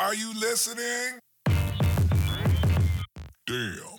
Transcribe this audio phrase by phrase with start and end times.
[0.00, 1.18] Are you listening?
[3.46, 3.98] Damn.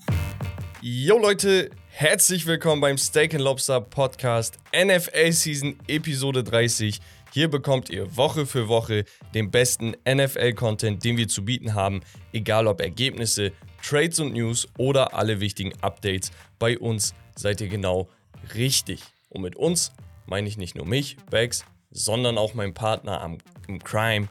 [0.81, 7.01] Yo Leute, herzlich willkommen beim Steak and Lobster Podcast NFL Season Episode 30.
[7.33, 11.99] Hier bekommt ihr Woche für Woche den besten NFL-Content, den wir zu bieten haben,
[12.31, 13.51] egal ob Ergebnisse,
[13.83, 16.31] Trades und News oder alle wichtigen Updates.
[16.59, 18.07] Bei uns seid ihr genau
[18.55, 19.03] richtig.
[19.27, 19.91] Und mit uns
[20.27, 24.29] meine ich nicht nur mich, Bex, sondern auch meinen Partner am, im Crime,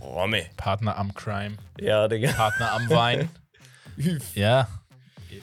[0.00, 0.46] Romme.
[0.56, 2.32] Partner am Crime, Ja, Digga.
[2.32, 3.30] Partner am Wein.
[4.34, 4.68] ja,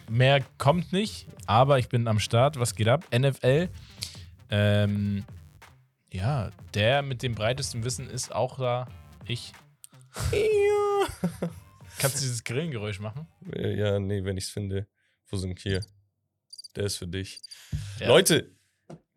[0.09, 2.59] mehr kommt nicht, aber ich bin am Start.
[2.59, 3.05] Was geht ab?
[3.13, 3.69] NFL.
[4.49, 5.25] Ähm,
[6.11, 8.87] ja, der mit dem breitesten Wissen ist auch da.
[9.25, 9.53] Ich.
[11.97, 13.27] Kannst du dieses Grillengeräusch machen?
[13.55, 14.87] Ja, nee, wenn ich's finde.
[15.27, 15.83] Wo sind hier?
[16.75, 17.41] Der ist für dich.
[17.99, 18.07] Ja.
[18.07, 18.51] Leute,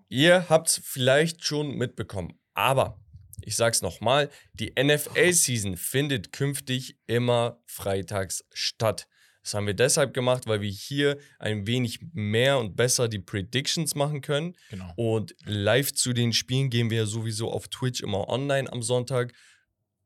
[0.09, 3.01] ihr habt's vielleicht schon mitbekommen, aber
[3.43, 9.09] ich sag's nochmal, die NFL-Season findet künftig immer freitags statt.
[9.43, 13.95] Das haben wir deshalb gemacht, weil wir hier ein wenig mehr und besser die Predictions
[13.95, 14.55] machen können.
[14.69, 14.93] Genau.
[14.97, 19.33] Und live zu den Spielen gehen wir sowieso auf Twitch immer online am Sonntag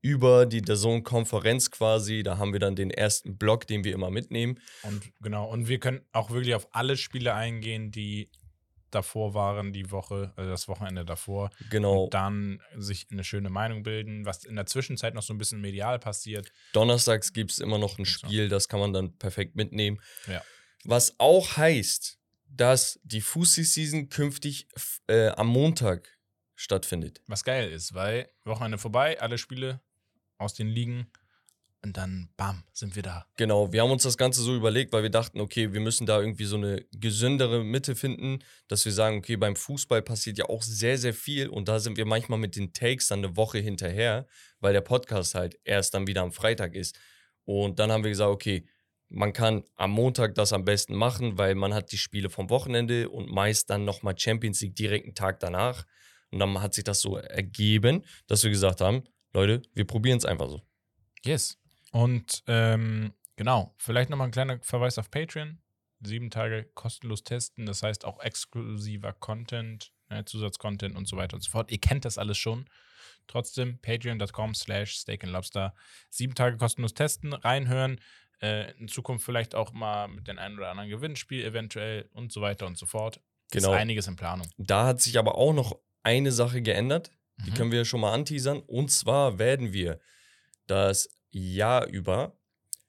[0.01, 2.23] über die DAZN-Konferenz quasi.
[2.23, 4.61] Da haben wir dann den ersten Block, den wir immer mitnehmen.
[4.83, 8.31] Und genau, und wir können auch wirklich auf alle Spiele eingehen, die
[8.95, 11.51] davor waren, die Woche, also das Wochenende davor.
[11.71, 12.05] Genau.
[12.05, 15.61] Und dann sich eine schöne Meinung bilden, was in der Zwischenzeit noch so ein bisschen
[15.61, 16.53] medial passiert.
[16.73, 18.05] Donnerstags gibt es immer noch ein.
[18.05, 20.01] Spiel, das kann man dann perfekt mitnehmen.
[20.27, 20.43] Ja.
[20.85, 24.69] Was auch heißt, dass die Fußball-Season künftig
[25.07, 26.09] äh, am Montag
[26.55, 27.23] stattfindet.
[27.27, 29.81] Was geil ist, weil Wochenende vorbei, alle Spiele
[30.39, 31.11] aus den Ligen
[31.85, 33.27] und dann bam, sind wir da.
[33.37, 36.21] Genau, wir haben uns das Ganze so überlegt, weil wir dachten, okay, wir müssen da
[36.21, 38.39] irgendwie so eine gesündere Mitte finden,
[38.69, 41.97] dass wir sagen, okay, beim Fußball passiert ja auch sehr, sehr viel und da sind
[41.97, 44.27] wir manchmal mit den Takes dann eine Woche hinterher,
[44.61, 46.97] weil der Podcast halt erst dann wieder am Freitag ist.
[47.45, 48.65] Und dann haben wir gesagt, okay,
[49.09, 53.11] man kann am Montag das am besten machen, weil man hat die Spiele vom Wochenende
[53.11, 55.85] und meist dann nochmal Champions League direkt einen Tag danach.
[56.31, 59.03] Und dann hat sich das so ergeben, dass wir gesagt haben,
[59.35, 60.63] Leute, wir probieren es einfach so.
[61.25, 61.62] Yes.
[61.93, 65.59] Und ähm, genau, vielleicht nochmal ein kleiner Verweis auf Patreon.
[66.01, 71.43] Sieben Tage kostenlos testen, das heißt auch exklusiver Content, ne, Zusatzcontent und so weiter und
[71.43, 71.71] so fort.
[71.71, 72.69] Ihr kennt das alles schon.
[73.29, 75.75] Trotzdem, patreon.com slash steak and lobster.
[76.11, 78.01] Sieben Tage kostenlos testen, reinhören.
[78.41, 82.41] Äh, in Zukunft vielleicht auch mal mit den ein oder anderen Gewinnspiel eventuell und so
[82.41, 83.21] weiter und so fort.
[83.53, 83.73] Genau.
[83.73, 84.49] Ist einiges in Planung.
[84.57, 87.13] Da hat sich aber auch noch eine Sache geändert.
[87.47, 87.55] Die Mhm.
[87.55, 88.59] können wir schon mal anteasern.
[88.61, 90.01] Und zwar werden wir
[90.67, 92.37] das Jahr über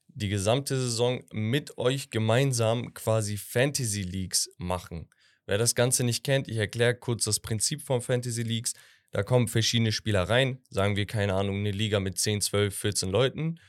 [0.07, 5.09] die gesamte Saison mit euch gemeinsam quasi Fantasy Leagues machen.
[5.45, 8.73] Wer das Ganze nicht kennt, ich erkläre kurz das Prinzip von Fantasy Leagues.
[9.11, 13.09] Da kommen verschiedene Spieler rein, sagen wir, keine Ahnung, eine Liga mit 10, 12, 14
[13.09, 13.59] Leuten.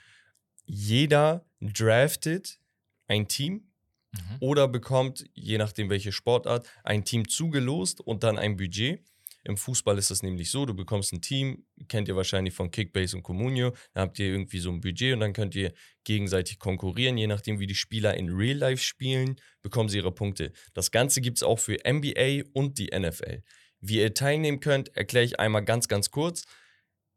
[0.67, 2.59] Jeder draftet
[3.07, 3.71] ein Team
[4.15, 4.37] Mhm.
[4.41, 9.03] oder bekommt, je nachdem welche Sportart, ein Team zugelost und dann ein Budget.
[9.45, 13.17] Im Fußball ist das nämlich so, du bekommst ein Team, kennt ihr wahrscheinlich von Kickbase
[13.17, 15.73] und Comunio, da habt ihr irgendwie so ein Budget und dann könnt ihr
[16.05, 20.53] gegenseitig konkurrieren, je nachdem wie die Spieler in Real Life spielen, bekommen sie ihre Punkte.
[20.73, 23.43] Das Ganze gibt es auch für NBA und die NFL.
[23.81, 26.45] Wie ihr teilnehmen könnt, erkläre ich einmal ganz, ganz kurz.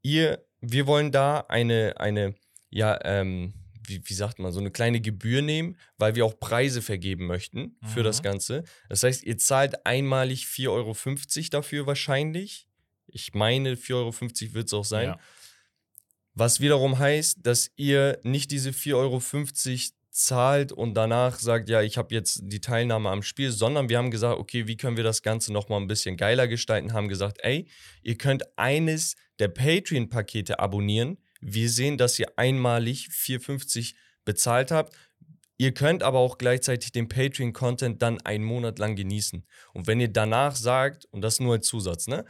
[0.01, 2.35] Ihr, wir wollen da eine, eine,
[2.69, 3.53] ja, ähm,
[3.87, 7.77] wie, wie sagt man, so eine kleine Gebühr nehmen, weil wir auch Preise vergeben möchten
[7.93, 8.23] für das Mhm.
[8.23, 8.63] Ganze.
[8.89, 12.67] Das heißt, ihr zahlt einmalig 4,50 Euro dafür wahrscheinlich.
[13.07, 15.09] Ich meine, 4,50 Euro wird es auch sein.
[15.09, 15.19] Ja.
[16.33, 19.19] Was wiederum heißt, dass ihr nicht diese 4,50 Euro
[20.11, 24.11] zahlt und danach sagt, ja, ich habe jetzt die Teilnahme am Spiel, sondern wir haben
[24.11, 27.67] gesagt, okay, wie können wir das Ganze nochmal ein bisschen geiler gestalten, haben gesagt, ey,
[28.01, 31.17] ihr könnt eines der Patreon-Pakete abonnieren.
[31.41, 34.95] Wir sehen, dass ihr einmalig 4,50 bezahlt habt.
[35.57, 39.45] Ihr könnt aber auch gleichzeitig den Patreon-Content dann einen Monat lang genießen.
[39.73, 42.25] Und wenn ihr danach sagt, und das nur als Zusatz, ne?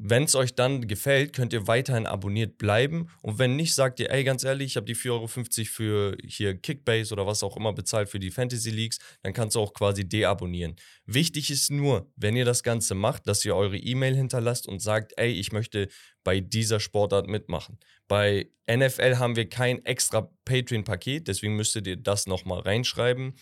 [0.00, 3.10] Wenn es euch dann gefällt, könnt ihr weiterhin abonniert bleiben.
[3.20, 6.56] Und wenn nicht, sagt ihr, ey, ganz ehrlich, ich habe die 4,50 Euro für hier
[6.56, 10.08] Kickbase oder was auch immer bezahlt für die Fantasy Leagues, dann kannst du auch quasi
[10.08, 10.76] deabonnieren.
[11.04, 15.14] Wichtig ist nur, wenn ihr das Ganze macht, dass ihr eure E-Mail hinterlasst und sagt,
[15.16, 15.88] ey, ich möchte
[16.22, 17.80] bei dieser Sportart mitmachen.
[18.06, 23.34] Bei NFL haben wir kein extra Patreon-Paket, deswegen müsstet ihr das nochmal reinschreiben.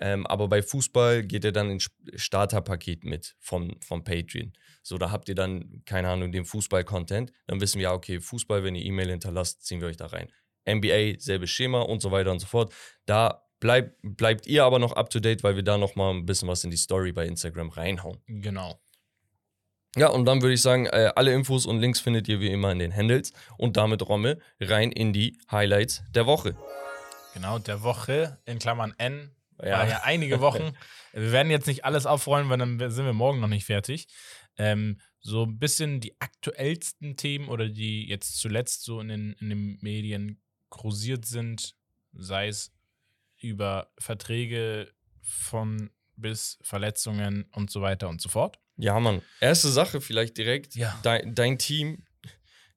[0.00, 4.52] Ähm, aber bei Fußball geht ihr dann ins Starterpaket mit vom, vom Patreon.
[4.82, 7.32] So, da habt ihr dann, keine Ahnung, den Fußball-Content.
[7.46, 10.30] Dann wissen wir, ja, okay, Fußball, wenn ihr E-Mail hinterlasst, ziehen wir euch da rein.
[10.68, 12.72] NBA, selbes Schema und so weiter und so fort.
[13.06, 16.26] Da bleib, bleibt ihr aber noch up to date, weil wir da noch mal ein
[16.26, 18.18] bisschen was in die Story bei Instagram reinhauen.
[18.26, 18.80] Genau.
[19.96, 22.70] Ja, und dann würde ich sagen, äh, alle Infos und Links findet ihr wie immer
[22.70, 23.32] in den Handles.
[23.58, 26.56] Und damit, Romme, rein in die Highlights der Woche.
[27.34, 29.32] Genau, der Woche, in Klammern N,
[29.62, 29.78] Ja.
[29.78, 30.72] war ja einige Wochen.
[31.12, 34.06] wir werden jetzt nicht alles aufrollen, weil dann sind wir morgen noch nicht fertig.
[34.60, 39.48] Ähm, so ein bisschen die aktuellsten Themen oder die jetzt zuletzt so in den, in
[39.48, 41.74] den Medien kursiert sind,
[42.12, 42.70] sei es
[43.38, 44.92] über Verträge
[45.22, 48.58] von bis Verletzungen und so weiter und so fort.
[48.76, 49.22] Ja, Mann.
[49.40, 50.74] Erste Sache vielleicht direkt.
[50.74, 50.98] Ja.
[51.02, 52.04] Dein, dein Team,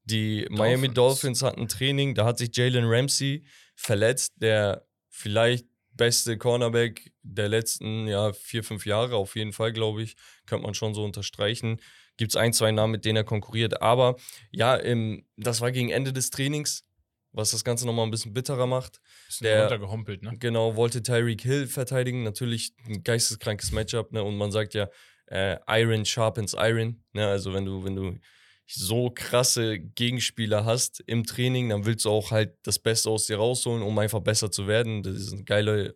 [0.04, 3.44] die Miami Dolphins hatten Training, da hat sich Jalen Ramsey
[3.74, 10.02] verletzt, der vielleicht beste Cornerback der letzten ja, vier, fünf Jahre, auf jeden Fall, glaube
[10.02, 11.80] ich, könnte man schon so unterstreichen.
[12.16, 13.82] Gibt es ein, zwei Namen, mit denen er konkurriert.
[13.82, 14.16] Aber
[14.50, 16.84] ja, im, das war gegen Ende des Trainings,
[17.32, 19.00] was das Ganze nochmal ein bisschen bitterer macht.
[19.26, 20.32] Bisschen Der- runtergehumpelt, ne?
[20.38, 22.22] Genau, wollte Tyreek Hill verteidigen.
[22.22, 24.22] Natürlich ein geisteskrankes Matchup, ne?
[24.22, 24.88] Und man sagt ja,
[25.26, 27.02] äh, Iron sharpens Iron.
[27.12, 27.26] Ne?
[27.26, 28.18] Also wenn du, wenn du
[28.66, 33.36] so krasse Gegenspieler hast im Training, dann willst du auch halt das Beste aus dir
[33.36, 35.02] rausholen, um einfach besser zu werden.
[35.02, 35.92] Das ist eine geile äh,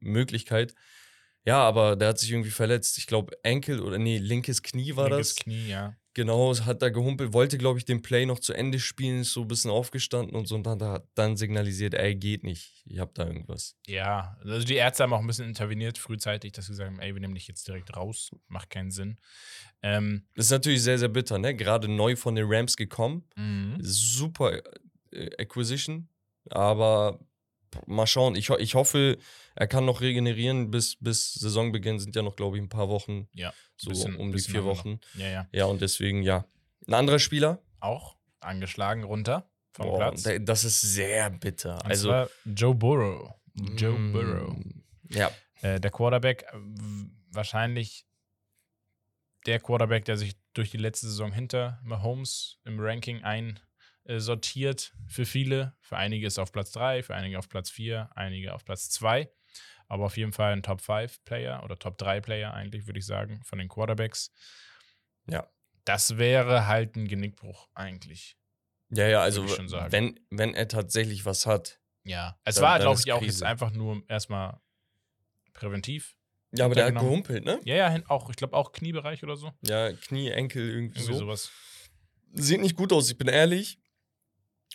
[0.00, 0.74] Möglichkeit.
[1.44, 2.96] Ja, aber der hat sich irgendwie verletzt.
[2.98, 5.44] Ich glaube, Enkel oder nee, linkes Knie war Linkes das.
[5.44, 5.96] Knie, ja.
[6.14, 9.32] Genau, es hat da gehumpelt, wollte, glaube ich, den Play noch zu Ende spielen, ist
[9.32, 12.82] so ein bisschen aufgestanden und so und dann hat dann signalisiert, ey, geht nicht.
[12.86, 13.76] Ich hab da irgendwas.
[13.86, 17.12] Ja, also die Ärzte haben auch ein bisschen interveniert frühzeitig, dass sie gesagt haben, ey,
[17.14, 19.18] wir nehmen dich jetzt direkt raus, macht keinen Sinn.
[19.82, 21.54] Ähm, Das ist natürlich sehr, sehr bitter, ne?
[21.54, 23.24] Gerade neu von den Rams gekommen.
[23.36, 23.76] mhm.
[23.80, 24.60] Super
[25.10, 26.08] äh, Acquisition.
[26.50, 27.18] Aber
[27.86, 28.34] mal schauen.
[28.36, 29.18] Ich, ich hoffe,
[29.54, 30.70] er kann noch regenerieren.
[30.70, 33.28] Bis, bis Saisonbeginn sind ja noch, glaube ich, ein paar Wochen.
[33.34, 34.64] Ja, So bisschen- um die vier.
[34.64, 35.00] Wochen.
[35.14, 35.48] Ja, ja.
[35.52, 36.44] Ja, und deswegen, ja.
[36.86, 37.60] Ein anderer Spieler.
[37.80, 40.22] Auch angeschlagen runter vom Boah, Platz.
[40.22, 41.76] da- das ist sehr bitter.
[41.76, 42.08] Und also.
[42.08, 43.32] zwar Joe Burrow.
[43.76, 44.56] Joe mm, Burrow.
[45.10, 45.30] Ja,
[45.62, 46.56] Äh, der Quarterback, äh,
[47.30, 48.06] wahrscheinlich
[49.46, 53.22] der Quarterback, der sich durch die letzte Saison hinter Mahomes im Ranking
[54.06, 54.94] einsortiert.
[55.08, 55.74] Für viele.
[55.80, 58.90] Für einige ist er auf Platz 3, für einige auf Platz 4, einige auf Platz
[58.90, 59.30] 2.
[59.88, 63.06] Aber auf jeden Fall ein Top 5 Player oder Top 3 Player eigentlich, würde ich
[63.06, 64.32] sagen, von den Quarterbacks.
[65.28, 65.46] Ja.
[65.84, 68.36] Das wäre halt ein Genickbruch eigentlich.
[68.90, 69.46] ja, ja, also
[69.90, 71.80] wenn, wenn er tatsächlich was hat.
[72.04, 72.38] Ja.
[72.44, 74.60] Es Dann- war, glaube ich, auch jetzt einfach nur erstmal
[75.52, 76.16] präventiv.
[76.52, 77.60] Ja, aber der hat gehumpelt, ne?
[77.64, 79.50] Ja, ja, auch, ich glaube auch Kniebereich oder so.
[79.62, 81.18] Ja, Knie, Enkel, irgendwie, Irgendwie so.
[81.18, 81.50] sowas.
[82.32, 83.78] Sieht nicht gut aus, ich bin ehrlich.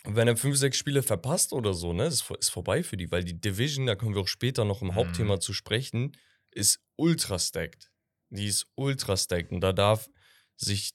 [0.04, 3.24] Wenn er fünf, sechs Spiele verpasst oder so, ne, ist, ist vorbei für die, weil
[3.24, 4.94] die Division, da kommen wir auch später noch im Mhm.
[4.94, 6.16] Hauptthema zu sprechen,
[6.50, 7.90] ist ultra stacked.
[8.30, 10.08] Die ist ultra stacked und da darf
[10.56, 10.92] sich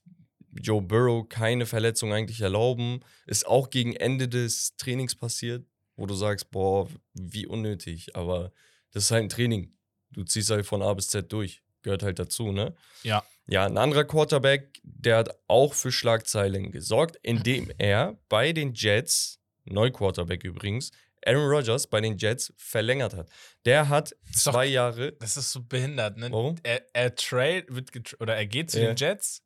[0.52, 3.02] Joe Burrow keine Verletzung eigentlich erlauben.
[3.28, 5.68] Ist auch gegen Ende des Trainings passiert,
[5.98, 8.52] wo du sagst, boah, wie unnötig, aber
[8.92, 9.78] das ist halt ein Training.
[10.12, 11.62] Du ziehst halt von A bis Z durch.
[11.82, 12.74] Gehört halt dazu, ne?
[13.04, 13.24] Ja.
[13.48, 19.40] Ja, ein anderer Quarterback, der hat auch für Schlagzeilen gesorgt, indem er bei den Jets,
[19.66, 20.92] Neu-Quarterback übrigens,
[21.26, 23.30] Aaron Rodgers bei den Jets verlängert hat.
[23.66, 25.14] Der hat ist doch- zwei Jahre.
[25.14, 26.32] Das ist so behindert, ne?
[26.32, 26.56] Warum?
[26.64, 27.90] Er, er trade, wird
[28.20, 28.88] oder er geht zu Ja.
[28.88, 29.42] den Jets.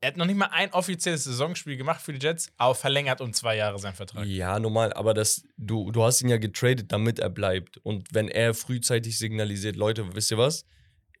[0.00, 3.32] Er hat noch nicht mal ein offizielles Saisonspiel gemacht für die Jets, aber verlängert um
[3.32, 4.24] zwei Jahre seinen Vertrag.
[4.26, 7.78] Ja, normal, aber das, du, du hast ihn ja getradet, damit er bleibt.
[7.78, 10.64] Und wenn er frühzeitig signalisiert, Leute, wisst ihr was?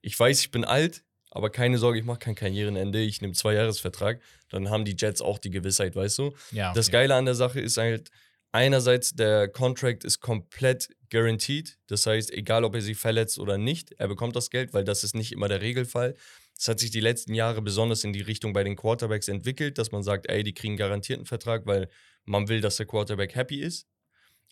[0.00, 3.54] Ich weiß, ich bin alt, aber keine Sorge, ich mache kein Karrierenende, ich nehme zwei
[3.54, 4.20] Jahresvertrag,
[4.50, 6.34] dann haben die Jets auch die Gewissheit, weißt du?
[6.52, 6.98] Ja, Das okay.
[6.98, 8.10] Geile an der Sache ist halt,
[8.52, 11.78] einerseits der Contract ist komplett guaranteed.
[11.86, 15.04] Das heißt, egal ob er sich verletzt oder nicht, er bekommt das Geld, weil das
[15.04, 16.14] ist nicht immer der Regelfall.
[16.56, 19.92] Das hat sich die letzten Jahre besonders in die Richtung bei den Quarterbacks entwickelt, dass
[19.92, 21.88] man sagt, ey, die kriegen garantierten Vertrag, weil
[22.24, 23.86] man will, dass der Quarterback happy ist.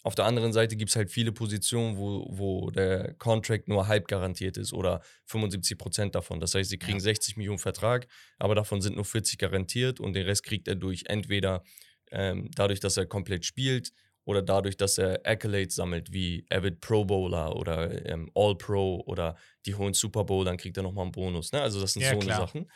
[0.06, 4.06] Auf der anderen Seite gibt es halt viele Positionen, wo, wo der Contract nur halb
[4.06, 6.38] garantiert ist oder 75 Prozent davon.
[6.38, 7.02] Das heißt, sie kriegen Ja.
[7.02, 8.06] 60 Millionen Vertrag,
[8.38, 11.64] aber davon sind nur 40 garantiert und den Rest kriegt er durch entweder
[12.12, 13.90] ähm, dadurch, dass er komplett spielt
[14.24, 19.02] oder dadurch, dass er Accolades sammelt, wie er wird Pro Bowler oder ähm, All Pro
[19.06, 19.36] oder
[19.66, 21.50] die holen Super Bowl, dann kriegt er nochmal einen Bonus.
[21.50, 21.60] Ne?
[21.60, 22.32] Also das sind Ja, so eine.
[22.32, 22.70] Sachen.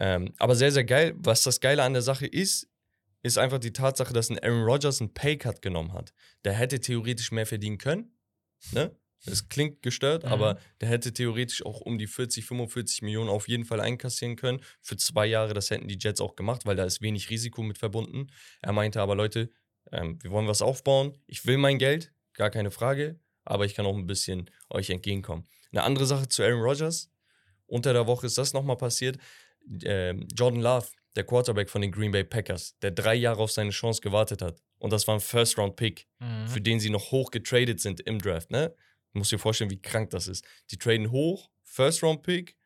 [0.00, 1.14] Ähm, aber sehr, sehr geil.
[1.16, 2.68] Was das Geile an der Sache ist,
[3.22, 6.12] ist einfach die Tatsache, dass ein Aaron Rodgers einen Paycut genommen hat.
[6.44, 8.16] Der hätte theoretisch mehr verdienen können.
[8.72, 8.96] Ne?
[9.24, 10.32] Das klingt gestört, Mhm.
[10.32, 14.60] aber der hätte theoretisch auch um die 40, 45 Millionen auf jeden Fall einkassieren können.
[14.80, 17.78] Für zwei Jahre, das hätten die Jets auch gemacht, weil da ist wenig Risiko mit
[17.78, 18.26] verbunden.
[18.60, 19.50] Er meinte aber, Leute,
[19.92, 21.16] ähm, wir wollen was aufbauen.
[21.26, 25.46] Ich will mein Geld, gar keine Frage, aber ich kann auch ein bisschen euch entgegenkommen.
[25.70, 27.08] Eine andere Sache zu Aaron Rodgers.
[27.66, 29.18] Unter der Woche ist das nochmal passiert.
[29.84, 33.70] Ähm, Jordan Love, der Quarterback von den Green Bay Packers, der drei Jahre auf seine
[33.70, 34.62] Chance gewartet hat.
[34.78, 36.48] Und das war ein First-Round-Pick Mhm.
[36.48, 38.74] für den sie noch hoch getradet sind im Draft, ne?
[39.12, 40.44] Du musst dir vorstellen, wie krank das ist.
[40.70, 42.56] Die traden hoch, First Round Pick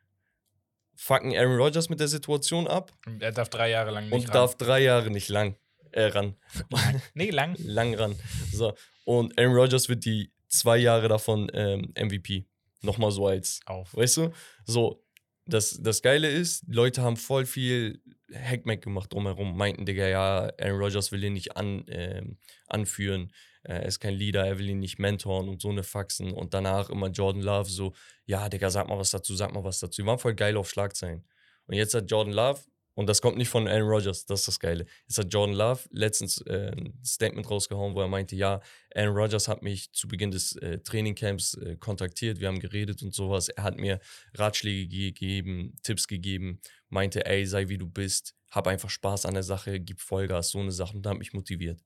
[0.95, 4.33] fucken Aaron Rodgers mit der Situation ab Er darf drei Jahre lang nicht und ran.
[4.33, 5.57] darf drei Jahre nicht lang
[5.93, 6.37] äh, ran.
[7.15, 7.55] Nee, lang.
[7.59, 8.15] lang ran.
[8.53, 8.75] So.
[9.05, 12.47] Und Aaron Rodgers wird die zwei Jahre davon ähm, MVP.
[12.83, 13.95] Nochmal so als, Auf.
[13.97, 14.33] weißt du?
[14.65, 15.05] So,
[15.47, 18.01] das, das Geile ist, Leute haben voll viel
[18.33, 23.75] Hackmack gemacht drumherum, meinten, Digga, ja, Aaron Rodgers will ihn nicht an, ähm, anführen, äh,
[23.75, 26.33] er ist kein Leader, er will ihn nicht mentoren und so eine Faxen.
[26.33, 29.81] Und danach immer Jordan Love so, ja, Digga, sag mal was dazu, sag mal was
[29.81, 30.03] dazu.
[30.03, 31.25] Die waren voll geil auf Schlagzeilen.
[31.67, 32.61] Und jetzt hat Jordan Love,
[32.97, 34.87] und das kommt nicht von Aaron Rodgers, das ist das Geile.
[35.07, 38.61] Jetzt hat Jordan Love letztens äh, ein Statement rausgehauen, wo er meinte, ja,
[38.95, 43.15] Aaron Rodgers hat mich zu Beginn des äh, Trainingcamps äh, kontaktiert, wir haben geredet und
[43.15, 43.49] sowas.
[43.51, 44.01] Er hat mir
[44.35, 49.43] Ratschläge gegeben, Tipps gegeben, meinte, ey, sei wie du bist, hab einfach Spaß an der
[49.43, 51.81] Sache, gib Vollgas, so eine Sache und hat mich motiviert.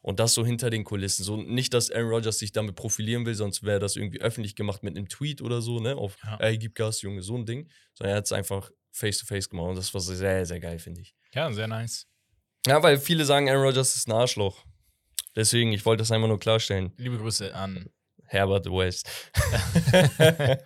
[0.00, 1.22] Und das so hinter den Kulissen.
[1.24, 4.82] So nicht, dass Aaron Rodgers sich damit profilieren will, sonst wäre das irgendwie öffentlich gemacht
[4.82, 5.96] mit einem Tweet oder so, ne?
[5.96, 6.38] Auf, Ja.
[6.40, 7.68] ey, gib Gas, Junge, so ein Ding.
[7.94, 10.78] Sondern er hat es einfach face to face gemacht und das war sehr, sehr geil,
[10.78, 11.14] finde ich.
[11.34, 12.06] Ja, sehr nice.
[12.66, 14.64] Ja, weil viele sagen, Aaron Rodgers ist ein Arschloch.
[15.34, 16.92] Deswegen, ich wollte das einfach nur klarstellen.
[16.96, 17.90] Liebe Grüße an.
[18.24, 19.08] Herbert West.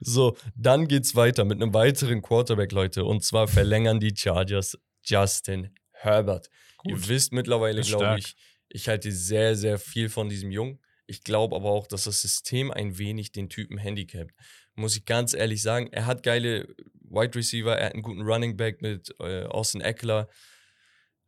[0.00, 3.04] so, dann geht's weiter mit einem weiteren Quarterback, Leute.
[3.04, 6.48] Und zwar verlängern die Chargers Justin Herbert.
[6.84, 8.34] Ihr wisst mittlerweile, glaube ich,
[8.68, 10.80] ich halte sehr, sehr viel von diesem Jungen.
[11.06, 14.32] Ich glaube aber auch, dass das System ein wenig den Typen handicapt.
[14.74, 16.74] Muss ich ganz ehrlich sagen, er hat geile
[17.08, 20.28] Wide Receiver, er hat einen guten Running Back mit äh, Austin Eckler.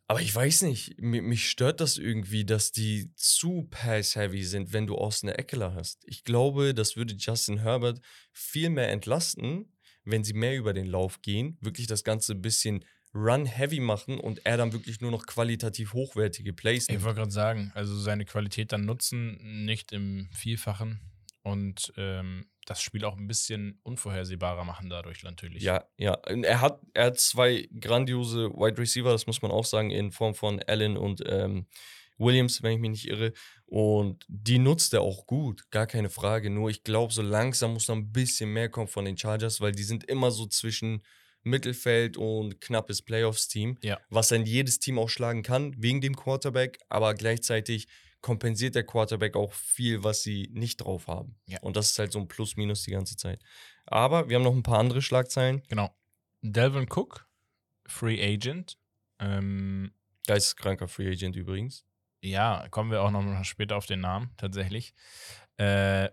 [0.09, 4.87] Aber ich weiß nicht, mi- mich stört das irgendwie, dass die zu pass-heavy sind, wenn
[4.87, 6.05] du Austin Eckler hast.
[6.07, 8.01] Ich glaube, das würde Justin Herbert
[8.33, 9.73] viel mehr entlasten,
[10.05, 12.85] wenn sie mehr über den Lauf gehen, wirklich das Ganze ein bisschen
[13.15, 17.73] run-heavy machen und er dann wirklich nur noch qualitativ hochwertige Plays Ich wollte gerade sagen,
[17.75, 21.01] also seine Qualität dann nutzen, nicht im Vielfachen
[21.47, 25.63] und ähm, das Spiel auch ein bisschen unvorhersehbarer machen dadurch natürlich.
[25.63, 26.15] Ja, ja.
[26.25, 30.35] Er hat, er hat zwei grandiose Wide Receiver, das muss man auch sagen, in Form
[30.35, 31.67] von Allen und ähm,
[32.19, 33.33] Williams, wenn ich mich nicht irre.
[33.67, 36.51] Und die nutzt er auch gut, gar keine Frage.
[36.51, 39.73] Nur ich glaube, so langsam muss noch ein bisschen mehr kommen von den Chargers, weil
[39.73, 41.03] die sind immer so zwischen
[41.45, 44.01] Mittelfeld und knappes Playoffs-Team, Ja.
[44.11, 47.87] was dann jedes Team auch schlagen kann, wegen dem Quarterback, aber gleichzeitig
[48.27, 51.37] kompensiert der Quarterback auch viel, was sie nicht drauf haben.
[51.47, 51.61] Ja.
[51.61, 53.41] Und das ist halt so ein Plus-Minus die ganze Zeit.
[53.85, 55.63] Aber wir haben noch ein paar andere Schlagzeilen.
[55.69, 55.95] Genau.
[56.43, 57.29] Delvin Cook,
[57.87, 58.79] Free Agent.
[59.21, 59.93] Ähm,
[60.27, 61.85] Geisteskranker Free Agent übrigens.
[62.21, 64.93] ja, kommen wir auch noch später auf den Namen, tatsächlich.
[65.57, 66.09] Äh,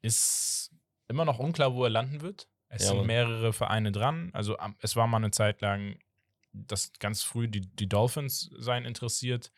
[0.00, 0.70] ist
[1.08, 2.48] immer noch unklar, wo er landen wird.
[2.68, 4.30] Es Ja, sind mehrere Vereine dran.
[4.32, 5.98] Also es war mal eine Zeit lang,
[6.54, 9.52] dass ganz früh die, die Dolphins seien interessiert.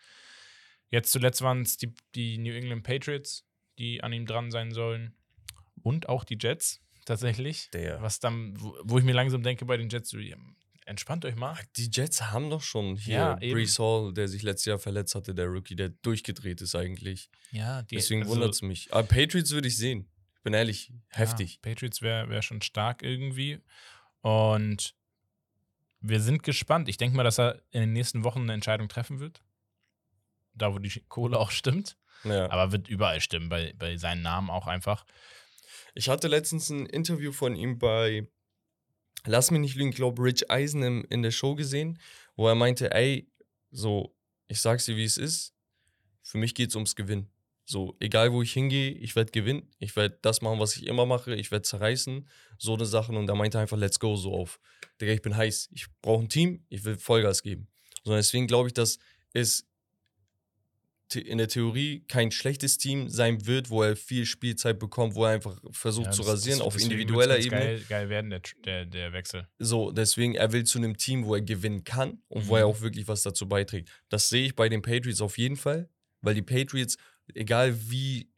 [0.90, 3.45] Jetzt zuletzt waren es die, die New England Patriots,
[3.78, 5.14] die an ihm dran sein sollen.
[5.83, 7.71] Und auch die Jets, tatsächlich.
[7.73, 8.00] Der.
[8.02, 10.18] Was dann, wo, wo ich mir langsam denke bei den Jets, so,
[10.87, 11.57] entspannt euch mal.
[11.76, 13.35] Die Jets haben doch schon hier Ja.
[13.37, 17.30] Brees Hall, der sich letztes Jahr verletzt hatte, der Rookie, der durchgedreht ist eigentlich.
[17.52, 18.92] Ja, die, Deswegen also- wundert es mich.
[18.92, 20.09] Aber Patriots würde ich sehen.
[20.37, 21.54] Ich bin ehrlich, heftig.
[21.54, 23.59] Ja, Patriots wäre wär schon stark irgendwie.
[24.23, 24.95] Und
[26.00, 26.88] wir sind gespannt.
[26.88, 29.42] Ich denke mal, dass er in den nächsten Wochen eine Entscheidung treffen wird.
[30.59, 31.97] Da, wo die Kohle auch stimmt.
[32.25, 32.50] Ja.
[32.50, 35.05] Aber wird überall stimmen, bei, bei seinen Namen auch einfach.
[35.95, 38.29] Ich hatte letztens ein Interview von ihm bei,
[39.25, 41.99] lass mich nicht lügen, ich glaube Rich Eisen im, in der Show gesehen,
[42.37, 43.31] wo er meinte, ey,
[43.71, 44.15] so,
[44.49, 45.55] ich sag's dir, wie es ist,
[46.23, 47.31] für mich geht's ums Gewinnen.
[47.65, 51.05] So, egal wo ich hingehe, ich werde gewinnen, ich werde das machen, was ich immer
[51.05, 53.15] mache, ich werde zerreißen, so eine Sachen.
[53.15, 54.59] Und er meinte einfach, let's go, so auf.
[55.00, 57.69] Digga, ich bin heiß, ich brauche ein Team, ich will Vollgas geben.
[58.05, 58.99] So, deswegen glaube ich, dass
[59.35, 59.67] es
[61.15, 65.31] in der Theorie kein schlechtes Team sein wird, wo er viel Spielzeit bekommt, wo er
[65.33, 67.50] einfach versucht Ja, zu rasieren das- auf individueller Ebene.
[67.61, 69.49] Geil, geil werden, der, der, der Wechsel.
[69.59, 72.73] So, deswegen, er will zu einem Team, wo er gewinnen kann und wo er Mhm.
[72.73, 73.91] auch wirklich was dazu beiträgt.
[74.09, 75.88] Das sehe ich bei den Patriots auf jeden Fall,
[76.21, 76.97] weil die Patriots,
[77.35, 78.31] egal wie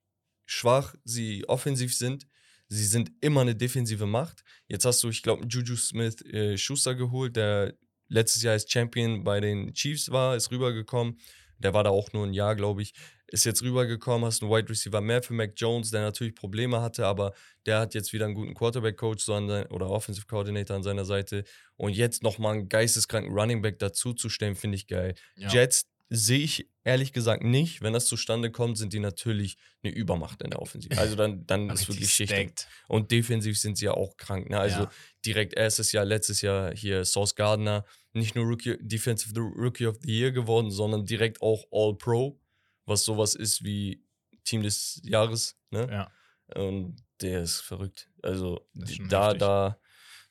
[0.46, 2.26] schwach sie offensiv sind,
[2.68, 4.42] sie sind immer eine defensive Macht.
[4.68, 7.74] Jetzt hast du, ich glaube, Juju Smith äh, Schuster geholt, der
[8.08, 11.18] letztes Jahr als Champion bei den Chiefs war, ist rübergekommen.
[11.60, 12.92] Der war da auch nur ein Jahr, glaube ich.
[13.28, 17.06] Ist jetzt rübergekommen, hast einen Wide Receiver mehr für Mac Jones, der natürlich Probleme hatte,
[17.06, 17.32] aber
[17.64, 21.44] der hat jetzt wieder einen guten Quarterback-Coach oder Offensive Coordinator an seiner Seite.
[21.76, 25.14] Und jetzt nochmal einen geisteskranken Running Back dazu zu stellen, finde ich geil.
[25.36, 25.48] Ja.
[25.48, 27.82] Jets sehe ich ehrlich gesagt nicht.
[27.82, 30.98] Wenn das zustande kommt, sind die natürlich eine Übermacht in der Offensive.
[30.98, 32.32] Also dann, dann ist wirklich Schicht.
[32.32, 32.66] stacked.
[32.88, 34.50] Und defensiv sind sie ja auch krank.
[34.50, 34.58] Ne?
[34.58, 34.90] Also Ja.
[35.24, 40.10] direkt erstes Jahr, letztes Jahr hier Sauce Gardner, nicht nur Rookie, Defensive Rookie of the
[40.10, 42.40] Year geworden, sondern direkt auch All-Pro,
[42.86, 44.04] was sowas ist wie
[44.44, 45.56] Team des Jahres.
[45.70, 45.88] Ne?
[45.90, 46.60] Ja.
[46.60, 48.10] Und der ist verrückt.
[48.22, 49.40] Also ist da, heftig.
[49.40, 49.78] da,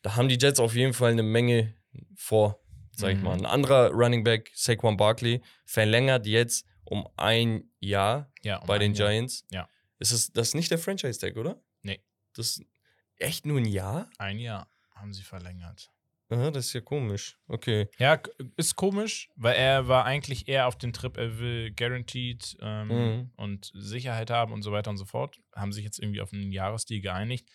[0.01, 1.73] da haben die Jets auf jeden Fall eine Menge
[2.15, 2.59] vor,
[2.95, 3.23] sag ich Mhm.
[3.23, 3.37] mal.
[3.37, 8.93] Ein anderer Running Back, Saquon Barkley, verlängert jetzt um ein Jahr Ja, um bei den
[8.93, 9.09] Jahr.
[9.09, 9.45] Giants.
[9.51, 9.69] Ja.
[9.99, 11.61] Ist das, das ist nicht der Franchise-Tag, oder?
[11.83, 12.01] Nee.
[12.33, 12.63] Das ist
[13.17, 14.09] echt nur ein Jahr?
[14.17, 15.91] Ein Jahr haben sie verlängert.
[16.31, 17.37] Aha, das ist ja komisch.
[17.47, 17.87] Okay.
[17.97, 18.21] Ja,
[18.55, 23.31] ist komisch, weil er war eigentlich eher auf den Trip, er will guaranteed ähm, Mhm.
[23.35, 25.39] und Sicherheit haben und so weiter und so fort.
[25.55, 27.49] Haben sich jetzt irgendwie auf einen Jahresdeal geeinigt.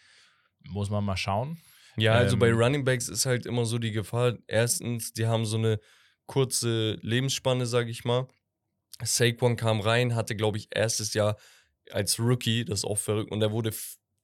[0.66, 1.61] Muss man mal schauen.
[1.97, 4.37] Ja, also Ähm, bei Running Backs ist halt immer so die Gefahr.
[4.49, 5.78] Erstens, die haben so eine
[6.26, 8.26] kurze Lebensspanne, sag ich mal.
[9.02, 11.37] Saquon kam rein, hatte, glaube ich, erstes Jahr
[11.90, 13.73] als Rookie, das ist auch verrückt, und er wurde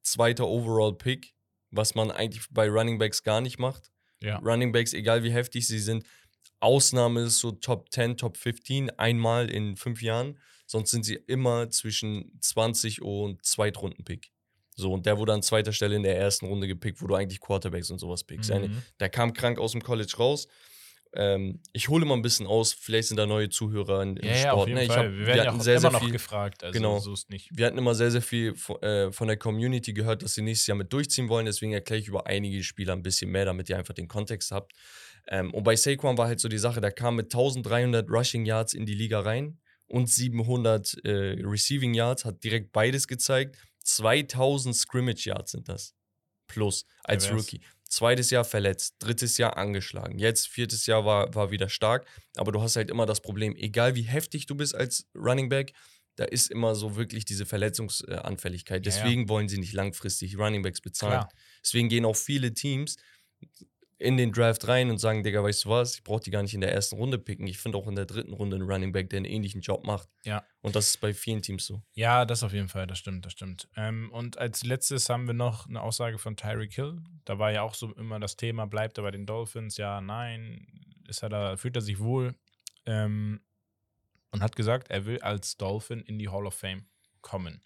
[0.02, 1.35] zweiter Overall-Pick,
[1.71, 3.90] was man eigentlich bei Running Backs gar nicht macht.
[4.23, 4.39] Ja.
[4.39, 6.05] Running Backs, egal wie heftig sie sind,
[6.61, 10.39] Ausnahme ist so Top 10, Top 15, einmal in fünf Jahren.
[10.67, 14.31] Sonst sind sie immer zwischen 20 und Zweitrunden-Pick.
[14.77, 17.41] So, und der wurde an zweiter Stelle in der ersten Runde gepickt, wo du eigentlich
[17.41, 18.50] Quarterbacks und sowas pickst.
[18.50, 18.83] Mhm.
[18.99, 20.47] Der kam krank aus dem College raus.
[21.12, 24.31] Ähm, ich hole mal ein bisschen aus, vielleicht sind da neue Zuhörer in, im Ja,
[24.31, 24.55] ja, Sport.
[24.55, 24.85] auf jeden ne?
[24.85, 25.07] ich Fall.
[25.07, 26.62] hab- wir werden ja hatten auch sehr, immer sehr noch viel, gefragt.
[26.62, 26.99] Also Genau.
[27.00, 27.49] so ist nicht.
[27.52, 30.69] wir hatten immer sehr, sehr viel von, äh, von der Community gehört, dass sie nächstes
[30.69, 31.47] Jahr mit durchziehen wollen.
[31.47, 34.73] Deswegen erkläre ich über einige Spieler ein bisschen mehr, damit ihr einfach den Kontext habt.
[35.26, 38.73] Ähm, und bei Saquon war halt so die Sache, der kam mit 1300 Rushing Yards
[38.73, 41.11] in die Liga rein und 700 äh,
[41.45, 43.57] Receiving Yards, hat direkt beides gezeigt.
[43.83, 45.95] 2000 Scrimmage Yards sind das.
[46.47, 47.31] Plus als.
[47.33, 47.61] Rookie.
[47.90, 50.18] Zweites Jahr verletzt, drittes Jahr angeschlagen.
[50.18, 52.06] Jetzt viertes Jahr war, war wieder stark,
[52.37, 55.73] aber du hast halt immer das Problem, egal wie heftig du bist als Running Back,
[56.14, 58.87] da ist immer so wirklich diese Verletzungsanfälligkeit.
[58.87, 59.02] Ja, ja.
[59.02, 61.20] Deswegen wollen sie nicht langfristig Running Backs bezahlen.
[61.20, 61.32] Klar.
[61.64, 62.97] Deswegen gehen auch viele Teams
[64.00, 66.54] in den Draft rein und sagen, Digga, weißt du was, ich brauche die gar nicht
[66.54, 67.47] in der ersten Runde picken.
[67.47, 70.09] Ich finde auch in der dritten Runde einen Running Back, der einen ähnlichen Job macht.
[70.25, 70.42] Ja.
[70.62, 71.83] Und das ist bei vielen Teams so.
[71.92, 73.69] Ja, das auf jeden Fall, das stimmt, das stimmt.
[73.76, 77.02] Ähm, und als letztes haben wir noch eine Aussage von Tyreek Hill.
[77.26, 79.76] Da war ja auch so immer das Thema, bleibt er bei den Dolphins?
[79.76, 80.66] Ja, nein.
[81.07, 82.35] Ist er da, fühlt er sich wohl?
[82.87, 83.40] Ähm,
[84.30, 86.87] und hat gesagt, er will als Dolphin in die Hall of Fame
[87.21, 87.61] kommen.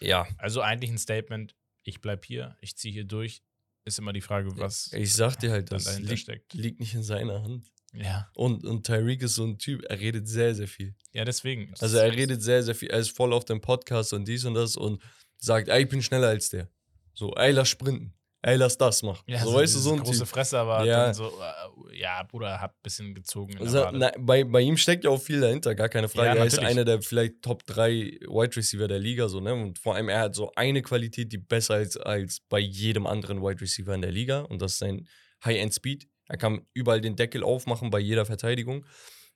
[0.00, 0.26] Ja.
[0.38, 3.42] Also eigentlich ein Statement, ich bleib hier, ich ziehe hier durch.
[3.88, 6.54] Ist immer die Frage, was Ich sag dir halt, das liegt, steckt.
[6.54, 7.70] liegt nicht in seiner Hand.
[7.94, 10.94] Ja, Und, und Tyreek ist so ein Typ, er redet sehr, sehr viel.
[11.12, 11.72] ja, deswegen.
[11.80, 12.90] Also er redet sehr, sehr viel.
[12.90, 15.02] Er ist voll auf dem Podcast und dies und das und
[15.38, 16.68] sagt, ey, ich bin schneller als der.
[17.14, 18.12] So, ey, lass sprinten.
[18.48, 19.22] Ey, lass das machen.
[19.26, 20.28] Ja, so, weißt du, so ein große Typ.
[20.28, 21.06] Fresse, aber Ja.
[21.06, 23.58] dann so, äh, ja, Bruder, hab ein bisschen gezogen.
[23.58, 26.28] Also, na, bei, bei ihm steckt ja auch viel dahinter, gar keine Frage.
[26.28, 29.52] Ja, er ist einer der vielleicht Top 3 Wide Receiver der Liga, so, ne?
[29.54, 33.42] Und vor allem, er hat so eine Qualität, die besser ist als bei jedem anderen
[33.42, 34.40] Wide Receiver in der Liga.
[34.40, 35.06] Und das ist sein
[35.44, 36.08] High-End-Speed.
[36.28, 38.84] Er kann überall den Deckel aufmachen bei jeder Verteidigung.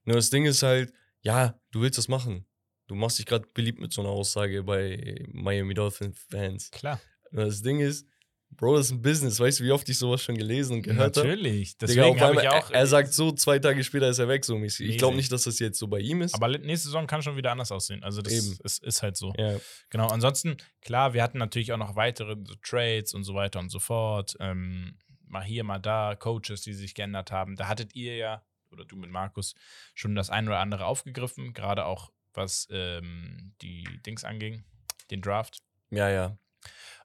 [0.04, 2.46] Nur das Ding ist halt, ja, du willst das machen.
[2.88, 6.70] Du machst dich gerade beliebt mit so einer Aussage bei Miami Dolphins-Fans.
[6.70, 7.00] Klar.
[7.30, 8.06] Nur das Ding ist,
[8.56, 9.40] Bro, das ist ein Business.
[9.40, 11.28] Weißt du, wie oft ich sowas schon gelesen und gehört habe?
[11.28, 11.76] Natürlich.
[11.78, 12.70] Deswegen auf habe einmal, ich auch.
[12.70, 14.88] er, sagt so, zwei Tage später ist er weg, so mäßig.
[14.88, 16.34] Ich glaube nicht, dass das jetzt so bei ihm ist.
[16.34, 18.02] aber nächste Saison kann schon wieder anders aussehen.
[18.02, 18.58] Also das Eben.
[18.62, 19.32] ist, ist halt so.
[19.36, 19.56] ja.
[19.90, 20.08] Genau.
[20.08, 23.80] Ansonsten, klar, wir hatten natürlich auch noch weitere so Trades und so weiter und so
[23.80, 24.36] fort.
[24.38, 27.56] Ähm, mal hier, mal da, Coaches, die sich geändert haben.
[27.56, 29.54] Da hattet ihr ja, oder du mit Markus,
[29.94, 34.64] schon das ein oder andere aufgegriffen, gerade auch was ähm, die Dings anging,
[35.10, 35.62] den Draft.
[35.90, 36.38] ja, ja.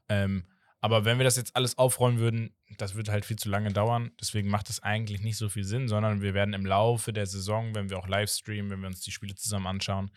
[0.09, 0.45] Ähm,
[0.81, 4.11] aber wenn wir das jetzt alles aufrollen würden, das würde halt viel zu lange dauern.
[4.21, 7.73] Deswegen macht es eigentlich nicht so viel Sinn, sondern wir werden im Laufe der Saison,
[7.75, 10.11] wenn wir auch live streamen, wenn wir uns die Spiele zusammen anschauen,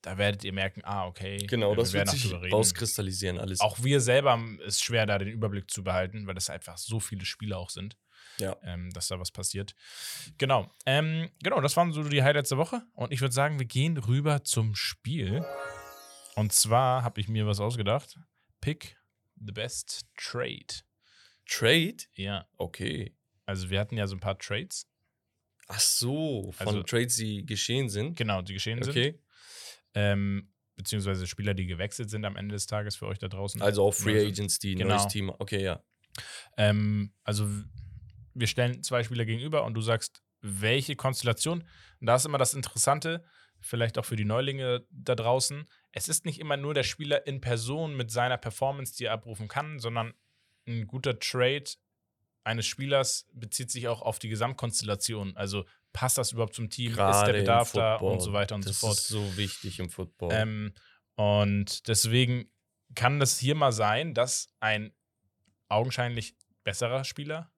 [0.00, 1.36] da werdet ihr merken, ah, okay.
[1.46, 3.60] Genau, das wir wird sich rauskristallisieren, alles.
[3.60, 6.98] Auch wir selber haben- ist schwer, da den Überblick zu behalten, weil das einfach so
[6.98, 7.96] viele Spiele auch sind,
[8.38, 8.56] Ja.
[8.64, 9.74] ähm, dass da was passiert.
[10.38, 10.68] Genau.
[10.86, 12.82] Ähm, genau, das waren so die Highlights der Woche.
[12.94, 15.44] Und ich würde sagen, wir gehen rüber zum Spiel.
[16.34, 18.18] Und zwar habe ich mir was ausgedacht.
[18.60, 18.96] Pick
[19.44, 20.82] the best trade.
[21.46, 21.96] Trade?
[22.14, 22.46] Ja.
[22.56, 23.14] Okay.
[23.46, 24.86] Also wir hatten ja so ein paar Trades.
[25.68, 28.16] Ach so, von Also- Trades, die geschehen sind.
[28.16, 28.90] Genau, die geschehen sind.
[28.92, 29.20] Okay.
[29.94, 33.60] Ähm, beziehungsweise Spieler, die gewechselt sind am Ende des Tages für euch da draußen.
[33.62, 34.96] Also auch Free Also, Agents, die genau.
[34.96, 35.30] neues Team.
[35.38, 35.82] Okay, ja.
[36.56, 37.48] Ähm, also
[38.34, 41.60] wir stellen zwei Spieler gegenüber und du sagst, welche Konstellation.
[42.00, 43.24] Und da ist immer das Interessante,
[43.62, 45.66] vielleicht auch für die Neulinge da draußen.
[45.92, 49.48] Es ist nicht immer nur der Spieler in Person mit seiner Performance, die er abrufen
[49.48, 50.14] kann, sondern
[50.66, 51.64] ein guter Trade
[52.44, 55.36] eines Spielers bezieht sich auch auf die Gesamtkonstellation.
[55.36, 56.90] Also passt das überhaupt zum Team?
[56.90, 58.98] ist Gerade der im Bedarf da und so weiter und das so fort.
[58.98, 60.30] ist so wichtig im Football.
[60.32, 60.74] Ähm,
[61.14, 62.50] und deswegen
[62.94, 64.92] kann das hier mal sein, dass ein
[65.68, 67.50] augenscheinlich besserer Spieler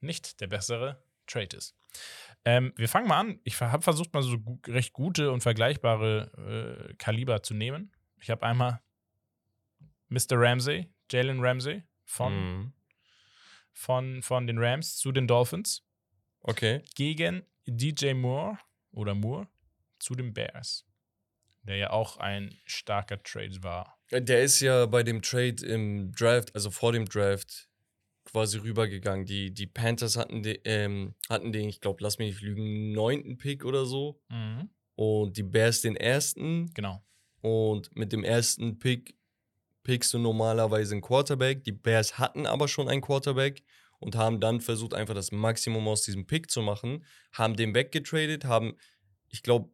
[0.00, 1.76] nicht der bessere Trade ist.
[2.44, 3.40] Ähm, wir fangen mal an.
[3.44, 7.92] Ich habe versucht, mal so recht gute und vergleichbare äh, Kaliber zu nehmen.
[8.20, 8.80] Ich habe einmal
[10.08, 10.32] Mr.
[10.32, 12.72] Ramsey, Jalen Ramsey von Mhm.
[13.72, 15.82] von, von den Rams zu den Dolphins
[16.42, 16.82] Okay.
[16.94, 18.58] gegen DJ Moore
[18.90, 19.48] oder Moore
[19.98, 20.84] zu den Bears.
[21.62, 23.96] Der ja auch ein starker Trade war.
[24.10, 27.68] Der ist ja bei dem Trade im Draft, also vor dem Draft,
[28.24, 29.26] quasi rübergegangen.
[29.26, 33.36] Die, die Panthers hatten, de, ähm, hatten den, ich glaube, lass mich nicht lügen, neunten
[33.36, 34.20] Pick oder so.
[34.94, 36.72] Und die Bears den ersten.
[36.74, 37.02] Genau.
[37.40, 39.16] Und mit dem ersten Pick
[39.82, 41.64] pickst du normalerweise einen Quarterback.
[41.64, 43.64] Die Bears hatten aber schon einen Quarterback
[43.98, 47.04] und haben dann versucht, einfach das Maximum aus diesem Pick zu machen.
[47.32, 48.74] Haben den weggetradet, haben,
[49.28, 49.70] ich glaube,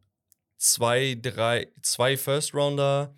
[0.56, 3.16] zwei, drei, zwei First Rounder,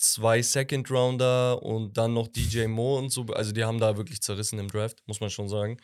[0.00, 3.26] zwei Second Rounder und dann noch DJ Moore und so.
[3.26, 5.76] Also die haben da wirklich zerrissen im Draft, muss man schon sagen.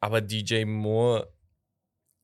[0.00, 1.32] Aber DJ Moore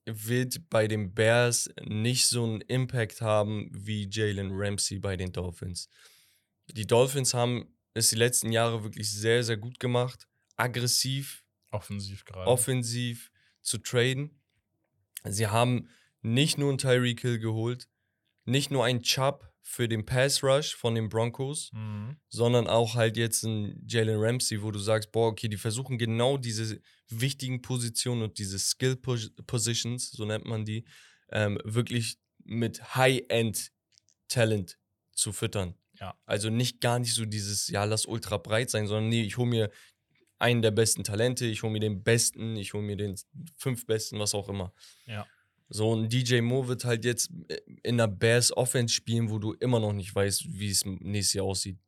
[0.05, 5.89] wird bei den Bears nicht so einen Impact haben wie Jalen Ramsey bei den Dolphins.
[6.69, 12.47] Die Dolphins haben es die letzten Jahre wirklich sehr, sehr gut gemacht, aggressiv, Offensiv gerade.
[12.51, 14.41] offensiv zu traden.
[15.25, 15.89] Sie haben
[16.23, 17.89] nicht nur einen Tyreek Hill geholt,
[18.45, 22.17] nicht nur einen Chubb für den Pass Rush von den Broncos, Mhm.
[22.29, 26.39] sondern auch halt jetzt ein Jalen Ramsey, wo du sagst, boah, okay, die versuchen genau
[26.39, 30.85] diese wichtigen Positionen und diese Skill Pos- Positions, so nennt man die,
[31.31, 34.79] ähm, wirklich mit High-End-Talent
[35.13, 35.75] zu füttern.
[35.99, 36.17] Ja.
[36.27, 39.49] Also nicht gar nicht so dieses, ja, lass ultra breit sein, sondern nee, ich hole
[39.49, 39.71] mir
[40.39, 43.17] einen der besten Talente, ich hole mir den besten, ich hole mir den
[43.57, 44.73] fünf besten, was auch immer.
[45.07, 45.27] Ja.
[45.69, 49.53] So ein DJ Moore wird halt jetzt äh, in der Bears Offense spielen, wo du
[49.55, 51.79] immer noch nicht weißt, wie es nächstes Jahr aussieht.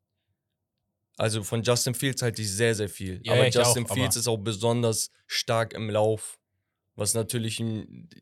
[1.17, 3.21] Also von Justin Fields halte ich sehr, sehr viel.
[3.25, 6.39] Ja, aber Justin auch, Fields aber- ist auch besonders stark im Lauf,
[6.95, 7.57] was natürlich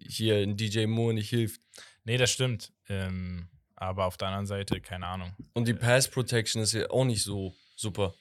[0.01, 1.61] hier ein DJ Moore nicht hilft.
[2.05, 2.73] Nee, das stimmt.
[2.89, 5.35] Ähm, aber auf der anderen Seite, keine Ahnung.
[5.53, 8.15] Und die Pass Protection ist ja auch nicht so super.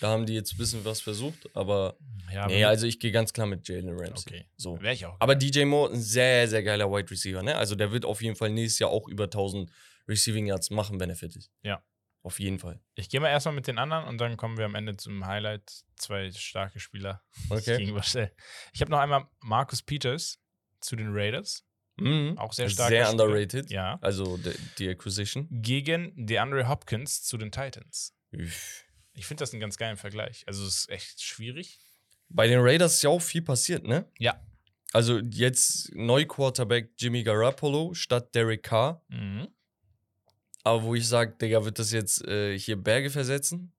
[0.00, 1.96] Da haben die jetzt ein bisschen was versucht, aber
[2.32, 4.34] Ja, nee, also ich gehe ganz klar mit Jalen Ramsey.
[4.34, 4.46] okay.
[4.56, 4.80] So.
[4.80, 5.16] Wäre ich auch.
[5.20, 7.56] Aber DJ Moore, ein sehr, sehr geiler Wide Receiver, ne?
[7.56, 9.70] Also der wird auf jeden Fall nächstes Jahr auch über 1000
[10.06, 11.50] Receiving Yards machen, wenn er fit ist.
[11.62, 11.82] Ja.
[12.22, 12.80] Auf jeden Fall.
[12.94, 15.84] Ich gehe mal erstmal mit den anderen und dann kommen wir am Ende zum Highlight.
[15.96, 17.22] Zwei starke Spieler.
[17.50, 17.92] Okay.
[18.72, 20.38] Ich habe noch einmal Marcus Peters
[20.80, 21.64] zu den Raiders.
[21.96, 22.36] Mhm.
[22.38, 22.90] Auch sehr stark.
[22.90, 23.70] Sehr underrated.
[23.70, 23.98] Ja.
[24.00, 25.48] Also die, die Acquisition.
[25.50, 28.14] Gegen DeAndre Hopkins zu den Titans.
[28.32, 28.84] Üff.
[29.18, 30.44] Ich finde das einen ganz geilen Vergleich.
[30.46, 31.78] Also es ist echt schwierig.
[32.28, 34.10] Bei den Raiders ist ja auch viel passiert, ne?
[34.18, 34.40] Ja.
[34.92, 39.02] Also jetzt Neu-Quarterback Jimmy Garoppolo statt Derek Carr.
[39.08, 39.48] Mhm.
[40.64, 43.72] Aber wo ich sage, Digga, wird das jetzt äh, hier Berge versetzen?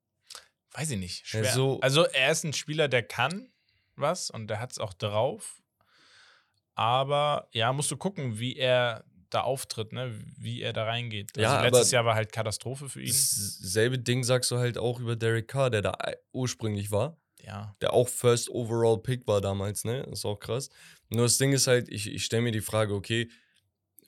[0.72, 1.26] Weiß ich nicht.
[1.28, 1.46] Schwer.
[1.52, 3.52] so- also er ist ein Spieler, der kann
[3.96, 5.62] was und der hat es auch drauf.
[6.76, 10.14] Aber ja, musst du gucken, wie er da auftritt, ne?
[10.38, 11.32] wie er da reingeht.
[11.38, 13.12] Also Ja, letztes Jahr war halt Katastrophe für ihn.
[13.12, 17.18] Selbe Ding sagst du halt auch über Derek Carr, der da äh, ursprünglich war.
[17.42, 17.74] Ja.
[17.80, 20.02] der auch First Overall Pick war damals, ne?
[20.12, 20.70] ist auch krass.
[21.08, 23.30] Nur das Ding ist halt, ich, ich stelle mir die Frage, okay,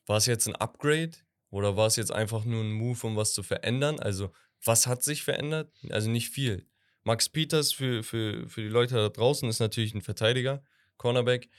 [0.05, 1.11] war es jetzt ein Upgrade
[1.49, 3.99] oder war es jetzt einfach nur ein Move, um was zu verändern?
[3.99, 4.31] Also,
[4.63, 5.71] was hat sich verändert?
[5.89, 6.67] Also nicht viel.
[7.03, 10.63] Max Peters für, für, für die Leute da draußen ist natürlich ein Verteidiger,
[10.97, 11.49] Cornerback.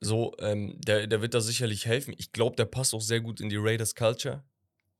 [0.00, 2.14] So, ähm, der, der wird da sicherlich helfen.
[2.18, 4.44] Ich glaube, der passt auch sehr gut in die Raiders Culture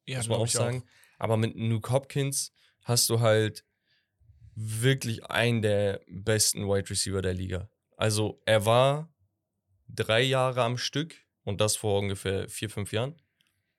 [0.06, 0.84] Ja, muss man auch sagen.
[1.18, 3.64] Aber mit Nuke Hopkins hast du halt
[4.54, 7.68] wirklich einen der besten Wide Receiver der Liga.
[7.96, 9.12] Also er war
[9.88, 13.20] drei Jahre am Stück und das vor ungefähr vier, fünf Jahren.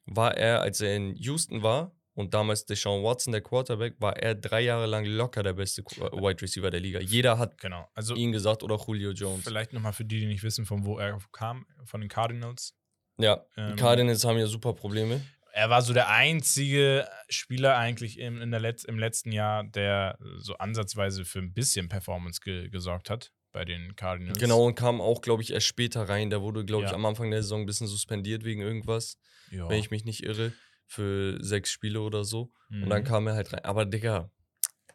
[0.05, 4.33] War er, als er in Houston war und damals Deshaun Watson, der Quarterback, war er
[4.33, 6.99] drei Jahre lang locker der beste äh, Wide Receiver der Liga.
[6.99, 7.87] Jeder hat Genau.
[7.93, 9.43] Also ihn gesagt oder Julio Jones.
[9.43, 12.73] vielleicht nochmal für die, die nicht wissen, von wo er kam, von den Cardinals.
[13.19, 15.21] Ja, Ähm, die Cardinals haben ja super Probleme.
[15.53, 20.17] Er war so der einzige Spieler eigentlich im, in der Letz-, im letzten Jahr, der
[20.37, 24.37] so ansatzweise für ein bisschen Performance ge gesorgt hat bei den Cardinals.
[24.39, 26.29] Genau, und kam auch, glaube ich, erst später rein.
[26.29, 26.95] Der wurde, glaube ich, Ja.
[26.95, 29.17] am Anfang der Saison ein bisschen suspendiert wegen irgendwas.
[29.51, 29.69] Ja.
[29.69, 30.51] wenn ich mich nicht irre,
[30.87, 32.51] für sechs Spiele oder so.
[32.69, 32.89] Und Mhm.
[32.89, 33.63] dann kam er halt rein.
[33.65, 34.31] Aber Digga,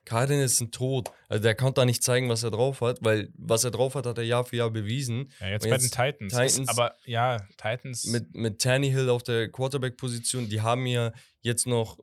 [0.05, 1.11] Cardinals sind tot.
[1.28, 4.05] Also der konnte da nicht zeigen, was er drauf hat, weil was er drauf hat,
[4.05, 5.31] hat er Jahr für Jahr bewiesen.
[5.40, 6.33] Ja, jetzt Und bei jetzt den Titans.
[6.33, 8.05] Titans- Ist, aber ja, Titans.
[8.07, 11.98] Mit, mit Tannehill auf der Quarterback-Position, die haben ja jetzt noch.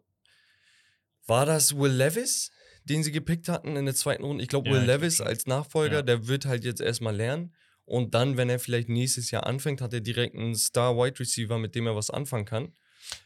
[1.28, 2.52] War das Will Levis,
[2.86, 4.41] den sie gepickt hatten in der zweiten Runde?
[4.43, 5.28] Ich glaube, Ja, Will glaub Levis schon.
[5.28, 6.02] als Nachfolger, Ja.
[6.02, 7.54] der wird halt jetzt erstmal lernen.
[7.86, 11.75] Und dann, wenn er vielleicht nächstes Jahr anfängt, hat er direkt einen Star-Wide Receiver, mit
[11.75, 12.73] dem er was anfangen kann.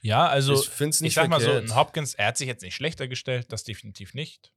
[0.02, 1.72] Ja, also ich finde es nicht ich sag mal so, verkehrt.
[1.72, 4.52] ein Hopkins, er hat sich jetzt nicht schlechter gestellt, das definitiv nicht.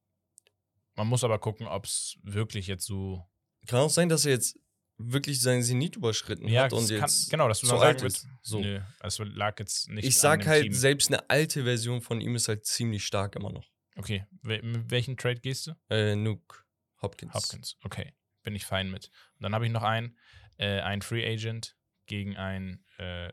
[0.95, 3.25] Man muss aber gucken, ob es wirklich jetzt so.
[3.67, 4.59] Kann auch sein, dass er jetzt
[4.99, 8.27] wirklich seinen Zenit überschritten Ja, hat und kann, jetzt genau, dass du so alt ist.
[8.43, 8.61] So.
[8.61, 10.07] nö, es lag jetzt nicht.
[10.07, 10.73] ich sag halt, Team.
[10.73, 13.71] selbst eine alte Version von ihm ist halt ziemlich stark immer noch.
[13.97, 15.73] Okay, wel- mit welchen Trade gehst du?
[15.91, 16.59] Äh, Nuke
[17.03, 17.35] Hopkins.
[17.35, 17.77] Hopkins.
[17.83, 19.11] Okay, bin ich fein mit.
[19.39, 20.17] Und dann habe ich noch einen,
[20.57, 23.33] äh, einen Free Agent gegen ein, äh,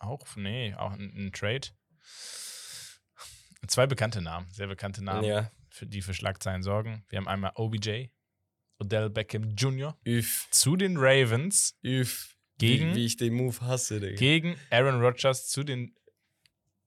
[0.00, 1.68] auch, nee, auch ein, ein Trade.
[3.68, 7.04] Zwei bekannte Namen, sehr bekannte Namen, Ja, für die für Schlagzeilen sorgen.
[7.08, 8.06] Wir haben einmal OBJ,
[8.78, 9.96] Odell Beckham Jr.
[10.06, 12.36] üff, zu den Ravens üff.
[12.58, 12.90] Gegen?
[12.90, 14.16] Wie, wie ich den Move hasse, Digga.
[14.16, 15.94] gegen Aaron Rodgers zu den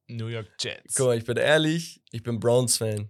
[0.07, 0.93] New York Jets.
[0.95, 3.09] Guck mal, ich bin ehrlich, ich bin Browns-Fan.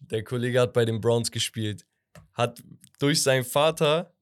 [0.00, 1.86] Der Kollege hat bei den Browns gespielt.
[2.32, 2.62] Hat
[2.98, 4.14] durch seinen Vater,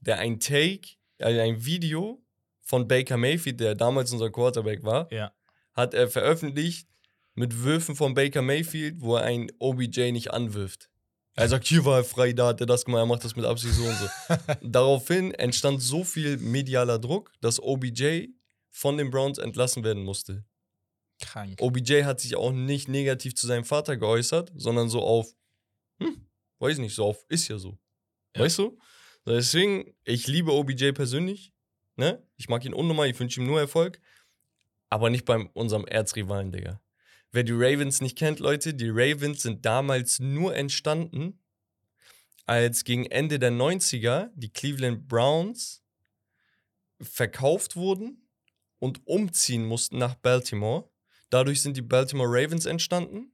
[0.00, 2.22] der ein Take, also ein Video
[2.68, 5.32] von Baker Mayfield, der damals unser Quarterback war, Ja.
[5.72, 6.86] hat er veröffentlicht
[7.34, 10.90] mit Würfen von Baker Mayfield, wo er einen OBJ nicht anwirft.
[11.34, 13.46] Er sagt, hier war er frei, da hat er das gemacht, er macht das mit
[13.46, 14.06] Absicht so und so.
[14.62, 18.26] Daraufhin entstand so viel medialer Druck, dass OBJ
[18.70, 20.44] von den Browns entlassen werden musste.
[21.20, 21.60] Krank.
[21.62, 25.32] OBJ hat sich auch nicht negativ zu seinem Vater geäußert, sondern so auf,
[26.02, 26.26] hm,
[26.58, 27.78] weiß nicht, so auf, ist ja so.
[28.36, 28.42] Ja.
[28.42, 28.78] Weißt du?
[29.24, 31.52] Deswegen, ich liebe OBJ persönlich,
[31.98, 32.22] ne?
[32.36, 34.00] Ich mag ihn unnormal, ich wünsche ihm nur Erfolg,
[34.88, 36.80] aber nicht bei unserem Erzrivalen, Digga.
[37.30, 41.40] Wer die Ravens nicht kennt, Leute, die Ravens sind damals nur entstanden,
[42.46, 45.82] als gegen Ende der 90er die Cleveland Browns
[47.00, 48.28] verkauft wurden
[48.78, 50.90] und umziehen mussten nach Baltimore.
[51.28, 53.32] Dadurch sind die Baltimore Ravens entstanden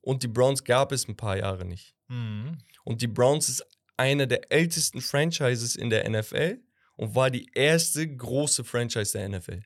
[0.00, 1.96] und die Browns gab es ein paar Jahre nicht.
[2.06, 2.58] Mhm.
[2.84, 3.66] Und die Browns ist
[3.96, 6.60] eine der ältesten Franchises in der NFL
[6.96, 9.62] und war die erste große Franchise der NFL.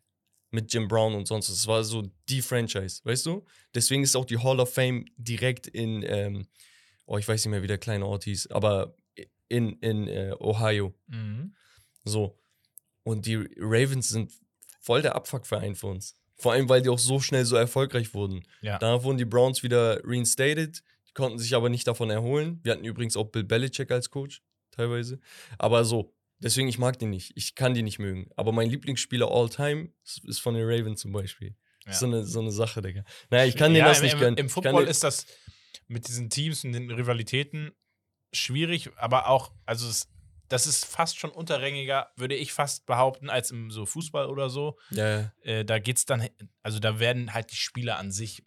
[0.52, 1.48] Mit Jim Brown und sonst.
[1.48, 1.58] was.
[1.58, 3.44] Es war so die Franchise, weißt du?
[3.72, 6.48] Deswegen ist auch die Hall of Fame direkt in, ähm,
[7.06, 8.96] oh, ich weiß nicht mehr, wie der kleine Ort hieß, aber
[9.48, 10.92] in, in äh, Ohio.
[11.06, 11.54] Mhm.
[12.04, 12.38] So.
[13.04, 14.32] Und die Ravens sind
[14.80, 16.16] voll der Abfuckverein für uns.
[16.36, 18.42] Vor allem, weil die auch so schnell so erfolgreich wurden.
[18.62, 18.78] Ja.
[18.78, 22.60] Danach wurden die Browns wieder reinstated, die konnten sich aber nicht davon erholen.
[22.62, 25.20] Wir hatten übrigens auch Bill Belichick als Coach, teilweise.
[25.58, 27.32] Aber so, deswegen, ich mag den nicht.
[27.36, 28.30] Ich kann die nicht mögen.
[28.36, 31.54] Aber mein Lieblingsspieler all time ist- von den Ravens zum Beispiel.
[31.86, 31.92] Ja.
[31.92, 33.04] So, eine, so eine Sache, Digga.
[33.30, 34.36] Naja, ich kann ja, das im, nicht gönnen.
[34.36, 35.26] Im Football den- ist das
[35.88, 37.72] mit diesen Teams und den Rivalitäten
[38.32, 40.08] schwierig, aber auch, also es,
[40.48, 44.78] das ist fast schon unterrängiger, würde ich fast behaupten, als im so Fußball oder so.
[44.90, 45.32] Ja, ja.
[45.42, 46.28] Äh, da geht's dann,
[46.62, 48.44] also da werden halt die Spieler an sich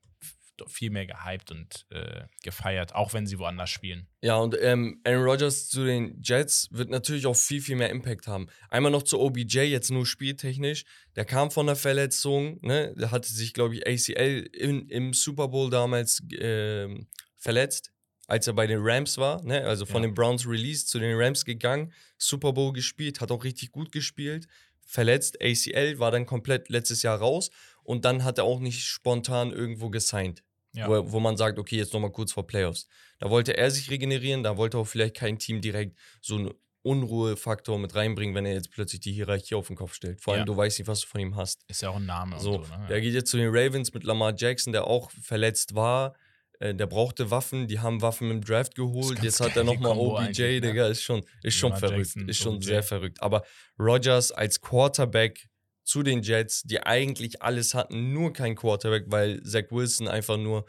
[0.67, 4.08] viel mehr gehypt und äh, gefeiert, auch wenn sie woanders spielen.
[4.21, 8.28] Ja, und ähm, Aaron Rodgers zu den Jets wird natürlich auch viel, viel mehr Impact
[8.28, 8.47] haben.
[8.69, 10.86] Einmal noch zu OBJ, jetzt nur spieltechnisch.
[11.15, 12.93] Der kam von einer Verletzung, ne?
[12.97, 17.91] Der hatte sich, glaube ich, ACL in, im Super Bowl damals ähm, verletzt,
[18.28, 19.63] als er bei den Rams war, ne?
[19.65, 20.08] Also von Ja.
[20.10, 24.47] den Browns released, zu den Rams gegangen, Super Bowl gespielt, hat auch richtig gut gespielt.
[24.86, 27.49] Verletzt, ACL, war dann komplett letztes Jahr raus
[27.84, 30.88] und dann hat er auch nicht spontan irgendwo gesigned Ja.
[30.89, 32.88] wo, wo man sagt, okay, jetzt nochmal kurz vor Playoffs.
[33.19, 37.79] Da wollte er sich regenerieren, da wollte auch vielleicht kein Team direkt so einen Unruhefaktor
[37.79, 40.19] mit reinbringen, wenn er jetzt plötzlich die Hierarchie auf den Kopf stellt.
[40.21, 40.45] Vor allem, Ja.
[40.45, 41.63] du weißt nicht, was du von ihm hast.
[41.67, 42.73] Ist ja auch ein Name So, und so.
[42.75, 42.86] Ne?
[42.89, 46.15] der geht jetzt zu den Ravens mit Lamar Jackson, der auch verletzt war.
[46.59, 49.23] Äh, der brauchte Waffen, die haben Waffen im Draft geholt.
[49.23, 50.62] Jetzt hat er nochmal OBJ, ne?
[50.62, 51.97] Digga, ist schon, ist schon verrückt.
[52.07, 52.65] Jackson, ist schon OBJ.
[52.65, 53.21] sehr verrückt.
[53.21, 53.43] Aber
[53.79, 55.47] Rodgers als Quarterback
[55.84, 60.65] zu den Jets, die eigentlich alles hatten, nur kein Quarterback, weil Zach Wilson einfach nur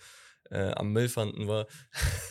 [0.50, 1.66] äh, am Müllfanden war.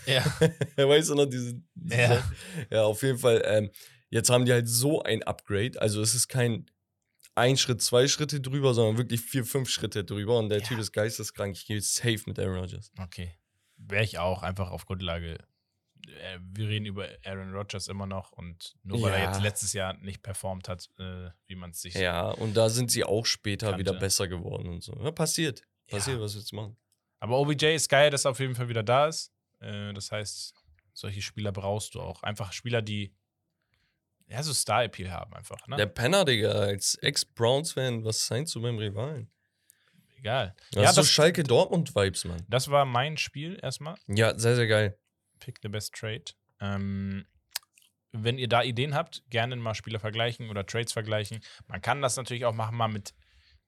[0.05, 0.23] Ja.
[0.75, 1.61] weißt du noch, diese.
[1.75, 2.31] diese Ja.
[2.69, 3.41] ja, auf jeden Fall.
[3.45, 3.71] Ähm,
[4.09, 5.81] jetzt haben die halt so ein Upgrade.
[5.81, 6.65] Also es ist kein
[7.35, 10.37] ein Schritt, zwei Schritte drüber, sondern wirklich vier, fünf Schritte drüber.
[10.37, 10.65] Und der Ja.
[10.65, 11.55] Typ ist geisteskrank.
[11.55, 12.91] Ich gehe safe mit Aaron Rodgers.
[12.99, 13.35] Okay.
[13.77, 15.37] Wäre ich auch, einfach auf Grundlage.
[16.13, 19.31] Äh, Wir reden über Aaron Rodgers immer noch und nur weil er Ja.
[19.31, 21.93] jetzt letztes Jahr nicht performt hat, äh, wie man es sich.
[21.95, 23.79] Ja, und da sind sie auch später Kannte.
[23.79, 24.95] wieder besser geworden und so.
[25.03, 25.61] Ja, passiert.
[25.87, 26.23] Passiert, Ja.
[26.23, 26.77] was willst du machen?
[27.19, 29.31] Aber OBJ ist geil, dass er auf jeden Fall wieder da ist.
[29.61, 30.53] Äh, das heißt,
[30.93, 32.21] solche Spieler brauchst du auch.
[32.23, 33.13] Einfach Spieler, die
[34.27, 35.67] ja so Star-Appeal haben, einfach.
[35.67, 35.75] Ne?
[35.77, 39.29] Der Penner, Digga, als Ex-Browns-Fan, was seinst du beim Rivalen?
[40.17, 40.55] Egal.
[40.71, 42.45] Das ja, ist so Schalke-Dortmund-Vibes, Mann.
[42.47, 43.95] das war mein Spiel erstmal.
[44.07, 44.97] Ja, sehr, sehr geil.
[45.43, 46.23] Pick the best trade.
[46.61, 47.25] Ähm,
[48.13, 51.41] wenn ihr da Ideen habt, gerne mal Spieler vergleichen oder Trades vergleichen.
[51.67, 53.13] Man kann das natürlich auch machen, mal mit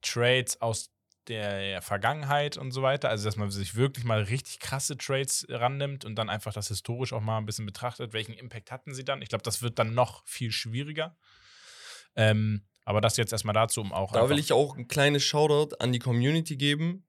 [0.01, 0.91] Trades aus
[1.27, 3.09] der Vergangenheit und so weiter.
[3.09, 7.11] Also, dass man sich wirklich mal richtig krasse Trades rannimmt und dann einfach das historisch
[7.11, 8.13] auch mal ein bisschen betrachtet.
[8.13, 9.21] Welchen Impact hatten sie dann?
[9.21, 11.17] Ich glaube, das wird dann noch viel schwieriger.
[12.15, 14.11] Ähm, aber das jetzt erstmal dazu, um auch.
[14.11, 17.07] Da will ich auch ein kleines Shoutout an die Community geben.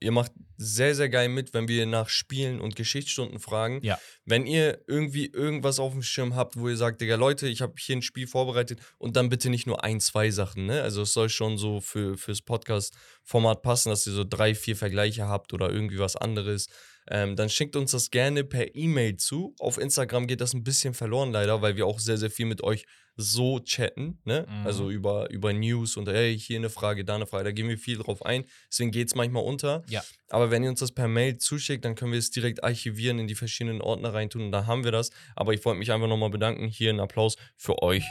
[0.00, 3.80] Ihr macht sehr, sehr geil mit, wenn wir nach Spielen und Geschichtsstunden fragen.
[3.82, 3.98] Ja.
[4.24, 7.74] Wenn ihr irgendwie irgendwas auf dem Schirm habt, wo ihr sagt, Digga, Leute, ich habe
[7.78, 10.82] hier ein Spiel vorbereitet und dann bitte nicht nur ein, zwei Sachen, ne?
[10.82, 15.26] Also es soll schon so für, fürs Podcast-Format passen, dass ihr so drei, vier Vergleiche
[15.26, 16.68] habt oder irgendwie was anderes.
[17.10, 19.54] Ähm, dann schickt uns das gerne per E-Mail zu.
[19.58, 22.62] Auf Instagram geht das ein bisschen verloren leider, weil wir auch sehr, sehr viel mit
[22.62, 22.86] euch
[23.16, 24.46] so chatten, ne?
[24.48, 24.66] Mhm.
[24.66, 27.78] Also über, über News und hey, hier eine Frage, da eine Frage, da gehen wir
[27.78, 28.44] viel drauf ein.
[28.68, 29.84] Deswegen geht es manchmal unter.
[29.88, 30.02] Ja.
[30.30, 33.28] Aber wenn ihr uns das per Mail zuschickt, dann können wir es direkt archivieren, in
[33.28, 35.10] die verschiedenen Ordner reintun und dann haben wir das.
[35.36, 36.66] Aber ich wollte mich einfach nochmal bedanken.
[36.66, 38.04] Hier ein Applaus für euch.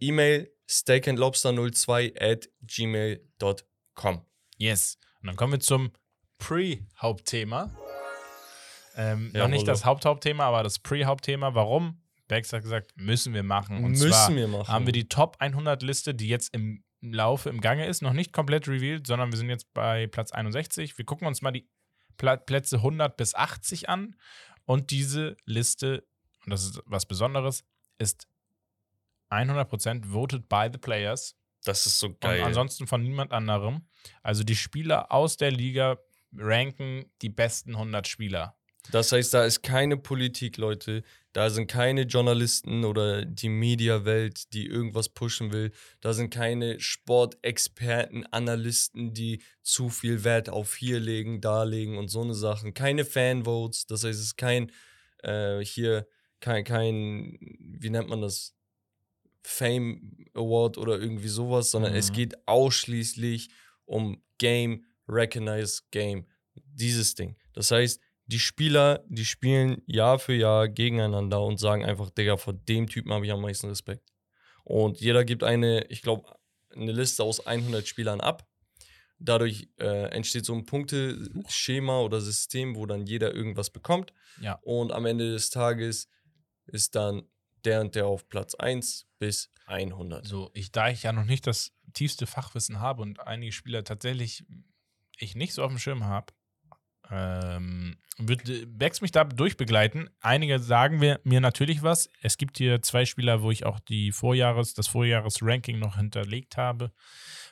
[0.00, 4.24] E-Mail steakandlobster02 at gmail.com.
[4.58, 4.98] Yes.
[5.20, 5.90] Und dann kommen wir zum
[6.38, 7.70] Pre-Hauptthema.
[8.96, 9.72] Ähm, Ja, noch nicht Rollo.
[9.72, 11.54] das Haupthauptthema, aber das Pre-Hauptthema.
[11.54, 12.00] Warum?
[12.28, 13.84] Bex hat gesagt, müssen wir machen.
[13.84, 14.68] Und Müssen zwar wir machen.
[14.68, 18.32] haben wir die Top 100 Liste, die jetzt im Laufe, im Gange ist, noch nicht
[18.32, 20.96] komplett revealed, sondern wir sind jetzt bei Platz 61.
[20.96, 21.68] Wir gucken uns mal die
[22.16, 24.16] Plätze 100 bis 80 an.
[24.64, 26.06] Und diese Liste,
[26.46, 27.64] und das ist was Besonderes,
[27.98, 28.26] ist
[29.30, 31.36] 100% voted by the players.
[31.64, 32.42] Das ist so Und geil.
[32.42, 33.86] ansonsten von niemand anderem.
[34.22, 35.98] Also die Spieler aus der Liga
[36.38, 38.56] ranken die besten 100 Spieler.
[38.90, 41.04] Das heißt, da ist keine Politik, Leute.
[41.32, 45.72] Da sind keine Journalisten oder die Mediawelt, die irgendwas pushen will.
[46.00, 52.08] Da sind keine Sportexperten, Analysten, die zu viel Wert auf hier legen, da legen und
[52.08, 52.74] so eine Sachen.
[52.74, 53.86] Keine Fanvotes.
[53.86, 54.70] Das heißt, es ist kein
[55.22, 56.06] äh, hier
[56.40, 58.54] kein, kein, wie nennt man das?
[59.42, 62.14] Fame Award oder irgendwie sowas, sondern es Mhm.
[62.14, 63.50] geht ausschließlich
[63.84, 66.26] um Game, Recognize Game.
[66.54, 67.36] Dieses Ding.
[67.52, 72.54] Das heißt, die Spieler, die spielen Jahr für Jahr gegeneinander und sagen einfach, Digga, vor
[72.54, 74.12] dem Typen habe ich am meisten Respekt.
[74.64, 76.34] Und jeder gibt eine, ich glaube,
[76.74, 78.48] eine Liste aus 100 Spielern ab.
[79.18, 84.12] Dadurch äh, entsteht so ein Punkteschema oder System, wo dann jeder irgendwas bekommt.
[84.40, 84.58] Ja.
[84.62, 86.08] Und am Ende des Tages
[86.66, 87.22] ist dann
[87.64, 90.26] der und der auf Platz 1 bis 100.
[90.26, 94.44] So, ich, da ich ja noch nicht das tiefste Fachwissen habe und einige Spieler tatsächlich
[95.18, 96.32] ich nicht so auf dem Schirm habe,
[97.10, 98.42] ähm, wird
[98.78, 100.08] Bex mich da durchbegleiten.
[100.20, 102.08] Einige sagen wir, mir natürlich was.
[102.22, 106.92] Es gibt hier zwei Spieler, wo ich auch die Vorjahres, das Vorjahres-Ranking noch hinterlegt habe.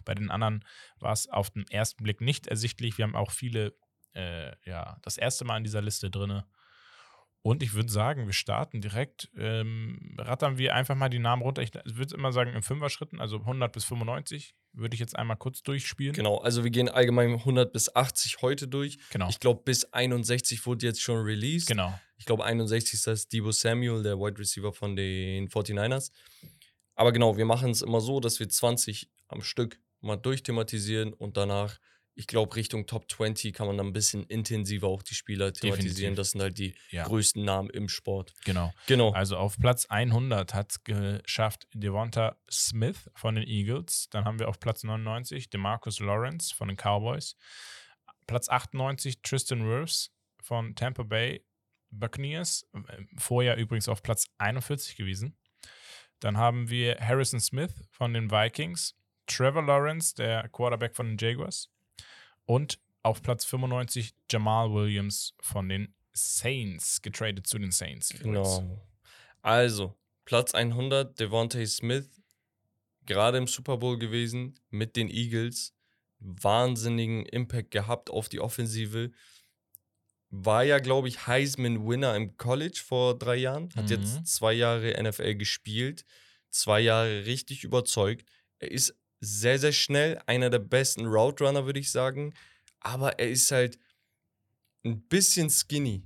[0.04, 0.64] Bei den anderen
[1.00, 2.96] war es auf den ersten Blick nicht ersichtlich.
[2.96, 3.74] Wir haben auch viele,
[4.14, 6.42] äh, ja, das erste Mal in dieser Liste drin.
[7.42, 11.60] Und ich würde sagen, wir starten direkt, ähm, rattern wir einfach mal die Namen runter.
[11.60, 15.62] Ich würde immer sagen, in Fünfer-Schritten, also 100 bis 95, würde ich jetzt einmal kurz
[15.62, 16.14] durchspielen.
[16.14, 18.98] Genau, also wir gehen allgemein 100 bis 80 heute durch.
[19.10, 19.28] Genau.
[19.28, 21.66] Ich glaube, bis 61 wurde jetzt schon released.
[21.66, 21.98] genau.
[22.16, 26.12] Ich glaube, 61 ist das Debo Samuel, der Wide Receiver von den 49ers.
[26.94, 31.36] Aber genau, wir machen es immer so, dass wir 20 am Stück mal durchthematisieren und
[31.36, 31.78] danach,
[32.14, 36.14] ich glaube, Richtung Top 20 kann man dann ein bisschen intensiver auch die Spieler thematisieren.
[36.14, 36.16] Definitiv.
[36.16, 37.04] Das sind halt die Ja.
[37.04, 38.34] größten Namen im Sport.
[38.44, 38.72] Genau.
[38.86, 39.12] Genau.
[39.12, 44.08] Also auf Platz 100 hat es geschafft Devonta Smith von den Eagles.
[44.10, 47.36] Dann haben wir auf Platz 99 DeMarcus Lawrence von den Cowboys.
[48.26, 50.10] Platz 98 Tristan Wirfs
[50.42, 51.44] von Tampa Bay
[51.90, 52.66] Buccaneers.
[53.18, 55.36] Vorher übrigens auf Platz 41 gewesen.
[56.20, 58.94] Dann haben wir Harrison Smith von den Vikings.
[59.26, 61.68] Trevor Lawrence, der Quarterback von den Jaguars.
[62.46, 68.10] Und auf Platz 95 Jamal Williams von den Saints, getradet zu den Saints.
[68.12, 68.58] übrigens.
[68.58, 68.86] Genau.
[69.40, 72.08] Also, Platz 100, Devontae Smith,
[73.06, 75.74] gerade im Super Bowl gewesen mit den Eagles.
[76.20, 79.10] Wahnsinnigen Impact gehabt auf die Offensive.
[80.30, 83.68] War ja, glaube ich, Heisman-Winner im College vor drei Jahren.
[83.74, 83.90] Hat Mhm.
[83.90, 86.04] jetzt zwei Jahre NFL gespielt.
[86.50, 88.28] Zwei Jahre richtig überzeugt.
[88.60, 90.20] Er ist sehr, sehr schnell.
[90.26, 92.34] Einer der besten Route Runner, würde ich sagen.
[92.80, 93.78] Aber er ist halt
[94.84, 96.02] ein bisschen skinny.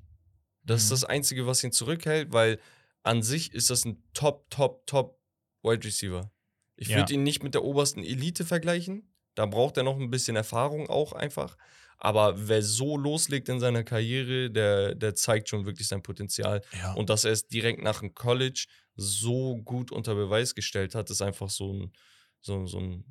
[0.63, 0.95] Das ist Mhm.
[0.95, 2.61] das Einzige, was ihn zurückhält, weil
[3.03, 5.19] an sich ist das ein Top, Top, Top
[5.63, 6.31] Wide Receiver.
[6.77, 6.99] Ich Ja.
[6.99, 9.11] würde ihn nicht mit der obersten Elite vergleichen.
[9.35, 11.57] Da braucht er noch ein bisschen Erfahrung auch einfach.
[11.99, 16.61] Aber wer so loslegt in seiner Karriere, der, der zeigt schon wirklich sein Potenzial.
[16.77, 16.93] Ja.
[16.93, 21.23] Und dass er es direkt nach dem College so gut unter Beweis gestellt hat, ist
[21.23, 21.93] einfach so ein,
[22.47, 23.05] so, so ein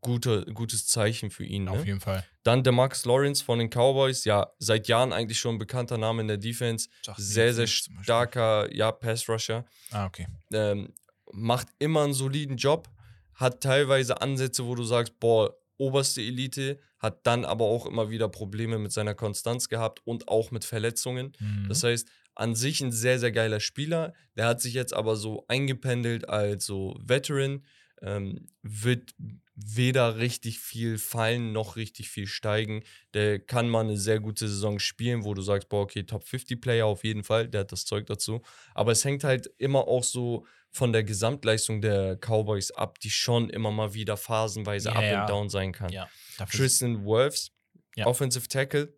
[0.00, 1.68] guter, gutes Zeichen für ihn.
[1.68, 1.86] Auf Ne?
[1.86, 2.24] jeden Fall.
[2.44, 6.22] Dann der Max Lawrence von den Cowboys, ja, seit Jahren eigentlich schon ein bekannter Name
[6.22, 6.88] in der Defense.
[7.16, 9.64] Sehr, sehr starker, ja, Pass-Rusher.
[9.90, 10.26] Ah, okay.
[10.52, 10.94] Ähm,
[11.32, 12.88] macht immer einen soliden Job.
[13.34, 16.78] Hat teilweise Ansätze, wo du sagst, boah, oberste Elite.
[16.98, 21.32] Hat dann aber auch immer wieder Probleme mit seiner Konstanz gehabt und auch mit Verletzungen.
[21.38, 21.66] Mhm.
[21.68, 24.14] Das heißt, an sich ein sehr, sehr geiler Spieler.
[24.36, 27.64] Der hat sich jetzt aber so eingependelt als so Veteran.
[28.02, 29.14] Ähm, wird
[29.60, 32.84] weder richtig viel fallen noch richtig viel steigen.
[33.14, 36.60] Der kann mal eine sehr gute Saison spielen, wo du sagst, boah, okay, Top 50
[36.60, 38.40] Player auf jeden Fall, der hat das Zeug dazu.
[38.74, 43.50] Aber es hängt halt immer auch so von der Gesamtleistung der Cowboys ab, die schon
[43.50, 45.20] immer mal wieder phasenweise Ja, up ja.
[45.22, 45.90] and down sein kann.
[45.90, 46.08] ja.
[46.52, 47.50] Tristan Wirfs,
[47.96, 48.06] Ja.
[48.06, 48.94] Offensive Tackle,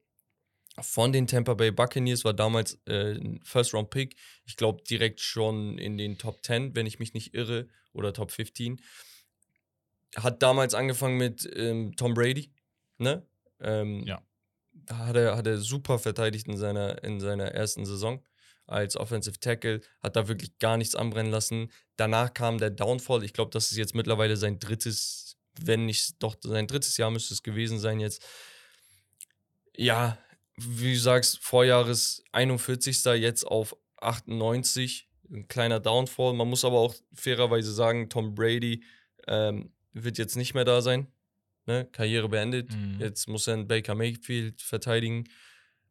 [0.81, 4.17] von den Tampa Bay Buccaneers, war damals äh, ein First-Round-Pick.
[4.45, 8.31] Ich glaube direkt schon in den Top 10, wenn ich mich nicht irre, oder Top
[8.31, 8.81] 15.
[10.17, 12.53] Hat damals angefangen mit ähm, Tom Brady,
[12.99, 13.27] ne?
[13.61, 14.23] Ähm, Ja.
[14.89, 18.25] Hat er, hat er super verteidigt in seiner, in seiner ersten Saison
[18.67, 21.73] als Offensive Tackle, hat da wirklich gar nichts anbrennen lassen.
[21.97, 23.25] Danach kam der Downfall.
[23.25, 27.35] Ich glaube, das ist jetzt mittlerweile sein drittes, wenn nicht doch sein drittes Jahr müsste
[27.35, 28.25] es gewesen sein jetzt.
[29.77, 30.19] Ja,
[30.69, 33.05] wie du sagst, Vorjahres 41.
[33.05, 35.09] jetzt auf 98.
[35.33, 36.35] Ein kleiner Downfall.
[36.35, 38.83] Man muss aber auch fairerweise sagen, Tom Brady
[39.29, 41.07] ähm, wird jetzt nicht mehr da sein.
[41.67, 41.89] Ne?
[41.93, 42.75] Karriere beendet.
[42.75, 42.97] Mhm.
[42.99, 45.29] Jetzt muss er einen Baker Mayfield verteidigen.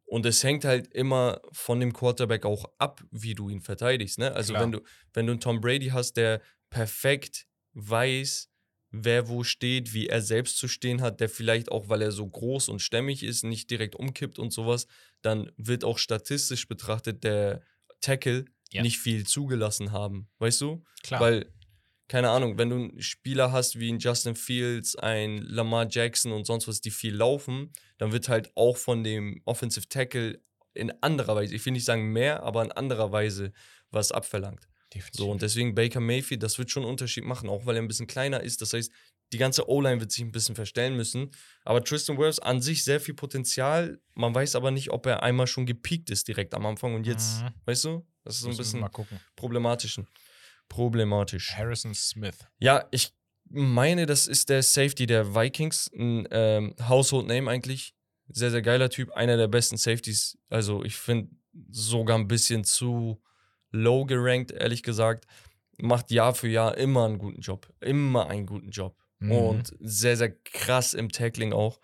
[0.04, 4.18] Und es hängt halt immer von dem Quarterback auch ab, wie du ihn verteidigst.
[4.18, 4.32] Ne?
[4.32, 4.64] Also Klar.
[4.64, 4.80] wenn du,
[5.14, 8.49] wenn du einen Tom Brady hast, der perfekt weiß,
[8.90, 12.26] wer wo steht, wie er selbst zu stehen hat, der vielleicht auch, weil er so
[12.26, 14.86] groß und stämmig ist, nicht direkt umkippt und sowas,
[15.22, 17.62] dann wird auch statistisch betrachtet der
[18.00, 18.82] Tackle Ja.
[18.82, 20.28] nicht viel zugelassen haben.
[20.38, 20.82] Weißt du?
[21.02, 21.20] Klar.
[21.20, 21.52] Weil,
[22.08, 26.44] keine Ahnung, wenn du einen Spieler hast wie ein Justin Fields, ein Lamar Jackson und
[26.44, 30.40] sonst was, die viel laufen, dann wird halt auch von dem Offensive Tackle
[30.74, 33.52] in anderer Weise, ich will nicht sagen mehr, aber in anderer Weise
[33.90, 34.68] was abverlangt.
[34.92, 35.18] Definitiv.
[35.18, 37.88] So, und deswegen Baker Mayfield, das wird schon einen Unterschied machen, auch weil er ein
[37.88, 38.60] bisschen kleiner ist.
[38.60, 38.90] Das heißt,
[39.32, 41.30] die ganze O-Line wird sich ein bisschen verstellen müssen.
[41.64, 44.00] Aber Tristan Wirfs an sich sehr viel Potenzial.
[44.14, 47.42] Man weiß aber nicht, ob er einmal schon gepiekt ist direkt am Anfang und jetzt,
[47.42, 47.50] Mhm.
[47.66, 48.84] weißt du, das ist so ein bisschen
[49.36, 50.00] problematisch.
[50.68, 51.52] Problematisch.
[51.56, 52.38] Harrison Smith.
[52.58, 53.12] Ja, ich
[53.48, 55.90] meine, das ist der Safety der Vikings.
[55.96, 57.94] Ein ähm, Household Name eigentlich.
[58.28, 59.10] Sehr, sehr geiler Typ.
[59.12, 60.38] Einer der besten Safeties.
[60.48, 61.30] Also, ich finde
[61.70, 63.20] sogar ein bisschen zu
[63.70, 65.26] low gerankt, ehrlich gesagt.
[65.78, 67.68] Macht Jahr für Jahr immer einen guten Job.
[67.80, 68.96] Immer einen guten Job.
[69.18, 69.32] Mhm.
[69.32, 71.80] Und sehr, sehr krass im Tackling auch.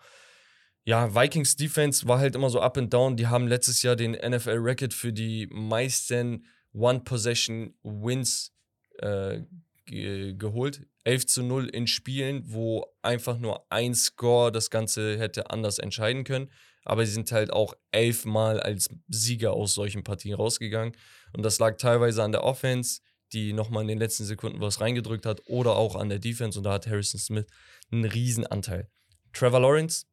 [0.83, 3.17] Ja, Vikings Defense war halt immer so up and down.
[3.17, 8.53] Die haben letztes Jahr den NFL Record für die meisten One-Possession-Wins
[8.99, 9.41] äh,
[9.85, 10.87] ge geholt.
[11.07, 16.23] 11 zu 0 in Spielen, wo einfach nur ein Score das Ganze hätte anders entscheiden
[16.25, 16.51] können.
[16.83, 20.95] Aber sie sind halt auch elfmal als Sieger aus solchen Partien rausgegangen.
[21.33, 22.99] Und das lag teilweise an der Offense,
[23.33, 26.59] die nochmal in den letzten Sekunden was reingedrückt hat, oder auch an der Defense.
[26.59, 27.45] Und da hat Harrison Smith
[27.91, 28.89] einen Riesenanteil.
[29.33, 30.05] Trevor Lawrence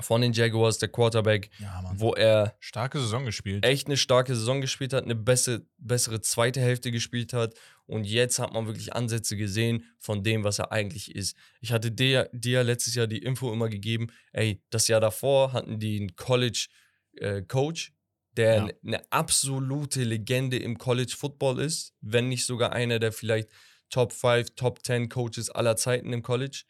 [0.00, 3.64] von den Jaguars, der Quarterback, Ja, wo er Starke Saison gespielt.
[3.66, 7.54] echt eine starke Saison gespielt hat, eine bessere, bessere zweite Hälfte gespielt hat.
[7.90, 11.36] Und jetzt hat man wirklich Ansätze gesehen von dem, was er eigentlich ist.
[11.60, 15.78] Ich hatte dir, dir letztes Jahr die Info immer gegeben, ey, das Jahr davor hatten
[15.80, 17.92] die einen College-Coach,
[18.36, 18.68] der Ja.
[18.86, 23.48] eine absolute Legende im College Football ist, wenn nicht sogar einer der vielleicht
[23.90, 26.62] Top 5, Top 10 Coaches aller Zeiten im College,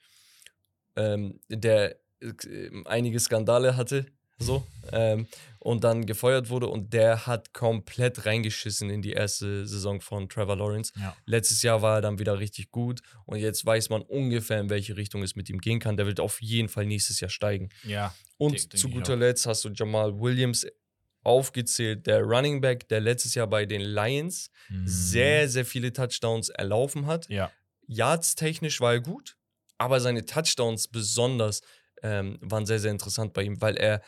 [0.97, 4.07] ähm, der äh, einige Skandale hatte,
[4.41, 5.27] so, ähm,
[5.59, 10.57] und dann gefeuert wurde und der hat komplett reingeschissen in die erste Saison von Trevor
[10.57, 10.93] Lawrence.
[10.99, 11.15] Ja.
[11.27, 14.97] Letztes Jahr war er dann wieder richtig gut und jetzt weiß man ungefähr, in welche
[14.97, 15.97] Richtung es mit ihm gehen kann.
[15.99, 17.69] Der wird auf jeden Fall nächstes Jahr steigen.
[17.85, 18.15] Ja.
[18.39, 19.17] Und zu guter.
[19.17, 20.67] Letzt hast du Jamal Williams
[21.23, 24.87] aufgezählt, der Running Back, der letztes Jahr bei den Lions Mhm.
[24.87, 27.29] sehr, sehr viele Touchdowns erlaufen hat.
[27.29, 27.51] Ja.
[27.87, 29.37] Yards technisch war er gut,
[29.77, 31.61] aber seine Touchdowns besonders
[32.03, 34.01] ähm, waren sehr, sehr interessant bei ihm, weil er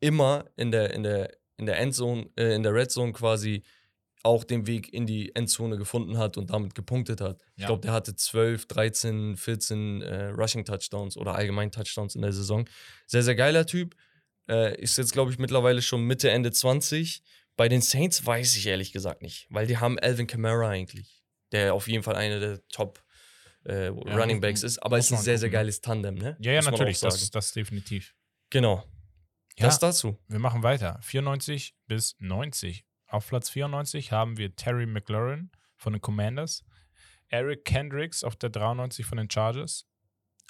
[0.00, 3.62] immer in der, in der, in der Endzone, äh, in der Red Zone quasi
[4.22, 7.42] auch den Weg in die Endzone gefunden hat und damit gepunktet hat.
[7.54, 7.66] Ich Ja.
[7.68, 12.68] glaube, der hatte 12, 13, 14 äh, Rushing Touchdowns oder allgemein Touchdowns in der Saison.
[13.06, 13.94] Sehr, sehr geiler Typ.
[14.48, 17.22] Äh, ist jetzt, glaube ich, mittlerweile schon Mitte, Ende 20.
[17.56, 21.22] Bei den Saints weiß ich ehrlich gesagt nicht, weil die haben Alvin Kamara eigentlich,
[21.52, 23.02] der auf jeden Fall einer der Top
[23.64, 24.78] äh, Running muss- Backs ist.
[24.80, 26.36] Aber es ist ein sehr, sehr geiles Tandem, ne?
[26.40, 27.00] Ja, ja, natürlich.
[27.00, 28.14] Das, das definitiv.
[28.50, 28.84] Genau.
[29.58, 29.66] Ja.
[29.66, 30.18] Das dazu.
[30.28, 30.98] Wir machen weiter.
[31.02, 32.84] 94 bis 90.
[33.08, 36.64] Auf Platz 94 haben wir Terry McLaurin von den Commanders,
[37.28, 39.86] Eric Kendricks auf der 93 von den Chargers,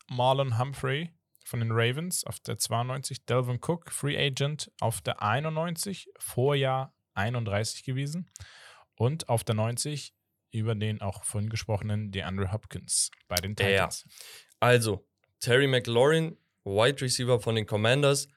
[0.08, 1.12] Marlon Humphrey
[1.44, 7.84] von den Ravens auf der 92, Delvin Cook, Free Agent auf der 91, Vorjahr 31
[7.84, 8.28] gewesen
[8.96, 10.14] und auf der 90
[10.50, 13.66] über den auch vorhin gesprochenen DeAndre Hopkins bei den Ja.
[13.88, 14.06] Titans.
[14.58, 15.06] Also,
[15.40, 18.28] Terry McLaurin, Wide Receiver von den Commanders.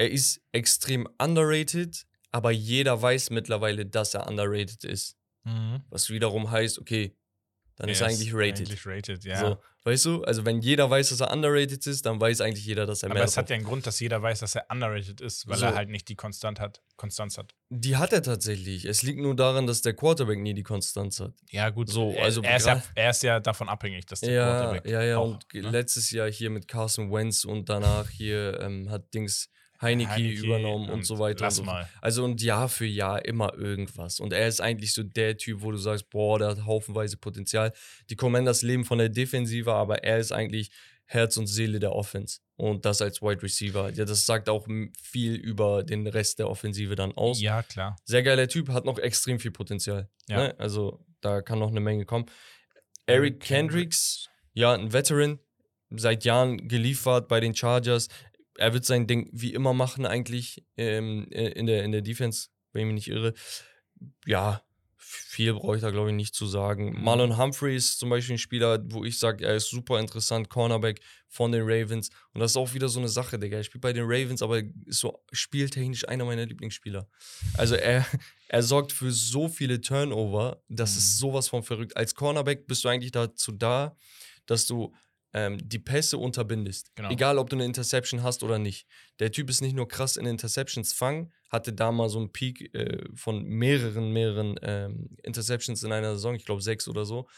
[0.00, 5.14] Er ist extrem underrated, aber jeder weiß mittlerweile, dass er underrated ist.
[5.44, 5.82] Mhm.
[5.90, 7.14] Was wiederum heißt, okay,
[7.76, 8.68] dann ist er Er eigentlich rated.
[8.68, 9.38] Eigentlich rated, ja.
[9.38, 10.24] So, weißt du?
[10.24, 13.16] Also, wenn jeder weiß, dass er underrated ist, dann weiß eigentlich jeder, dass er Aber
[13.16, 15.66] mehr es hat ja einen Grund, dass jeder weiß, dass er underrated ist, weil So.
[15.66, 17.54] er halt nicht die Konstant hat, Konstanz hat.
[17.68, 18.86] Die hat er tatsächlich.
[18.86, 21.34] Es liegt nur daran, dass der Quarterback nie die Konstanz hat.
[21.50, 21.90] Ja, gut.
[21.90, 24.90] So, er, also er, ist ja, er ist ja davon abhängig, dass der Ja, Quarterback
[24.90, 25.18] ja, ja.
[25.18, 25.70] auch, und ne?
[25.70, 29.50] letztes Jahr hier mit Carson Wentz und danach hier ähm, hat Dings
[29.80, 31.44] Heineke, Heineke übernommen und, so weiter.
[31.44, 31.70] Lass und so.
[31.70, 31.88] mal.
[32.00, 34.20] Also und Jahr für Jahr immer irgendwas.
[34.20, 37.72] Und er ist eigentlich so der Typ, wo du sagst, boah, der hat haufenweise Potenzial.
[38.10, 40.70] Die Commanders leben von der Defensive, aber er ist eigentlich
[41.06, 42.40] Herz und Seele der Offense.
[42.56, 43.90] Und das als Wide Receiver.
[43.90, 44.66] Ja, das sagt auch
[45.02, 47.40] viel über den Rest der Offensive dann aus.
[47.40, 47.96] Ja, klar.
[48.04, 50.08] Sehr geiler Typ, hat noch extrem viel Potenzial.
[50.28, 50.36] Ja.
[50.36, 50.54] Ne?
[50.58, 52.26] Also da kann noch eine Menge kommen.
[53.06, 55.40] Eric Kendricks, ja, ein Veteran,
[55.90, 58.08] seit Jahren geliefert bei den Chargers.
[58.56, 62.48] Er wird sein Ding wie immer machen, eigentlich ähm, äh, in, der, in der Defense,
[62.72, 63.34] wenn ich mich nicht irre.
[64.26, 64.62] Ja,
[65.02, 66.92] viel brauche ich da, glaube ich, nicht zu sagen.
[66.92, 67.02] Mhm.
[67.02, 71.00] Marlon Humphrey ist zum Beispiel ein Spieler, wo ich sage, er ist super interessant, Cornerback
[71.26, 72.10] von den Ravens.
[72.32, 73.56] Und das ist auch wieder so eine Sache, Digga.
[73.56, 77.08] Er spielt bei den Ravens, aber ist so spieltechnisch einer meiner Lieblingsspieler.
[77.56, 78.06] Also er,
[78.48, 81.20] er sorgt für so viele Turnover, das ist Mhm.
[81.20, 81.96] sowas von verrückt.
[81.96, 83.96] Als Cornerback bist du eigentlich dazu da,
[84.46, 84.94] dass du
[85.32, 86.94] ähm, die Pässe unterbindest.
[86.96, 87.10] Genau.
[87.10, 88.86] Egal, ob du eine Interception hast oder nicht.
[89.18, 92.74] Der Typ ist nicht nur krass in Interceptions fangen, hatte da mal so einen Peak
[92.74, 97.28] äh, von mehreren, mehreren ähm, Interceptions in einer Saison, ich glaube sechs oder so.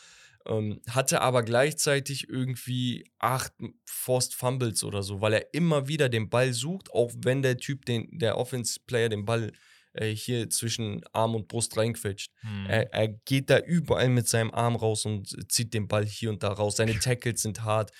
[0.44, 3.52] Ähm, hatte aber gleichzeitig irgendwie acht
[3.84, 7.84] Forced Fumbles oder so, weil er immer wieder den Ball sucht, auch wenn der Typ,
[7.84, 9.52] den, der Offense-Player, den Ball
[9.94, 12.30] äh, hier zwischen Arm und Brust reinquetscht.
[12.40, 12.66] Hm.
[12.66, 16.42] Er, er geht da überall mit seinem Arm raus und zieht den Ball hier und
[16.42, 16.76] da raus.
[16.76, 17.90] Seine Tackles sind hart.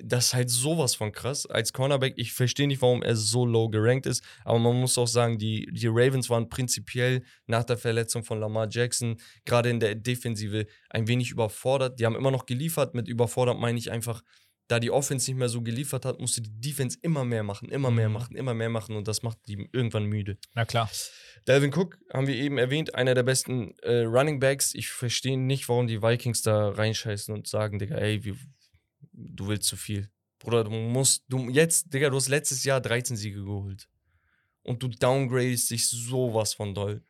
[0.00, 1.44] Das ist halt sowas von krass.
[1.46, 5.08] Als Cornerback, ich verstehe nicht, warum er so low gerankt ist, aber man muss auch
[5.08, 9.96] sagen, die, die Ravens waren prinzipiell nach der Verletzung von Lamar Jackson, gerade in der
[9.96, 11.98] Defensive, ein wenig überfordert.
[11.98, 12.94] Die haben immer noch geliefert.
[12.94, 14.22] Mit überfordert meine ich einfach,
[14.68, 17.90] da die Offense nicht mehr so geliefert hat, musste die Defense immer mehr machen, immer
[17.90, 18.14] mehr Mhm.
[18.14, 20.38] machen, immer mehr machen und das macht die irgendwann müde.
[20.54, 20.90] Na klar.
[21.46, 24.74] Dalvin Cook haben wir eben erwähnt, einer der besten äh, Running Backs.
[24.74, 28.36] Ich verstehe nicht, warum die Vikings da reinscheißen und sagen, Digga, ey, wir,
[29.12, 30.10] du willst zu viel.
[30.38, 33.88] Bruder, du musst, du jetzt, Digga, du hast letztes Jahr 13 Siege geholt.
[34.62, 37.02] Und du downgradest dich sowas von doll.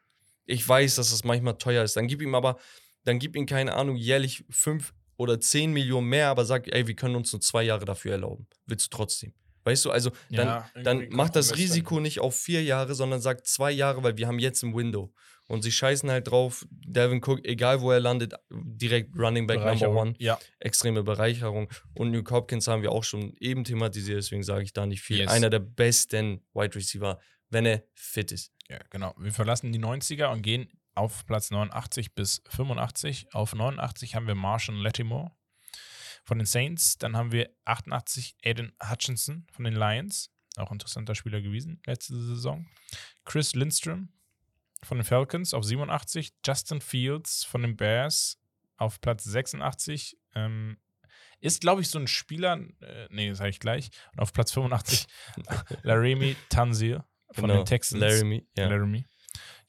[0.47, 1.97] Ich weiß, dass das manchmal teuer ist.
[1.97, 2.59] Dann gib ihm aber,
[3.05, 6.97] dann gib ihm, keine Ahnung, jährlich 5 oder 10 Millionen mehr, aber sag, ey, wir
[6.97, 8.47] können uns nur zwei Jahre dafür erlauben.
[8.67, 9.35] Willst du trotzdem.
[9.65, 13.47] Weißt du, also dann, Ja, dann macht das Risiko nicht auf vier Jahre, sondern sagt
[13.47, 15.13] zwei Jahre, weil wir haben jetzt ein Window.
[15.47, 19.91] Und sie scheißen halt drauf, Devin Cook, egal wo er landet, direkt Running Back Number.
[19.91, 20.15] One.
[20.19, 20.39] Ja.
[20.61, 21.69] Extreme Bereicherung.
[21.95, 25.19] Und New Hopkins haben wir auch schon eben thematisiert, deswegen sage ich da nicht viel.
[25.19, 25.31] Yes.
[25.31, 27.19] Einer der besten Wide Receiver,
[27.51, 28.53] wenn er fit ist.
[28.71, 29.15] ja, genau.
[29.19, 33.33] Wir verlassen die 90er und gehen auf Platz 89 bis 85.
[33.33, 35.31] Auf 89 haben wir Marshall Lattimore
[36.25, 36.99] von den Saints.
[36.99, 40.31] Dann haben wir 88 Aiden Hutchinson von den Lions.
[40.57, 42.67] Auch interessanter Spieler gewesen letzte Saison.
[43.25, 44.09] Chris Lindstrom
[44.83, 46.33] von den Falcons auf 87.
[46.45, 48.41] Justin Fields von den Bears
[48.77, 50.19] auf Platz 86.
[50.35, 50.79] Ähm,
[51.41, 53.91] ist, glaube ich, so ein Spieler, äh, nee, sage ich gleich.
[54.13, 55.07] Und auf Platz 85
[55.83, 58.01] Laramie Tanzil von den Texans.
[58.01, 58.69] Genau, Laramie, ja.
[58.69, 59.05] Laramie.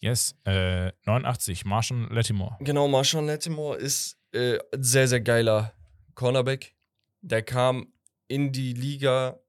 [0.02, 2.56] Yes, äh, 89, Marshall Lattimore.
[2.62, 5.74] Genau, Marshawn Lattimore ist äh, ein sehr, sehr geiler
[6.16, 6.74] Cornerback.
[7.22, 7.92] Der kam
[8.28, 9.40] in die Liga,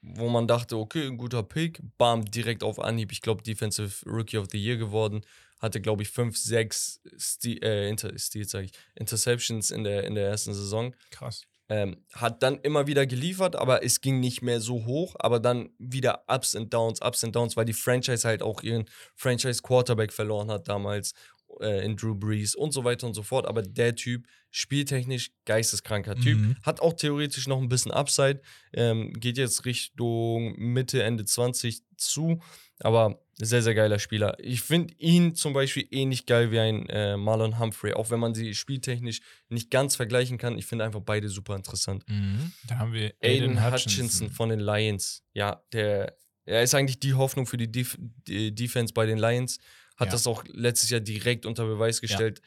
[0.00, 3.12] wo man dachte, okay, ein guter Pick, bam, direkt auf Anhieb.
[3.12, 5.20] Ich glaube, Defensive Rookie of the Year geworden.
[5.58, 10.28] Hatte, glaube ich, fünf, sechs Ste äh, Inter sag ich, Interceptions in der, in der
[10.28, 10.94] ersten Saison.
[11.10, 11.46] Krass.
[11.72, 15.14] Ähm, hat dann immer wieder geliefert, aber es ging nicht mehr so hoch.
[15.20, 18.84] Aber dann wieder Ups and Downs, Ups and Downs, weil die Franchise halt auch ihren
[19.14, 21.14] Franchise Quarterback verloren hat damals
[21.60, 23.46] äh, in Drew Brees und so weiter und so fort.
[23.46, 26.56] Aber der Typ, spieltechnisch geisteskranker Typ, Mhm.
[26.64, 28.40] hat auch theoretisch noch ein bisschen Upside,
[28.72, 32.40] ähm, geht jetzt Richtung Mitte, Ende 20 zu,
[32.80, 34.36] aber sehr, sehr geiler Spieler.
[34.38, 38.34] Ich finde ihn zum Beispiel ähnlich geil wie ein äh, Marlon Humphrey, auch wenn man
[38.34, 40.58] sie spieltechnisch nicht ganz vergleichen kann.
[40.58, 42.04] Ich finde einfach beide super interessant.
[42.08, 42.52] Mhm.
[42.68, 44.04] Dann haben wir Aiden Aiden Hutchinson.
[44.04, 44.30] Hutchinson.
[44.30, 45.22] von den Lions.
[45.32, 49.58] Ja, der er ist eigentlich die Hoffnung für die, Def die Defense bei den Lions.
[49.96, 50.12] Hat Ja.
[50.12, 52.40] das auch letztes Jahr direkt unter Beweis gestellt.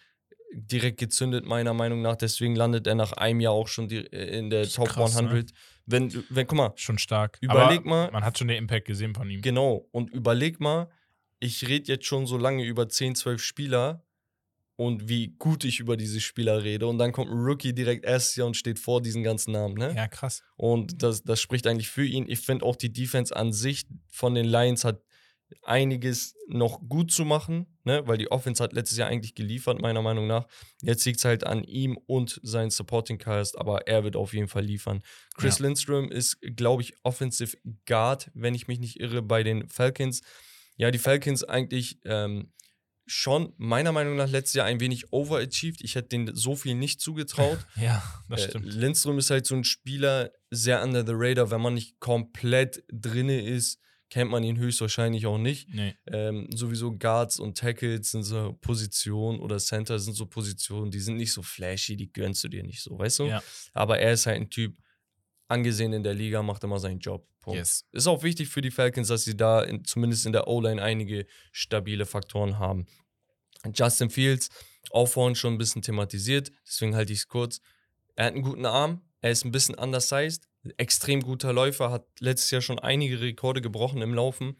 [0.56, 2.16] Direkt gezündet, meiner Meinung nach.
[2.16, 5.46] Deswegen landet er nach einem Jahr auch schon die, äh, in der Top krass, ne?
[5.92, 6.14] 100.
[6.16, 7.38] Wenn, wenn, guck mal, Schon stark.
[7.42, 9.42] Überleg Aber mal- Man hat schon den Impact gesehen von ihm.
[9.42, 9.88] genau.
[9.92, 10.90] Und überleg mal,
[11.40, 14.04] ich rede jetzt schon so lange über 10, 12 Spieler
[14.76, 16.88] und wie gut ich über diese Spieler rede.
[16.88, 19.76] Und dann kommt ein Rookie direkt erstes Jahr und steht vor diesen ganzen Namen.
[19.76, 19.94] Ne?
[19.96, 20.42] Ja, krass.
[20.56, 22.26] Und das, das spricht eigentlich für ihn.
[22.28, 25.02] Ich finde auch die Defense an sich von den Lions hat
[25.62, 28.02] einiges noch gut zu machen, ne?
[28.06, 30.48] weil die Offense hat letztes Jahr eigentlich geliefert, meiner Meinung nach.
[30.82, 34.48] Jetzt liegt es halt an ihm und seinen Supporting Cast, aber er wird auf jeden
[34.48, 35.02] Fall liefern.
[35.36, 35.66] Chris Ja.
[35.66, 40.22] Lindstrom ist, glaube ich, Offensive Guard, wenn ich mich nicht irre, bei den Falcons.
[40.76, 42.52] Ja, die Falcons eigentlich ähm,
[43.06, 45.82] schon meiner Meinung nach letztes Jahr ein wenig overachieved.
[45.82, 47.60] Ich hätte denen so viel nicht zugetraut.
[47.76, 48.74] Ja, das Äh, stimmt.
[48.74, 53.42] Lindström ist halt so ein Spieler, sehr under the radar, wenn man nicht komplett drinne
[53.42, 53.80] ist,
[54.14, 55.74] kennt man ihn höchstwahrscheinlich auch nicht.
[55.74, 55.96] Nee.
[56.06, 61.18] Ähm, sowieso Guards und Tackles sind so Positionen oder Center sind so Positionen, die sind
[61.18, 63.26] nicht so flashy, die gönnst du dir nicht so, weißt du?
[63.26, 63.42] Ja.
[63.74, 64.78] Aber er ist halt ein Typ,
[65.48, 67.28] angesehen in der Liga, macht immer seinen Job.
[67.42, 67.58] Punkt.
[67.58, 67.88] Yes.
[67.92, 71.26] Ist auch wichtig für die Falcons, dass sie da in, zumindest in der O-Line einige
[71.52, 72.86] stabile Faktoren haben.
[73.74, 74.50] Justin Fields,
[74.92, 77.62] auch vorhin schon ein bisschen thematisiert, deswegen halte ich es kurz.
[78.16, 80.48] Er hat einen guten Arm, er ist ein bisschen undersized,
[80.78, 84.58] extrem guter Läufer, hat letztes Jahr schon einige Rekorde gebrochen im Laufen,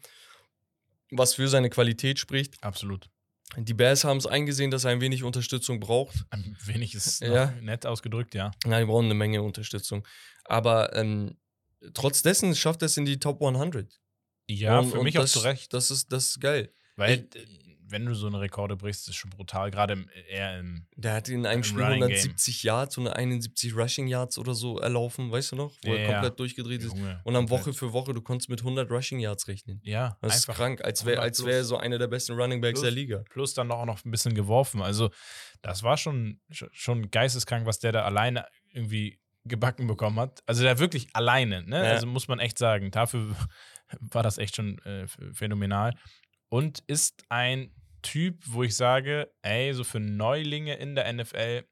[1.10, 2.62] was für seine Qualität spricht.
[2.62, 3.08] Absolut.
[3.56, 6.24] Die Bears haben es eingesehen, dass er ein wenig Unterstützung braucht.
[6.30, 7.52] Ein wenig ist Ja.
[7.60, 8.50] nett ausgedrückt, ja.
[8.66, 10.06] Ja, die brauchen eine Menge Unterstützung.
[10.44, 11.36] Aber ähm,
[11.92, 14.00] trotz dessen schafft er es in die Top 100.
[14.48, 15.72] Ja, Und- für mich das, auch zu Recht.
[15.72, 16.72] Das ist, das ist geil.
[16.96, 17.46] Weil, äh,
[17.94, 19.70] wenn du so eine Rekorde brichst, ist schon brutal.
[19.70, 20.86] Gerade im, eher im.
[20.96, 22.08] Der hat in einem Spiel Running Game.
[22.10, 25.72] 170 Yards und 71 Rushing Yards oder so erlaufen, weißt du noch?
[25.84, 26.12] Wo Ja, er ja.
[26.12, 26.92] komplett durchgedreht ist.
[26.96, 27.66] Junge, Und dann komplett.
[27.66, 29.80] Woche für Woche, du konntest mit 100 Rushing Yards rechnen.
[29.84, 32.32] Ja, Das einfach ist krank, als wäre 100 als wär er so einer der besten
[32.34, 32.94] Running Backs der Plus.
[32.96, 33.24] Liga.
[33.30, 34.82] Plus dann auch noch ein bisschen geworfen.
[34.82, 35.10] Also,
[35.62, 40.42] das war schon, sch- schon geisteskrank, was der da alleine irgendwie gebacken bekommen hat.
[40.46, 41.76] Also, der wirklich alleine, ne?
[41.84, 41.90] Ja.
[41.92, 42.90] Also, muss man echt sagen.
[42.90, 43.34] Dafür
[44.00, 45.94] war das echt schon äh, phänomenal.
[46.48, 47.72] Und ist ein
[48.04, 51.64] Typ, wo ich sage, ey, so für Neulinge in der NFL,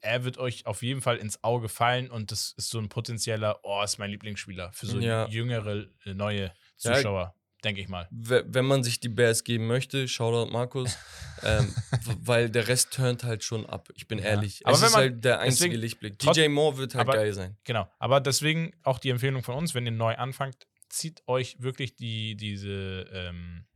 [0.00, 3.60] er wird euch auf jeden Fall ins Auge fallen und das ist so ein potenzieller,
[3.64, 5.26] oh, ist mein Lieblingsspieler für so Ja.
[5.28, 6.94] jüngere, äh, neue Ja.
[6.94, 7.34] Zuschauer,
[7.64, 8.06] denke ich mal.
[8.10, 10.96] We- Wenn man sich die Bears geben möchte, Shoutout Markus,
[11.42, 11.74] ähm,
[12.20, 13.88] weil der Rest turnt halt schon ab.
[13.94, 14.24] Ich bin Ja.
[14.26, 14.64] ehrlich.
[14.64, 16.18] Aber es wenn ist man- halt der einzige deswegen- Lichtblick.
[16.18, 17.56] DJ Moore wird halt aber- geil sein.
[17.64, 21.96] Genau, aber deswegen auch die Empfehlung von uns, wenn ihr neu anfangt, zieht euch wirklich
[21.96, 23.66] die, diese ähm,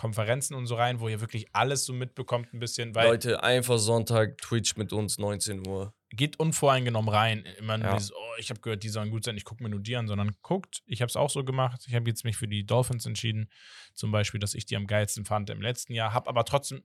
[0.00, 3.78] Konferenzen und so rein, wo ihr wirklich alles so mitbekommt ein bisschen, weil Leute, einfach
[3.78, 5.92] Sonntag Twitch mit uns, 19 Uhr.
[6.08, 7.44] geht unvoreingenommen rein.
[7.58, 7.96] Immer nur Ja.
[7.96, 10.08] dieses, oh, ich habe gehört, die sollen gut sein, ich gucke mir nur die an,
[10.08, 10.82] sondern guckt.
[10.86, 11.84] Ich habe es auch so gemacht.
[11.86, 13.50] Ich habe jetzt mich für die Dolphins entschieden,
[13.92, 16.82] zum Beispiel, dass ich die am geilsten fand im letzten Jahr, habe aber trotzdem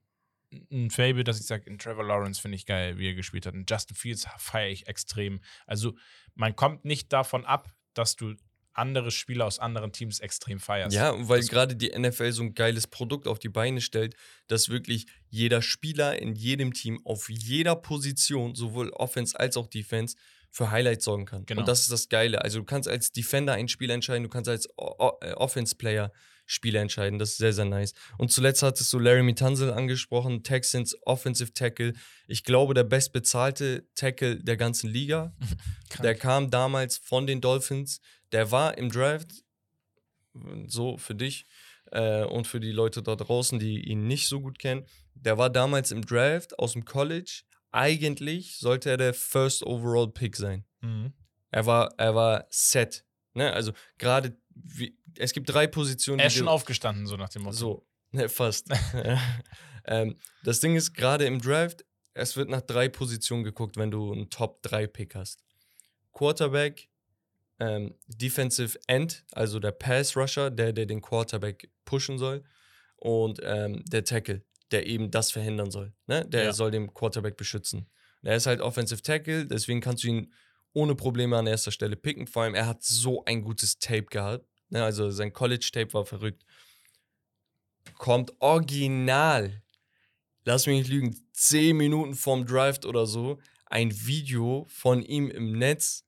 [0.70, 3.54] ein Fable, dass ich sage, in Trevor Lawrence finde ich geil, wie er gespielt hat.
[3.54, 5.40] Und Justin Fields feiere ich extrem.
[5.66, 5.94] Also
[6.34, 8.34] man kommt nicht davon ab, dass du
[8.76, 10.94] andere Spieler aus anderen Teams extrem feierst.
[10.94, 14.14] Ja, weil gerade die NFL so ein geiles Produkt auf die Beine stellt,
[14.48, 20.16] dass wirklich jeder Spieler in jedem Team auf jeder Position, sowohl Offense als auch Defense,
[20.50, 21.44] für Highlights sorgen kann.
[21.44, 21.60] Genau.
[21.60, 22.42] Und das ist das Geile.
[22.42, 26.12] Also du kannst als Defender ein Spiel entscheiden, du kannst als äh, Offense-Player
[26.46, 27.18] Spiele entscheiden.
[27.18, 27.92] Das ist sehr, sehr nice.
[28.18, 31.92] Und zuletzt hattest du Larry Tunzel angesprochen, Texans Offensive Tackle.
[32.28, 35.34] Ich glaube, der bestbezahlte Tackle der ganzen Liga.
[36.02, 38.00] Der kam damals von den Dolphins.
[38.32, 39.30] Der war im Draft,
[40.66, 41.46] so für dich
[41.92, 44.86] äh, und für die Leute da draußen, die ihn nicht so gut kennen.
[45.14, 47.42] Der war damals im Draft aus dem College.
[47.70, 50.64] Eigentlich sollte er der First Overall Pick sein.
[50.80, 51.12] Mhm.
[51.50, 53.04] Er war, er war set.
[53.34, 53.52] Ne?
[53.52, 56.18] Also gerade, wie- es gibt drei Positionen.
[56.20, 57.56] Er ist schon aufgestanden, so nach dem Motto.
[57.56, 58.68] so, ne, fast.
[59.86, 64.12] ähm, das Ding ist, gerade im Draft, es wird nach drei Positionen geguckt, wenn du
[64.12, 65.44] einen Top-3-Pick hast.
[66.12, 66.88] Quarterback,
[67.58, 72.44] ähm, Defensive End, also der Pass-Rusher, der, der den Quarterback pushen soll,
[72.96, 75.92] und ähm, der Tackle, der eben das verhindern soll.
[76.06, 76.24] Ne?
[76.26, 76.52] Der Ja.
[76.52, 77.88] soll den Quarterback beschützen.
[78.22, 80.32] Er ist halt Offensive Tackle, deswegen kannst du ihn
[80.72, 82.26] ohne Probleme an erster Stelle picken.
[82.26, 84.46] Vor allem, er hat so ein gutes Tape gehabt.
[84.68, 84.82] Ne?
[84.82, 86.44] Also sein College-Tape war verrückt
[87.94, 89.62] kommt original,
[90.44, 95.52] lass mich nicht lügen, 10 Minuten vorm Drive oder so, ein Video von ihm im
[95.52, 96.05] Netz,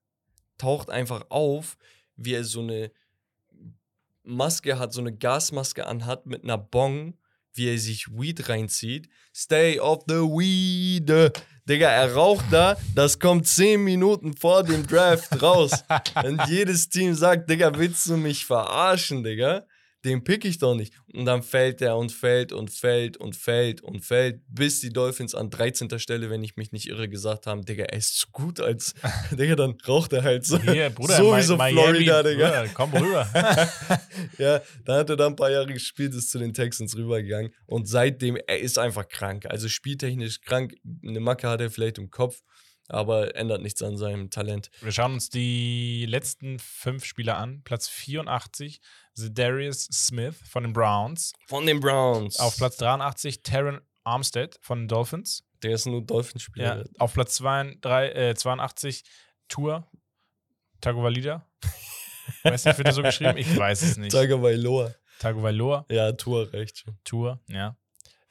[0.58, 1.78] taucht einfach auf,
[2.16, 2.90] wie er so eine
[4.22, 7.14] Maske hat, so eine Gasmaske anhat mit einer Bong,
[7.54, 9.08] wie er sich Weed reinzieht.
[9.34, 11.32] Stay off the weed.
[11.68, 15.84] Digga, er raucht da, das kommt 10 Minuten vor dem Draft raus.
[16.24, 19.66] Und jedes Team sagt, Digga, willst du mich verarschen, Digga?
[20.08, 20.94] Den pick ich doch nicht.
[21.12, 25.34] Und dann fällt er und fällt und fällt und fällt und fällt, bis die Dolphins
[25.34, 25.98] an 13.
[25.98, 28.94] Stelle, wenn ich mich nicht irre, gesagt haben, Digga, er ist zu gut als,
[29.30, 30.58] Digga, dann raucht er halt so.
[30.60, 32.48] Hier, Bruder, Sowieso Mi- Florida, Digga.
[32.48, 33.28] Bruder, komm rüber.
[34.38, 37.52] ja, da hat er dann ein paar Jahre gespielt, ist zu den Texans rübergegangen.
[37.66, 39.46] Und seitdem, er ist einfach krank.
[39.46, 40.74] Also spieltechnisch krank.
[41.06, 42.40] Eine Macke hat er vielleicht im Kopf,
[42.88, 44.70] aber ändert nichts an seinem Talent.
[44.80, 47.60] Wir schauen uns die letzten fünf Spieler an.
[47.62, 48.80] Platz 84,
[49.30, 51.32] Darius Smith von den Browns.
[51.46, 52.38] Von den Browns.
[52.38, 55.44] Auf Platz 83, Taron Armstead von den Dolphins.
[55.62, 56.78] Der ist nur Dolphinspieler.
[56.78, 59.02] Ja, auf Platz 82, äh, 82
[59.48, 59.90] Tour
[60.80, 61.44] Tagovailoa.
[62.44, 63.36] Weiß nicht, wird er so geschrieben?
[63.36, 64.12] Ich weiß es nicht.
[64.12, 64.94] Tagovailoa.
[65.18, 66.98] Tagovailoa, Ja, Tour reicht schon.
[67.02, 67.76] Tour, ja.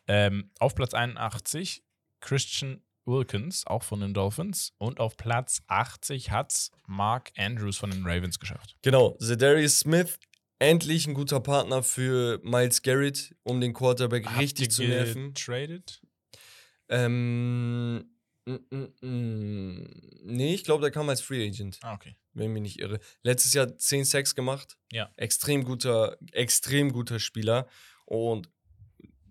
[0.08, 1.84] Ähm, auf Platz 81
[2.22, 4.74] Christian Wilkins, auch von den Dolphins.
[4.78, 8.78] Und auf Platz 80 hat Mark Andrews von den Ravens geschafft.
[8.84, 10.18] Genau, Zedarius Smith
[10.60, 15.34] endlich ein guter Partner für Miles Garrett, um den Quarterback Habt richtig zu nerven.
[15.34, 16.02] getradet?
[16.90, 18.06] Ähm,
[18.46, 19.88] mm, mm, mm.
[20.24, 22.16] nee, ich glaube, der kam als Free Agent, Ah, okay.
[22.34, 23.00] wenn ich mich nicht irre.
[23.24, 24.78] Letztes Jahr 10 Sacks gemacht.
[24.92, 25.12] Ja.
[25.18, 27.68] Extrem guter, extrem guter Spieler.
[28.06, 28.50] Und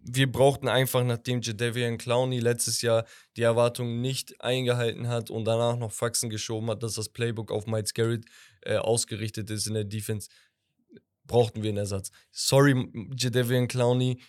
[0.08, 3.06] wir brauchten einfach, nachdem Jadavian Clowney letztes Jahr
[3.36, 7.66] die Erwartungen nicht eingehalten hat und danach noch Faxen geschoben hat, dass das Playbook auf
[7.66, 8.24] Miles Garrett
[8.62, 10.28] äh, ausgerichtet ist in der Defense,
[11.26, 12.10] brauchten wir einen Ersatz.
[12.30, 14.20] Sorry, Jadavian Clowney,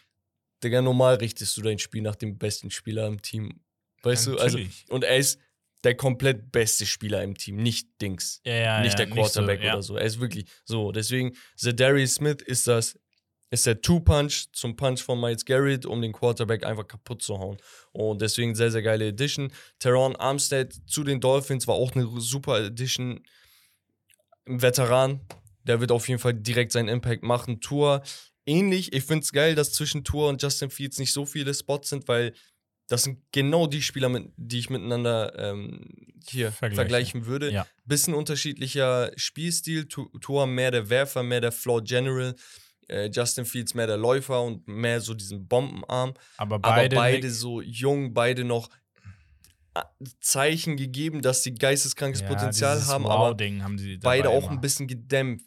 [0.64, 3.62] Digga, normal richtest du dein Spiel nach dem besten Spieler im Team.
[4.04, 5.40] Weißt du, also, und er ist
[5.84, 9.66] der komplett beste Spieler im Team, nicht Dings ja, ja, nicht ja, der Quarterback so,
[9.66, 9.74] ja.
[9.74, 9.96] oder so.
[9.96, 10.92] Er ist wirklich so.
[10.92, 13.00] Deswegen, Zadarius Smith ist das,
[13.50, 17.58] ist der Two-Punch zum Punch von Miles Garrett, um den Quarterback einfach kaputt zu hauen.
[17.92, 19.52] Und deswegen sehr, sehr geile Edition.
[19.80, 23.24] Teron Armstead zu den Dolphins war auch eine super Edition.
[24.46, 25.22] Ein Veteran,
[25.68, 27.62] der wird auf jeden Fall direkt seinen Impact machen.
[27.62, 28.02] Tour
[28.46, 28.94] ähnlich.
[28.94, 32.08] Ich finde es geil, dass zwischen Tour und Justin Fields nicht so viele Spots sind,
[32.08, 32.34] weil
[32.88, 35.94] das sind genau die Spieler, mit, die ich miteinander ähm,
[36.26, 36.76] hier Vergleiche.
[36.76, 37.52] vergleichen würde.
[37.52, 37.68] Ja.
[37.86, 39.88] Bisschen unterschiedlicher Spielstil.
[39.88, 42.34] Tua mehr der Werfer, mehr der Floor General.
[42.88, 46.14] Äh, Justin Fields mehr der Läufer und mehr so diesen Bombenarm.
[46.38, 48.70] Aber beide, aber beide so jung, beide noch
[49.76, 49.82] äh,
[50.22, 55.46] Zeichen gegeben, dass sie geisteskrankes ja, Potenzial haben, aber haben beide auch ein bisschen gedämpft.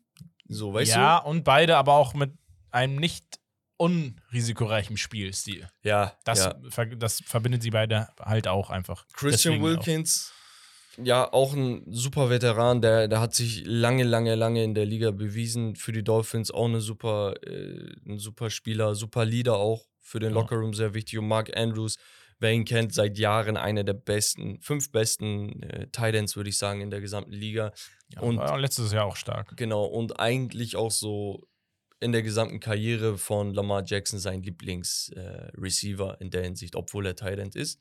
[0.53, 2.33] So, weißt ja, und beide aber auch mit
[2.71, 3.39] einem nicht
[3.77, 5.69] unrisikoreichen Spielstil.
[5.83, 5.89] du?
[5.89, 6.13] Ja.
[6.25, 6.55] Das, ja.
[6.69, 9.07] ver das verbindet sie beide halt auch einfach.
[9.13, 9.69] Christian Deswegen auch.
[9.87, 10.33] Wilkins,
[11.03, 15.13] ja, auch ein super Veteran, der, der hat sich lange, lange, lange in der Liga
[15.13, 15.77] bewiesen.
[15.77, 19.87] Für die Dolphins auch eine super, äh, ein super Spieler, super Leader auch.
[20.01, 20.35] Für den Ja.
[20.41, 21.19] Lockerroom sehr wichtig.
[21.19, 21.97] Und Mark Andrews,
[22.41, 26.59] wer ihn kennt, seit Jahren einer der besten, fünf besten äh, Tight Ends, würde ich
[26.59, 27.73] sagen, in der gesamten Liga.
[28.09, 29.57] Ja, und- war letztes Jahr auch stark.
[29.57, 31.47] Genau, und eigentlich auch so
[32.01, 37.15] in der gesamten Karriere von Lamar Jackson sein Lieblingsreceiver äh, in der Hinsicht, obwohl er
[37.15, 37.81] Tight End ist.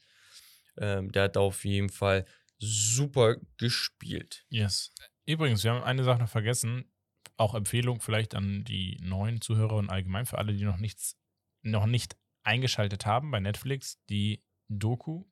[0.78, 2.26] Ähm, der hat da auf jeden Fall
[2.58, 4.46] super gespielt.
[4.50, 4.92] Yes.
[5.26, 6.92] Übrigens, wir haben eine Sache noch vergessen.
[7.38, 11.16] Auch Empfehlung vielleicht an die neuen Zuhörer und allgemein für alle, die noch nichts,
[11.62, 15.26] noch nicht eingeschaltet haben bei Netflix, die Doku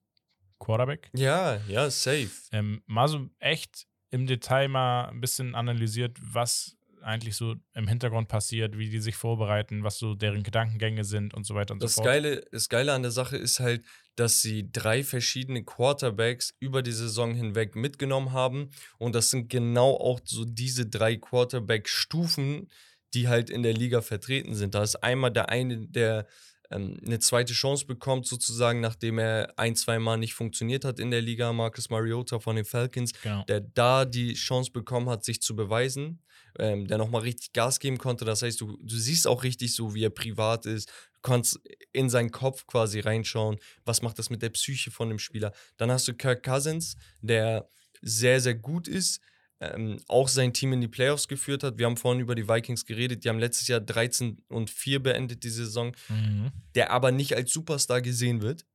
[0.59, 1.09] Quarterback.
[1.13, 2.31] Ja, ja, safe.
[2.51, 8.27] Ähm, mal so echt im Detail mal ein bisschen analysiert, was eigentlich so im Hintergrund
[8.27, 11.93] passiert, wie die sich vorbereiten, was so deren Gedankengänge sind und so weiter und Das
[11.93, 12.07] so fort.
[12.07, 13.85] Geile, das Geile an der Sache ist halt,
[14.15, 18.71] dass sie drei verschiedene Quarterbacks über die Saison hinweg mitgenommen haben.
[18.97, 22.69] Und das sind genau auch so diese drei Quarterback-Stufen,
[23.13, 24.75] die halt in der Liga vertreten sind.
[24.75, 26.27] Da ist einmal der eine, der
[26.71, 31.11] ähm, eine zweite Chance bekommt, sozusagen, nachdem er ein, zwei Mal nicht funktioniert hat in
[31.11, 33.43] der Liga, Marcus Mariota von den Falcons Genau.
[33.45, 36.23] der da die Chance bekommen hat, sich zu beweisen,
[36.59, 38.25] ähm, der nochmal richtig Gas geben konnte.
[38.25, 40.89] Das heißt, du, du siehst auch richtig so, wie er privat ist.
[41.13, 41.59] Du kannst
[41.93, 45.53] in seinen Kopf quasi reinschauen, was macht das mit der Psyche von dem Spieler.
[45.77, 47.69] Dann hast du Kirk Cousins, der
[48.01, 49.19] sehr, sehr gut ist,
[49.59, 51.77] ähm, auch sein Team in die Playoffs geführt hat.
[51.77, 55.43] Wir haben vorhin über die Vikings geredet, die haben letztes Jahr 13 und 4 beendet,
[55.43, 56.51] die Saison Mhm.
[56.75, 58.65] der aber nicht als Superstar gesehen wird,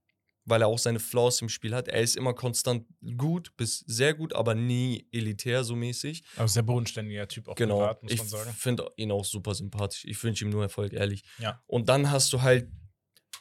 [0.45, 1.87] weil er auch seine Flaws im Spiel hat.
[1.87, 2.85] Er ist immer konstant
[3.16, 6.24] gut bis sehr gut, aber nie elitär so mäßig.
[6.37, 7.78] Aber sehr bodenständiger Typ auch Genau.
[7.78, 8.53] privat, muss ich man sagen.
[8.59, 10.05] finde ihn auch super sympathisch.
[10.05, 11.22] Ich wünsche ihm nur Erfolg, ehrlich.
[11.39, 11.62] Ja.
[11.68, 12.66] Und dann hast du halt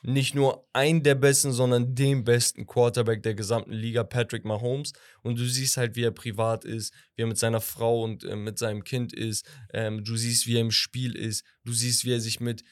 [0.04, 4.94] nicht nur einen der besten, sondern den besten Quarterback der gesamten Liga, Patrick Mahomes.
[5.22, 8.36] Und du siehst halt, wie er privat ist, wie er mit seiner Frau und äh,
[8.36, 9.46] mit seinem Kind ist.
[9.74, 11.44] Ähm, du siehst, wie er im Spiel ist.
[11.64, 12.64] Du siehst, wie er sich mit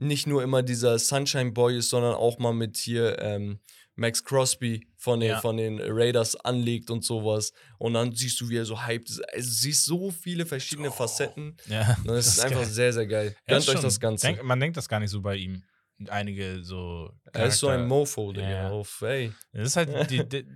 [0.00, 3.58] nicht nur immer dieser Sunshine Boy ist, sondern auch mal mit hier ähm,
[3.96, 5.40] Max Crosby von den, Ja.
[5.40, 7.52] von den Raiders anlegt und sowas.
[7.78, 9.20] Und dann siehst du, wie er so hyped ist.
[9.34, 10.92] Also, du siehst so viele verschiedene Oh.
[10.92, 11.56] Facetten.
[11.68, 12.68] Ja, Und das, ist einfach geil.
[12.70, 13.36] sehr, sehr geil.
[13.48, 14.26] Gönnt euch das Ganze.
[14.28, 15.62] Denk, man denkt das gar nicht so bei ihm.
[16.08, 17.10] Einige so.
[17.32, 18.48] er ist so ein Charakter- Mofo, Digga.
[18.50, 18.68] Ja.
[18.70, 19.32] Auf, ey.
[19.52, 20.46] Das ist halt die, die,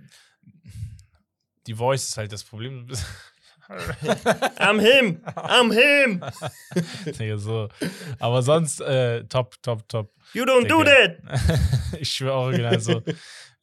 [1.67, 2.87] die Voice ist halt das Problem.
[3.69, 5.21] I'm him!
[5.35, 6.21] I'm him!
[7.17, 7.69] Digga, so.
[8.19, 10.13] Aber sonst äh, top, top, top.
[10.33, 11.15] You don't do Digga.
[11.23, 11.59] that!
[11.99, 13.01] ich schwöre original so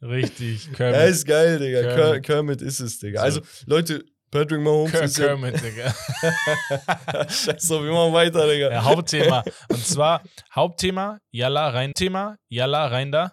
[0.03, 0.69] richtig.
[0.69, 1.81] Er Kermit, ist geil, Digga.
[1.83, 1.97] Kermit.
[1.97, 3.21] Kermit, Kermit ist es, Digga.
[3.21, 3.25] So.
[3.25, 5.27] Also, Leute, Patrick Mahomes Ker ist ja...
[5.27, 5.93] Kermit, Digga.
[7.59, 8.71] so, wir machen weiter, Digga.
[8.71, 9.43] Ja, Hauptthema.
[9.69, 10.23] Und zwar
[10.55, 13.33] Hauptthema, Yalla rein Thema, Yalla rein da.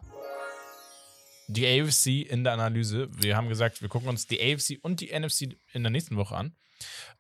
[1.48, 3.10] Die AFC in der Analyse.
[3.16, 6.36] Wir haben gesagt, wir gucken uns die AFC und die NFC in der nächsten Woche
[6.36, 6.56] an.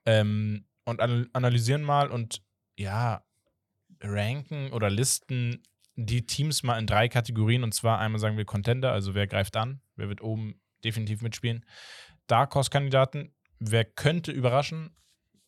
[0.06, 2.42] Ähm, und anal analysieren mal und
[2.78, 3.24] ja,
[4.02, 5.64] ranken oder listen
[5.96, 7.64] die Teams mal in drei Kategorien.
[7.64, 11.66] Und zwar einmal sagen wir Contender, also wer greift an, wer wird oben definitiv mitspielen.
[12.28, 14.95] Dark Horse Kandidaten, wer könnte überraschen,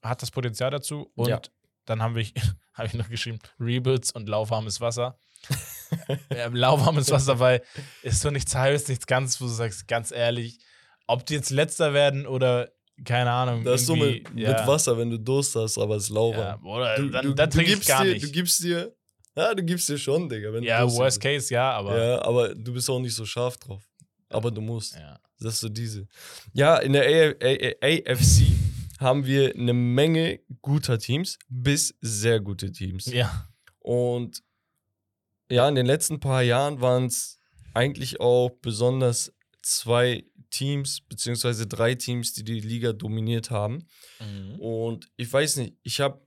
[0.02, 1.12] hat das Potenzial dazu.
[1.16, 1.42] Und Ja.
[1.86, 2.34] Dann habe ich,
[2.76, 5.20] hab ich noch geschrieben, Rebuilds und lauwarmes Wasser.
[6.36, 7.64] ja, lauwarmes Wasser, weil
[8.04, 10.60] ist so nichts halbes, nichts ganz, wo du sagst, ganz ehrlich,
[11.08, 12.72] ob die jetzt letzter werden oder
[13.06, 13.64] keine Ahnung.
[13.64, 16.16] Das ist so mit, ja, mit Wasser, wenn du Durst hast, aber es ist Ja,
[16.16, 16.66] lauwarm.
[16.66, 18.26] oder du, dann, du, dann du gibst gar dir, nicht.
[18.26, 18.94] Du gibst dir,
[19.36, 20.50] ja, du gibst dir schon, Digga.
[20.60, 21.22] Ja, worst bist.
[21.22, 21.98] case, ja, aber.
[21.98, 23.82] Ja, aber du bist auch nicht so scharf drauf.
[24.28, 24.96] Aber du musst.
[24.96, 25.18] ja.
[25.40, 26.08] Das ist so diese.
[26.54, 28.48] Ja, in der A A AFC
[29.00, 33.06] haben wir eine Menge guter Teams bis sehr gute Teams.
[33.06, 33.50] Ja.
[33.80, 34.44] Und
[35.50, 37.40] ja, in den letzten paar Jahren waren es
[37.74, 43.88] eigentlich auch besonders zwei Teams, beziehungsweise drei Teams, die die Liga dominiert haben.
[44.60, 46.22] Und ich weiß nicht, ich habe.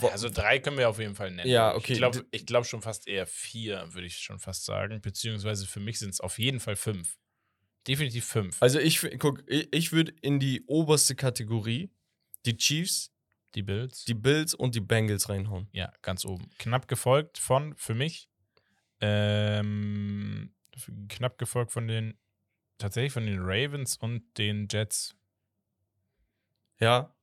[0.00, 1.50] Also drei können wir auf jeden Fall nennen.
[1.50, 1.92] Ja, okay.
[1.92, 5.00] Ich glaube ich glaub schon fast eher vier, würde ich schon fast sagen.
[5.02, 7.18] Beziehungsweise für mich sind es auf jeden Fall fünf.
[7.86, 8.62] Definitiv fünf.
[8.62, 11.90] Also ich guck, ich, ich würde in die oberste Kategorie
[12.46, 13.12] die Chiefs,
[13.54, 14.04] die Bills.
[14.04, 15.68] die Bills und die Bengals reinhauen.
[15.72, 16.48] ja, ganz oben.
[16.58, 18.28] Knapp gefolgt von, für mich,
[19.00, 20.54] ähm,
[21.08, 22.18] knapp gefolgt von den,
[22.78, 25.14] tatsächlich von den Ravens und den Jets.
[26.80, 27.14] Ja,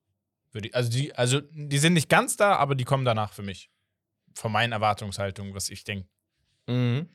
[0.51, 3.43] Würde ich, also, die, also die sind nicht ganz da, aber die kommen danach für
[3.43, 3.69] mich.
[4.35, 6.07] Von meinen Erwartungshaltungen, was ich denke,
[6.67, 7.09] mhm.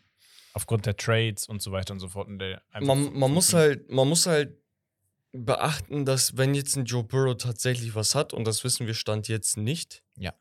[0.54, 2.28] Aufgrund der Trades und so weiter und so fort.
[2.28, 2.38] Und
[2.80, 4.56] man, man, muss halt, man muss halt
[5.32, 9.28] beachten, dass wenn jetzt ein Joe Burrow tatsächlich was hat, und das wissen wir Stand
[9.28, 10.32] jetzt nicht, Ja.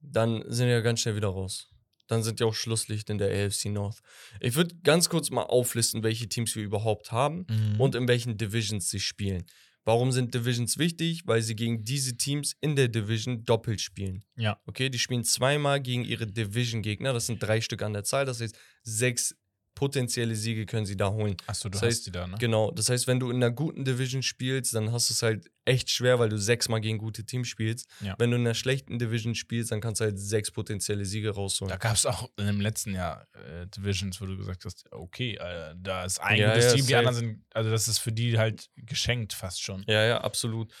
[0.00, 1.68] dann sind wir ja ganz schnell wieder raus.
[2.08, 4.00] Dann sind ja auch Schlusslicht in der AFC North.
[4.40, 7.80] Ich würde ganz kurz mal auflisten, welche Teams wir überhaupt haben Mhm.
[7.80, 9.46] und in welchen Divisions sie spielen.
[9.84, 11.22] Warum sind Divisions wichtig?
[11.26, 14.24] Weil sie gegen diese Teams in der Division doppelt spielen.
[14.36, 14.60] Ja.
[14.66, 17.12] Okay, die spielen zweimal gegen ihre Division-Gegner.
[17.12, 18.24] Das sind drei Stück an der Zahl.
[18.24, 19.34] Das heißt, sechs
[19.74, 21.36] potenzielle Siege können sie da holen.
[21.46, 22.36] Achso, du Das hast heißt, die da, ne?
[22.38, 25.50] Genau, das heißt, wenn du in einer guten Division spielst, dann hast du es halt
[25.64, 27.88] echt schwer, weil du sechsmal gegen gute Teams spielst.
[28.00, 28.14] Ja.
[28.18, 31.70] Wenn du in einer schlechten Division spielst, dann kannst du halt sechs potenzielle Siege rausholen.
[31.70, 35.36] Da gab es auch in dem letzten Jahr äh, Divisions, wo du gesagt hast, okay,
[35.36, 38.12] äh, da ist ein Ja, gutes ja, Team, die anderen sind, also das ist für
[38.12, 39.84] die halt geschenkt fast schon.
[39.88, 40.72] Ja, ja, absolut.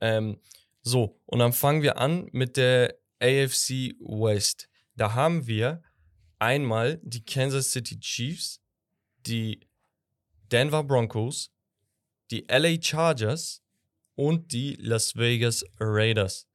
[0.00, 0.40] Ähm,
[0.82, 4.68] so, und dann fangen wir an mit der AFC West.
[4.94, 5.82] Da haben wir
[6.38, 8.60] einmal die Kansas City Chiefs,
[9.26, 9.60] die
[10.50, 11.50] Denver Broncos,
[12.30, 13.62] die LA Chargers
[14.14, 16.46] und die Las Vegas Raiders.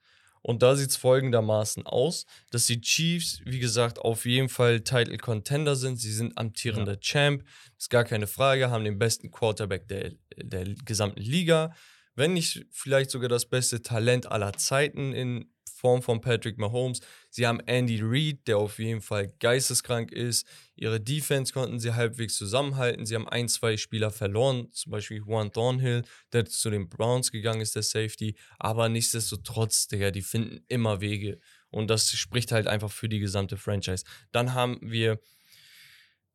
[0.42, 5.18] Und da sieht es folgendermaßen aus, dass die Chiefs, wie gesagt, auf jeden Fall Title
[5.18, 5.98] Contender sind.
[5.98, 7.46] Sie sind amtierender Champ,
[7.78, 11.74] ist gar keine Frage, haben den besten Quarterback der, der gesamten Liga.
[12.16, 15.50] Wenn nicht vielleicht sogar das beste Talent aller Zeiten in
[15.84, 17.02] Form von Patrick Mahomes.
[17.30, 20.48] Sie haben Andy Reid, der auf jeden Fall geisteskrank ist.
[20.78, 23.06] Ihre Defense konnten sie halbwegs zusammenhalten.
[23.06, 27.60] Sie haben ein, zwei Spieler verloren, zum Beispiel Juan Thornhill, der zu den Browns gegangen
[27.60, 28.38] ist, der Safety.
[28.60, 31.42] Aber nichtsdestotrotz, Digga, die finden immer Wege.
[31.70, 34.06] Und das spricht halt einfach für die gesamte Franchise.
[34.32, 35.20] Dann haben wir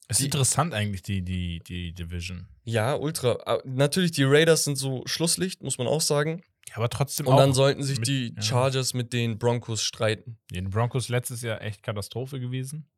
[0.09, 2.49] Es ist interessant eigentlich, die, die, die Division.
[2.65, 3.39] Ja, ultra.
[3.47, 6.43] Ah, Natürlich, die Raiders sind so Schlusslicht, muss man auch sagen.
[6.69, 8.35] Ja, aber trotzdem Und dann sollten sich mit- die.
[8.41, 10.39] Chargers mit den Broncos streiten.
[10.51, 12.89] Den Broncos letztes Jahr echt Katastrophe gewesen.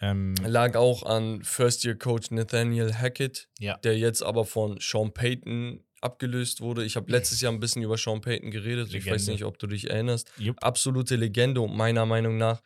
[0.00, 3.76] Ähm, Lag auch an First-Year-Coach Nathaniel Hackett, ja.
[3.78, 6.84] der jetzt aber von Sean Payton abgelöst wurde.
[6.84, 8.88] Ich habe letztes Jahr ein bisschen über Sean Payton geredet.
[8.94, 9.32] Ich weiß Legende.
[9.32, 10.30] nicht, ob du dich erinnerst.
[10.38, 10.62] Jupp.
[10.62, 12.62] Absolute Legende und meiner Meinung nach,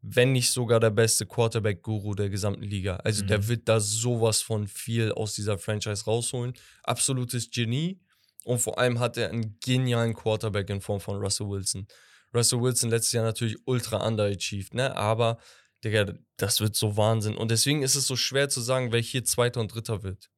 [0.00, 2.96] wenn nicht sogar der beste Quarterback-Guru der gesamten Liga.
[2.98, 3.48] Also der Mhm.
[3.48, 6.54] wird da sowas von viel aus dieser Franchise rausholen.
[6.84, 7.98] Absolutes Genie.
[8.46, 11.88] Und vor allem hat er einen genialen Quarterback in Form von Russell Wilson.
[12.32, 14.96] Russell Wilson letztes Jahr natürlich ultra underachieved, ne?
[14.96, 15.38] Aber,
[15.82, 17.36] Digga, das wird so Wahnsinn.
[17.36, 20.30] Und deswegen ist es so schwer zu sagen, wer hier Zweiter und Dritter wird.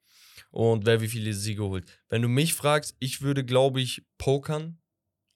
[0.51, 1.85] Und wer wie viele Siege holt.
[2.09, 4.81] Wenn du mich fragst, ich würde, glaube ich, pokern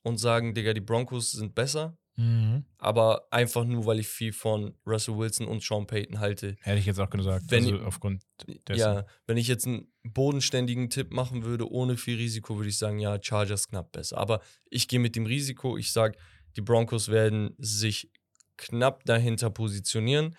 [0.01, 1.99] und sagen, Digga, die Broncos sind besser.
[2.17, 2.65] Mhm.
[2.79, 6.57] Aber einfach nur, weil ich viel von Russell Wilson und Sean Payton halte.
[6.61, 7.47] Hätte ich jetzt auch gesagt.
[7.49, 8.23] Wenn also ich- aufgrund
[8.69, 8.81] dessen.
[8.81, 12.99] Ja, wenn ich jetzt einen bodenständigen Tipp machen würde, ohne viel Risiko, würde ich sagen,
[12.99, 14.19] ja, Chargers knapp besser.
[14.19, 16.19] Aber ich gehe mit dem Risiko, ich sage,
[16.57, 18.11] die Broncos werden sich
[18.59, 20.37] knapp dahinter positionieren.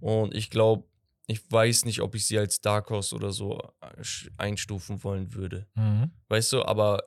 [0.00, 0.88] Und ich glaube,
[1.26, 4.02] ich weiß nicht, ob ich sie als Dark Horse oder so äh,
[4.38, 5.66] einstufen wollen würde.
[5.74, 6.10] Mhm.
[6.28, 7.02] Weißt du, aber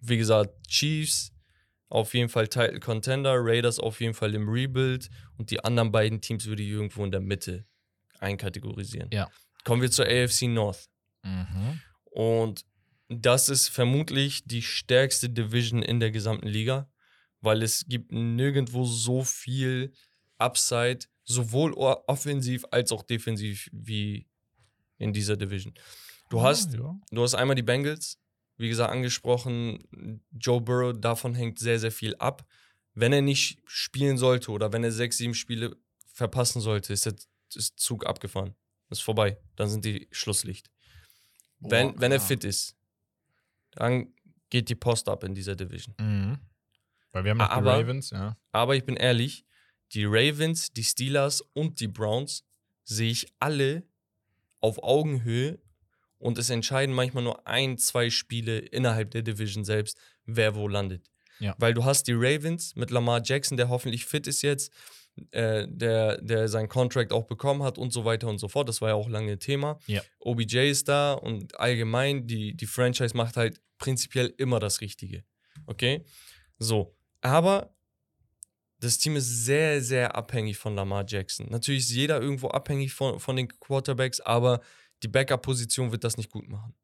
[0.00, 1.32] wie gesagt, Chiefs
[1.88, 6.20] auf jeden Fall Title Contender, Raiders auf jeden Fall im Rebuild und die anderen beiden
[6.20, 7.66] Teams würde ich irgendwo in der Mitte
[8.18, 9.10] einkategorisieren.
[9.12, 9.30] Ja.
[9.64, 10.88] Kommen wir zur AFC North.
[11.22, 11.80] Mhm.
[12.04, 12.64] Und
[13.08, 16.90] das ist vermutlich die stärkste Division in der gesamten Liga,
[17.40, 19.92] weil es gibt nirgendwo so viel
[20.38, 24.28] Upside, sowohl offensiv als auch defensiv wie
[24.98, 25.74] in dieser Division.
[26.30, 27.00] Du hast Ah, ja.
[27.10, 28.18] Du hast einmal die Bengals,
[28.56, 30.20] wie gesagt, angesprochen.
[30.32, 32.46] Joe Burrow, davon hängt sehr, sehr viel ab.
[32.98, 35.76] wenn er nicht spielen sollte oder wenn er sechs, sieben Spiele
[36.14, 37.14] verpassen sollte, ist der
[37.50, 38.54] Zug abgefahren.
[38.88, 39.36] Ist vorbei.
[39.56, 40.70] Dann sind die Schlusslicht.
[41.60, 42.28] wenn, Boah, wenn er klar.
[42.28, 42.74] fit ist,
[43.72, 44.14] dann
[44.48, 45.94] geht die Post ab in dieser Division.
[46.00, 46.38] Mhm.
[47.12, 48.36] Weil wir haben noch Aber- die Ravens, ja.
[48.52, 49.44] Aber ich bin ehrlich,
[49.92, 52.44] die Ravens, die Steelers und die Browns
[52.84, 53.82] sehe ich alle
[54.60, 55.58] auf Augenhöhe
[56.18, 61.10] und es entscheiden manchmal nur ein, zwei Spiele innerhalb der Division selbst, wer wo landet.
[61.38, 61.54] Ja.
[61.58, 64.72] Weil du hast die Ravens mit Lamar Jackson, der hoffentlich fit ist jetzt,
[65.30, 68.68] äh, der, der seinen Contract auch bekommen hat und so weiter und so fort.
[68.68, 69.78] Das war ja auch lange Thema.
[69.86, 70.02] Ja.
[70.20, 75.24] OBJ ist da und allgemein, die, die Franchise macht halt prinzipiell immer das Richtige.
[75.66, 76.04] Okay?
[76.58, 76.94] So.
[77.20, 77.74] Aber
[78.78, 81.48] das Team ist sehr, sehr abhängig von Lamar Jackson.
[81.48, 84.60] Natürlich ist jeder irgendwo abhängig von, von den Quarterbacks, aber
[85.02, 86.74] die Backup-Position wird das nicht gut machen.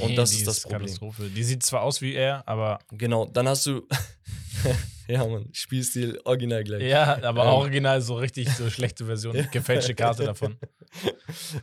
[0.00, 0.80] Und das ist das Problem.
[0.80, 1.28] Katastrophe.
[1.30, 3.86] Die sieht zwar aus wie er, aber Genau, dann hast du.
[5.08, 6.82] ja, Mann, Spielstil original gleich.
[6.82, 7.48] ja, aber Ähm.
[7.50, 10.56] original so richtig so schlechte Version, gefälschte Karte davon.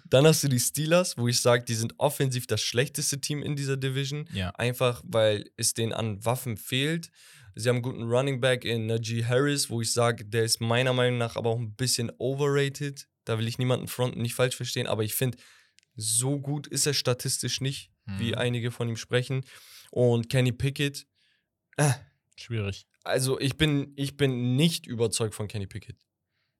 [0.10, 3.58] Dann hast du die Steelers, wo ich sage, die sind offensiv das schlechteste Team in
[3.58, 4.30] dieser Division.
[4.34, 4.52] Ja.
[4.52, 7.10] Einfach, weil es denen an Waffen fehlt.
[7.56, 10.94] Sie haben einen guten Running Back in Najee Harris, wo ich sage, der ist meiner
[10.94, 13.08] Meinung nach aber auch ein bisschen overrated.
[13.26, 15.38] Da will ich niemanden fronten, nicht falsch verstehen, aber ich finde,
[15.96, 18.38] so gut ist er statistisch nicht, wie Mhm.
[18.38, 19.46] einige von ihm sprechen.
[19.92, 21.06] Und Kenny Pickett,
[22.36, 22.86] Schwierig.
[23.04, 25.98] also ich bin, ich bin nicht überzeugt von Kenny Pickett.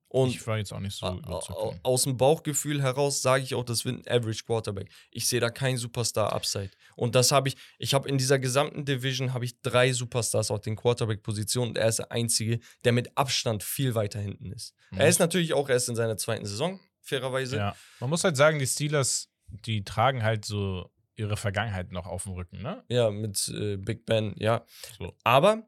[0.08, 1.80] Und ich war jetzt auch nicht so überzeugt.
[1.84, 4.90] aus dem Bauchgefühl heraus sage ich auch, das wird ein Average Quarterback.
[5.12, 6.72] Ich sehe da keinen Superstar-Upside.
[6.96, 10.62] Und das habe ich, ich habe in dieser gesamten Division habe ich drei Superstars auf
[10.62, 14.74] den Quarterback-Positionen und er ist der einzige, der mit Abstand viel weiter hinten ist.
[14.92, 15.00] Mhm.
[15.00, 17.58] Er ist natürlich auch erst in seiner zweiten Saison, fairerweise.
[17.58, 17.76] Ja.
[18.00, 22.34] Man muss halt sagen, die Steelers, die tragen halt so ihre Vergangenheit noch auf dem
[22.34, 22.84] Rücken, ne?
[22.90, 24.66] Ja, mit äh, Big Ben, ja.
[24.98, 25.16] So.
[25.24, 25.66] Aber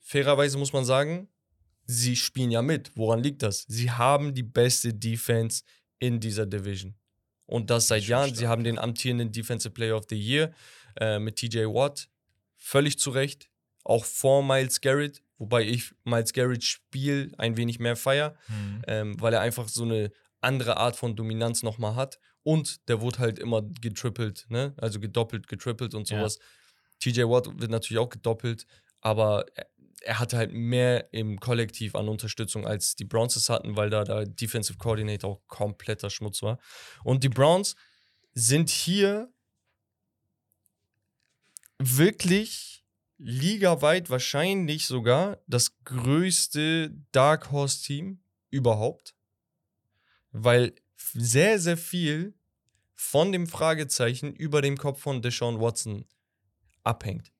[0.00, 1.28] fairerweise muss man sagen,
[1.86, 2.96] sie spielen ja mit.
[2.96, 3.64] Woran liegt das?
[3.68, 5.62] Sie haben die beste Defense
[5.98, 6.94] in dieser Division.
[7.46, 8.34] Und das seit Jahren.
[8.34, 10.52] Sie haben den amtierenden Defensive Player of the Year
[10.98, 12.08] äh, mit TJ Watt.
[12.56, 13.50] Völlig zu Recht.
[13.84, 15.22] Auch vor Miles Garrett.
[15.36, 18.82] Wobei ich Miles Garrett Spiel ein wenig mehr feier, Mhm.
[18.86, 20.10] ähm, weil er einfach so eine
[20.44, 22.18] andere Art von Dominanz nochmal hat.
[22.42, 24.74] Und der wurde halt immer getrippelt, ne?
[24.76, 26.18] Also gedoppelt, getrippelt und Ja.
[26.18, 26.38] sowas.
[27.00, 28.66] TJ Watt wird natürlich auch gedoppelt,
[29.00, 29.66] aber er,
[30.02, 34.04] er hatte halt mehr im Kollektiv an Unterstützung, als die Browns es hatten, weil da
[34.04, 36.58] der Defensive Coordinator auch kompletter Schmutz war.
[37.02, 37.74] Und die Browns
[38.34, 39.32] sind hier
[41.78, 42.84] wirklich
[43.18, 49.14] ligaweit wahrscheinlich sogar das größte Dark Horse Team überhaupt,
[50.34, 52.34] weil sehr, sehr viel
[52.94, 56.04] von dem Fragezeichen über dem Kopf von Deshaun Watson
[56.82, 57.32] abhängt.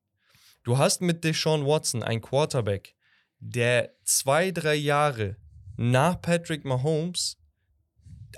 [0.62, 2.94] Du hast mit Deshaun Watson einen Quarterback,
[3.40, 5.36] der zwei, drei Jahre
[5.76, 7.36] nach Patrick Mahomes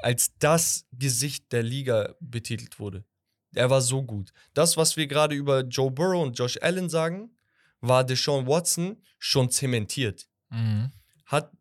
[0.03, 3.05] als das Gesicht der Liga betitelt wurde.
[3.55, 4.33] Er war so gut.
[4.55, 7.37] Das, was wir gerade über Joe Burrow und Josh Allen sagen,
[7.81, 10.29] war Deshaun Watson schon zementiert.
[10.51, 10.93] Mhm.
[11.27, 11.53] Hat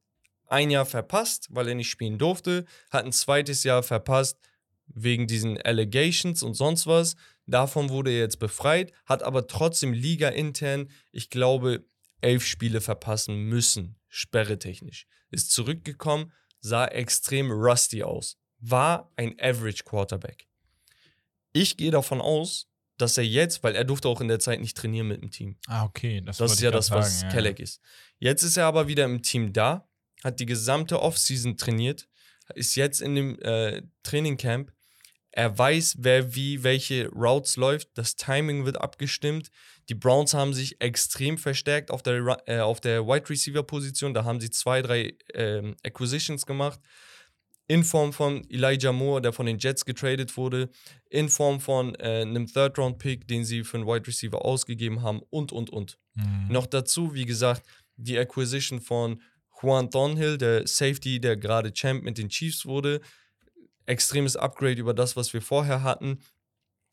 [0.48, 4.40] ein Jahr verpasst, weil er nicht spielen durfte, hat ein zweites Jahr verpasst
[4.88, 7.16] wegen diesen Allegations und sonst was.
[7.48, 11.86] Davon wurde er jetzt befreit, hat aber trotzdem Liga intern, ich glaube,
[12.22, 15.06] elf Spiele verpassen müssen, sperretechnisch.
[15.32, 18.38] Ist zurückgekommen, sah extrem rusty aus.
[18.60, 20.48] War ein Average Quarterback.
[21.54, 22.68] Ich gehe davon aus,
[22.98, 25.58] dass er jetzt, weil er durfte auch in der Zeit nicht trainieren mit dem Team.
[25.68, 26.22] Ah, okay.
[26.22, 27.36] Das, Das ist ja das, was sagen, ja.
[27.36, 27.82] Kelleck ist.
[28.20, 29.88] Jetzt ist er aber wieder im Team da,
[30.26, 32.10] hat die gesamte Offseason trainiert,
[32.56, 34.74] ist jetzt in dem äh, Trainingcamp.
[35.32, 37.90] Er weiß, wer wie welche Routes läuft.
[37.94, 39.52] Das Timing wird abgestimmt.
[39.90, 44.14] Die Browns haben sich extrem verstärkt auf der, äh, auf der Wide Receiver Position.
[44.14, 46.80] Da haben sie zwei, drei ähm, Acquisitions gemacht.
[47.68, 50.70] In Form von Elijah Moore, der von den Jets getradet wurde.
[51.10, 55.22] In Form von äh, einem Third-Round-Pick, den sie für einen Wide Receiver ausgegeben haben.
[55.30, 56.00] Und, und, und.
[56.14, 56.48] Mhm.
[56.50, 57.64] Noch dazu, wie gesagt,
[57.98, 59.22] die Acquisition von
[59.66, 63.02] Juan Thornhill, der Safety, der gerade Champ mit den Chiefs wurde.
[63.88, 66.20] Extremes Upgrade über das, was wir vorher hatten,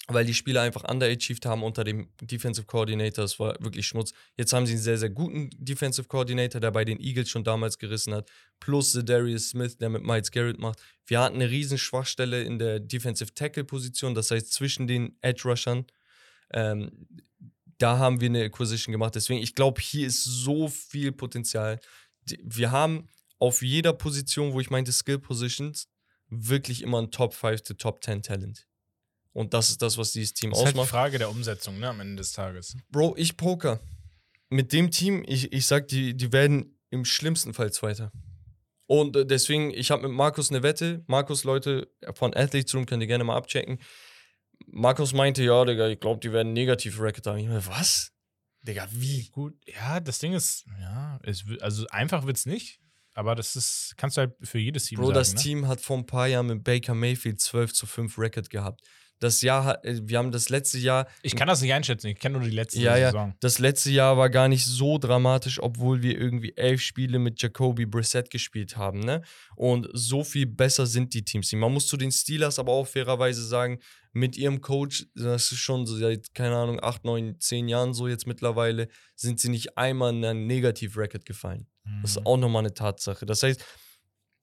[0.08, 3.24] weil die Spieler einfach underachieved haben unter dem Defensive Coordinator.
[3.24, 4.12] Das war wirklich Schmutz.
[4.36, 7.78] Jetzt haben sie einen sehr, sehr guten Defensive Coordinator, der bei den Eagles schon damals
[7.78, 8.30] gerissen hat.
[8.58, 10.80] Plus the Darius Smith, der mit Miles Garrett macht.
[11.06, 15.42] Wir hatten eine riesen Schwachstelle in der Defensive Tackle Position, das heißt zwischen den Edge
[15.44, 15.86] Rushern.
[16.52, 17.06] Ähm,
[17.78, 19.14] da haben wir eine Acquisition gemacht.
[19.14, 21.80] Deswegen, ich glaube, hier ist so viel Potenzial.
[22.42, 23.08] Wir haben
[23.38, 25.88] auf jeder Position, wo ich meinte Skill Positions,
[26.28, 28.66] wirklich immer ein Top 5 to Top 10 Talent.
[29.32, 30.90] Und das ist das, was dieses Team Das ist halt die ausmacht.
[30.90, 32.76] Frage der Umsetzung, ne, am Ende des Tages.
[32.90, 33.80] Bro, ich poker.
[34.50, 38.12] Mit dem Team, ich, ich sag, die, die werden im schlimmsten Fall Zweiter.
[38.86, 41.02] Und äh, deswegen, ich habe mit Markus eine Wette.
[41.06, 43.78] Markus, Leute von Athletes Room, könnt ihr gerne mal abchecken.
[44.66, 47.38] Markus meinte, ja, Digga, ich glaube, die werden negativ Record haben.
[47.38, 48.11] Ich meine, was?
[48.62, 49.28] Digga, wie?
[49.30, 52.80] Gut, ja, das Ding ist, ja, es, also einfach wird es nicht,
[53.14, 55.14] aber das ist, kannst du halt für jedes Team Bro, sagen.
[55.14, 55.40] das ne?
[55.40, 58.82] Team hat vor ein paar Jahren mit Baker Mayfield 12 zu 5 Record gehabt.
[59.22, 62.18] Das Jahr, hat- äh, wir haben das letzte Jahr, Ich kann das nicht einschätzen, ich
[62.18, 63.34] kenne nur die letzte ja, ja, Saison.
[63.40, 67.86] das letzte Jahr war gar nicht so dramatisch, obwohl wir irgendwie elf Spiele mit Jacoby
[67.86, 69.22] Brissett gespielt haben, ne?
[69.56, 71.52] Und so viel besser sind die Teams.
[71.52, 73.78] Man muss zu den Steelers aber auch fairerweise sagen,
[74.14, 78.08] mit ihrem Coach, das ist schon so seit, keine Ahnung, acht, neun, zehn Jahren so
[78.08, 81.66] jetzt mittlerweile, sind sie nicht einmal in einen Negativ-Record gefallen.
[81.84, 82.04] Das Mhm.
[82.04, 83.24] ist auch nochmal eine Tatsache.
[83.24, 83.64] Das heißt,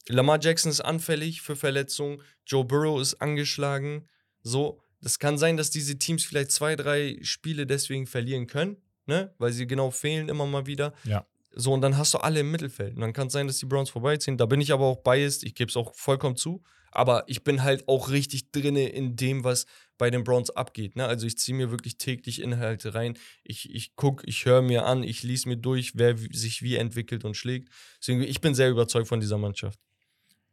[0.07, 4.07] Lamar Jackson ist anfällig für Verletzungen, Joe Burrow ist angeschlagen.
[4.41, 9.33] So, das kann sein, dass diese Teams vielleicht zwei, drei Spiele deswegen verlieren können, ne?
[9.37, 10.93] Weil sie genau fehlen immer mal wieder.
[11.03, 11.25] Ja.
[11.51, 12.95] So, und dann hast du alle im Mittelfeld.
[12.95, 14.37] Und dann kann es sein, dass die Browns vorbeiziehen.
[14.37, 16.61] Da bin ich aber auch biased, ich gebe es auch vollkommen zu.
[16.91, 19.65] Aber ich bin halt auch richtig drinne in dem, was
[19.97, 20.95] bei den Browns abgeht.
[20.95, 21.05] Ne?
[21.05, 23.17] Also ich ziehe mir wirklich täglich Inhalte rein.
[23.43, 27.25] Ich, ich gucke, ich höre mir an, ich lese mir durch, wer sich wie entwickelt
[27.25, 27.69] und schlägt.
[27.99, 29.79] Deswegen, ich bin sehr überzeugt von dieser Mannschaft.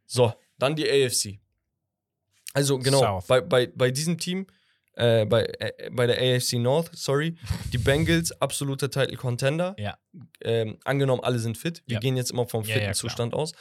[0.05, 1.39] So, dann die AFC.
[2.53, 3.27] Also genau, South.
[3.27, 4.47] bei, bei, bei diesem Team,
[4.93, 7.37] äh, bei, äh, bei der AFC North, sorry,
[7.71, 9.75] die Bengals, absoluter Title Contender.
[9.77, 9.97] Ja.
[10.41, 11.83] Ähm, angenommen, alle sind fit.
[11.85, 11.99] Wir Ja.
[11.99, 12.93] gehen jetzt immer vom Ja, fitten ja.
[12.93, 13.53] Zustand aus.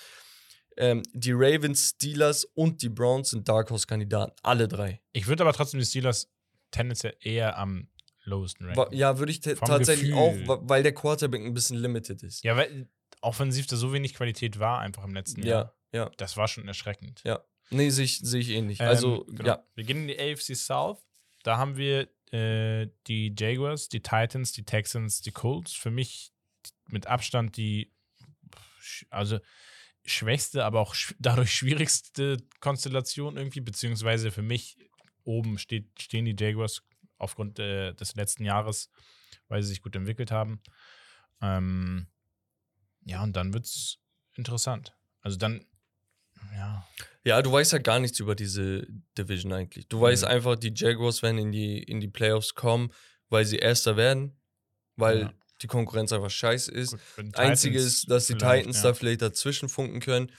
[0.78, 4.34] Ähm, die Ravens, Steelers und die Browns sind Dark Horse-Kandidaten.
[4.42, 5.00] Alle drei.
[5.12, 6.28] Ich würde aber trotzdem die Steelers
[6.70, 7.88] tendenziell eher am
[8.24, 8.94] lowesten ranken.
[8.94, 10.44] Ja, würde ich tatsächlich Gefühl.
[10.48, 12.44] auch, weil der Quarterback ein bisschen limited ist.
[12.44, 12.88] Ja, weil
[13.22, 15.74] offensiv da so wenig Qualität war einfach im letzten Jahr.
[15.92, 16.04] ja.
[16.04, 16.10] ja.
[16.18, 17.22] Das war schon erschreckend.
[17.70, 18.80] Nee, sehe ich, seh ich ähnlich.
[18.80, 19.44] Ähm, also, genau.
[19.44, 19.64] ja.
[19.74, 20.98] Wir gehen in die AFC South.
[21.42, 25.72] Da haben wir äh, die Jaguars, die Titans, die Texans, die Colts.
[25.72, 26.32] Für mich
[26.88, 27.92] mit Abstand die,
[29.10, 29.38] also
[30.04, 34.76] schwächste, aber auch sch dadurch schwierigste Konstellation irgendwie, beziehungsweise für mich
[35.24, 36.82] oben steht, stehen die Jaguars
[37.18, 38.90] aufgrund äh, des letzten Jahres,
[39.48, 40.62] weil sie sich gut entwickelt haben.
[41.40, 42.06] Ähm,
[43.04, 43.98] ja, und dann wird es
[44.34, 44.96] interessant.
[45.20, 45.64] Also dann,
[46.54, 46.86] ja,
[47.24, 48.86] Ja, du weißt ja gar nichts über diese
[49.18, 49.88] Division eigentlich.
[49.88, 50.28] Du weißt Mhm.
[50.28, 52.92] einfach, die Jaguars werden in die, in die Playoffs kommen,
[53.28, 54.38] weil sie Erster werden,
[54.96, 55.32] weil Ja.
[55.62, 56.96] die Konkurrenz einfach scheiße ist.
[57.16, 58.82] gut, Einzige ist, dass die Titans ja.
[58.84, 60.30] da vielleicht dazwischen funken können.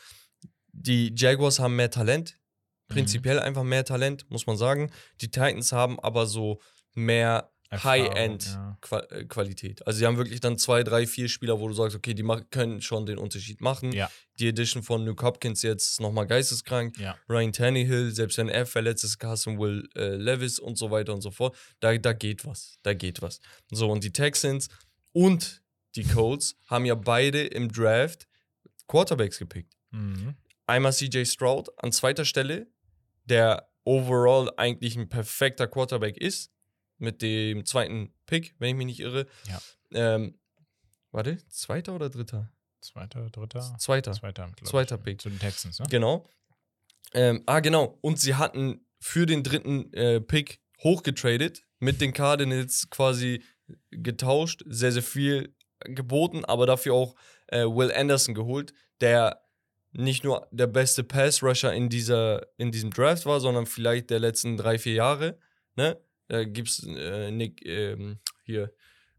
[0.71, 2.35] Die Jaguars haben mehr Talent,
[2.89, 2.93] Mhm.
[2.93, 4.91] prinzipiell einfach mehr Talent, muss man sagen.
[5.21, 6.61] Die Titans haben aber so
[6.93, 8.11] mehr Erfahrung, ja.
[8.11, 9.85] High-End-Qualität.
[9.85, 12.81] Also, sie haben wirklich dann zwei, drei, vier Spieler, wo du sagst, okay, die können
[12.81, 13.91] schon den Unterschied machen.
[13.91, 14.09] Ja.
[14.39, 16.97] Die Edition von Luke Hopkins jetzt ist nochmal geisteskrank.
[16.99, 17.17] Ja.
[17.29, 21.21] Ryan Tannehill, selbst wenn er verletzt ist, Carson Will äh, Levis und so weiter und
[21.21, 21.57] so fort.
[21.79, 22.77] Da, da geht was.
[22.83, 23.39] Da geht was.
[23.71, 24.69] So, und die Texans
[25.13, 25.61] und
[25.95, 28.27] die Colts haben ja beide im Draft
[28.87, 29.73] Quarterbacks gepickt.
[29.91, 30.35] Mhm.
[30.67, 32.67] Einmal CJ Stroud an zweiter Stelle,
[33.25, 36.51] der overall eigentlich ein perfekter Quarterback ist,
[36.97, 39.27] mit dem zweiten Pick, wenn ich mich nicht irre.
[39.47, 39.61] Ja.
[39.93, 40.39] Ähm,
[41.11, 42.51] warte, zweiter oder dritter?
[42.81, 43.75] Zweiter, dritter?
[43.79, 44.13] Zweiter.
[44.13, 44.97] Zweiter, Zweiter.
[44.97, 45.21] Pick.
[45.21, 45.87] Zu den Texans, ne?
[45.89, 46.27] Genau.
[47.13, 47.97] Ähm, ah, genau.
[48.01, 53.43] Und sie hatten für den dritten äh, Pick hochgetradet, mit den Cardinals quasi
[53.91, 57.15] getauscht, sehr, sehr viel geboten, aber dafür auch
[57.47, 59.41] äh, Will Anderson geholt, der
[59.91, 64.57] nicht nur der beste Pass-Rusher in, dieser, in diesem Draft war, sondern vielleicht der letzten
[64.57, 65.39] drei, vier Jahre.
[65.75, 65.99] Ne?
[66.27, 68.71] Da gibt es äh, Nick, ähm, hier,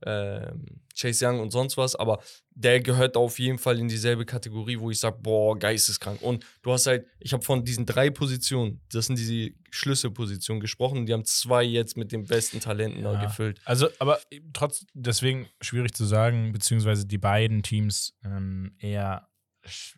[0.05, 2.21] ähm, Chase Young und sonst was, aber
[2.51, 6.23] der gehört auf jeden Fall in dieselbe Kategorie, wo ich sage, boah, geisteskrank.
[6.23, 11.07] Und du hast halt, ich habe von diesen drei Positionen, das sind diese Schlüsselpositionen gesprochen,
[11.07, 13.25] die haben zwei jetzt mit den besten Talenten Ja.
[13.25, 13.61] gefüllt.
[13.65, 14.21] Also, aber
[14.53, 19.29] trotz, deswegen schwierig zu sagen, beziehungsweise die beiden Teams ähm, eher,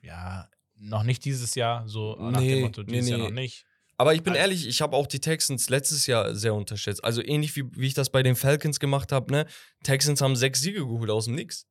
[0.02, 3.24] ja, noch nicht dieses Jahr, so nach Nee, dem Motto, nee, dieses Jahr nee.
[3.24, 3.66] noch nicht.
[4.00, 7.04] Aber ich bin Also- ehrlich, ich habe auch die Texans letztes Jahr sehr unterschätzt.
[7.04, 9.46] Also ähnlich wie, wie ich das bei den Falcons gemacht habe, ne?
[9.84, 11.66] Texans haben sechs Siege geholt aus dem Nix.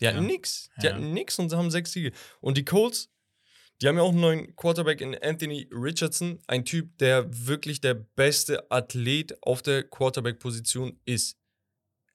[0.00, 0.22] Die hatten Ja.
[0.28, 0.68] nix.
[0.80, 0.92] Die Ja.
[0.92, 2.12] hatten nix und sie haben sechs Siege.
[2.40, 3.08] Und die Colts,
[3.82, 6.38] die haben ja auch einen neuen Quarterback in Anthony Richardson.
[6.46, 11.36] Ein Typ, der wirklich der beste Athlet auf der Quarterback-Position ist.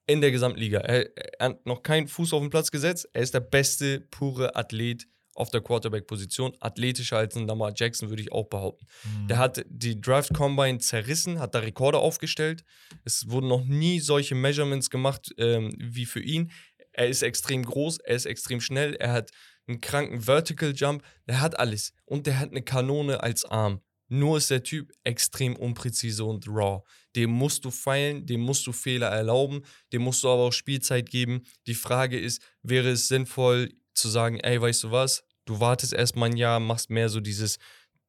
[0.06, 0.78] In der Gesamtliga.
[0.78, 3.06] Er, er hat noch keinen Fuß auf den Platz gesetzt.
[3.12, 6.56] Er ist der beste pure Athlet auf der Quarterback-Position.
[6.60, 8.86] Athletischer als ein Lamar Jackson, würde ich auch behaupten.
[9.04, 9.28] Mhm.
[9.28, 12.64] Der hat die Draft Combine zerrissen, hat da Rekorde aufgestellt.
[13.04, 16.50] Es wurden noch nie solche Measurements gemacht ähm, wie für ihn.
[16.92, 19.30] Er ist extrem groß, er ist extrem schnell, er hat
[19.66, 21.94] einen kranken Vertical Jump, er hat alles.
[22.04, 23.80] Und der hat eine Kanone als Arm.
[24.08, 26.82] Nur ist der Typ extrem unpräzise und raw.
[27.16, 31.08] Dem musst du feilen, dem musst du Fehler erlauben, dem musst du aber auch Spielzeit
[31.08, 31.44] geben.
[31.66, 36.30] Die Frage ist, wäre es sinnvoll, zu sagen, ey, weißt du was, du wartest erstmal
[36.30, 37.58] ein Jahr, machst mehr so dieses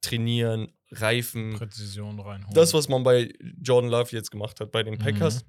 [0.01, 2.53] Trainieren, Reifen, Präzision reinholen.
[2.53, 4.99] das, was man bei Jordan Love jetzt gemacht hat, bei den Mhm.
[4.99, 5.45] Packers.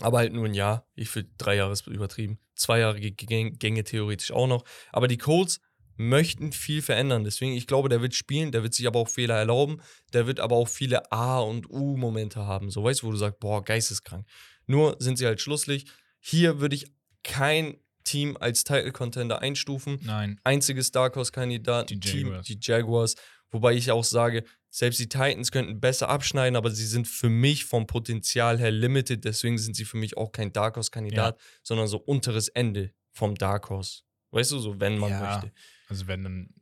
[0.00, 0.86] Aber halt nur ein Jahr.
[0.94, 2.38] Ich finde, drei Jahre ist übertrieben.
[2.54, 4.64] Zwei Jahre Gänge, Gänge theoretisch auch noch.
[4.90, 5.60] Aber die Colts
[5.96, 7.24] möchten viel verändern.
[7.24, 9.82] Deswegen, ich glaube, der wird spielen, der wird sich aber auch Fehler erlauben.
[10.14, 12.70] Der wird aber auch viele A- und U-Momente haben.
[12.70, 14.26] So, weißt du, wo du sagst, boah, geisteskrank.
[14.66, 15.84] Nur sind sie halt schlusslich.
[16.20, 16.86] Hier würde ich
[17.22, 20.40] kein Team als Title-Contender einstufen Nein.
[20.44, 22.46] einziges Dark Horse-Kandidat, Die Team, Jaguars.
[22.46, 23.14] die Jaguars.
[23.50, 27.66] Wobei ich auch sage, selbst die Titans könnten besser abschneiden, aber sie sind für mich
[27.66, 29.24] vom Potenzial her limited.
[29.24, 33.68] Deswegen sind sie für mich auch kein Dark Horse-Kandidat, sondern so unteres Ende vom Dark
[33.68, 34.00] Horse.
[34.30, 35.20] Weißt du, so wenn man Ja.
[35.20, 35.52] möchte.
[35.88, 36.54] Also wenn dann.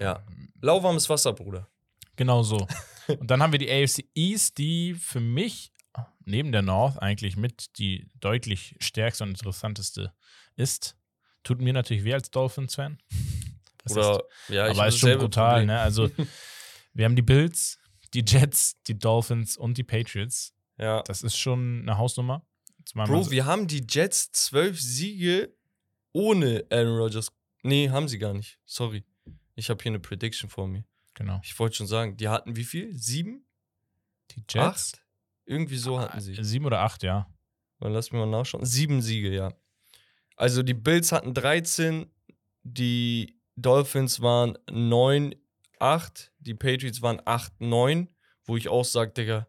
[0.00, 0.24] Ja.
[0.62, 1.68] Lauwarmes Wasser, Bruder.
[2.16, 2.66] Genau so.
[3.20, 5.70] Und dann haben wir die AFC East, die für mich
[6.24, 10.12] neben der North eigentlich mit die deutlich stärkste und interessanteste
[10.58, 10.96] ist.
[11.44, 12.98] Tut mir natürlich weh als Dolphins-Fan.
[13.84, 15.80] Das heißt- Oder, ja, ich aber ist schon brutal, ne?
[15.80, 16.10] Also,
[16.92, 17.78] wir haben die Bills,
[18.12, 20.52] die Jets, die Dolphins und die Patriots.
[20.76, 21.02] Ja.
[21.04, 22.44] Das ist schon eine Hausnummer.
[22.94, 25.54] Bro, so- wir haben die Jets zwölf Siege
[26.12, 27.32] ohne Aaron Rodgers.
[27.62, 28.58] Nee, haben sie gar nicht.
[28.66, 29.04] Sorry.
[29.54, 30.84] Ich habe hier eine Prediction vor mir.
[31.14, 31.40] genau.
[31.42, 32.94] Ich wollte schon sagen, die hatten wie viel?
[32.96, 33.46] Sieben?
[34.32, 34.56] Die Jets.
[34.94, 35.02] Acht?
[35.46, 36.36] Irgendwie so hatten sie.
[36.44, 37.32] Sieben oder acht, ja.
[37.80, 38.66] Dann lass mich mal nachschauen.
[38.66, 39.52] Sieben Siege, ja.
[40.38, 42.06] Also die Bills hatten 13,
[42.62, 45.34] die Dolphins waren 9,
[45.80, 48.08] 8, die Patriots waren 8, 9,
[48.44, 49.48] wo ich auch sage, Digga,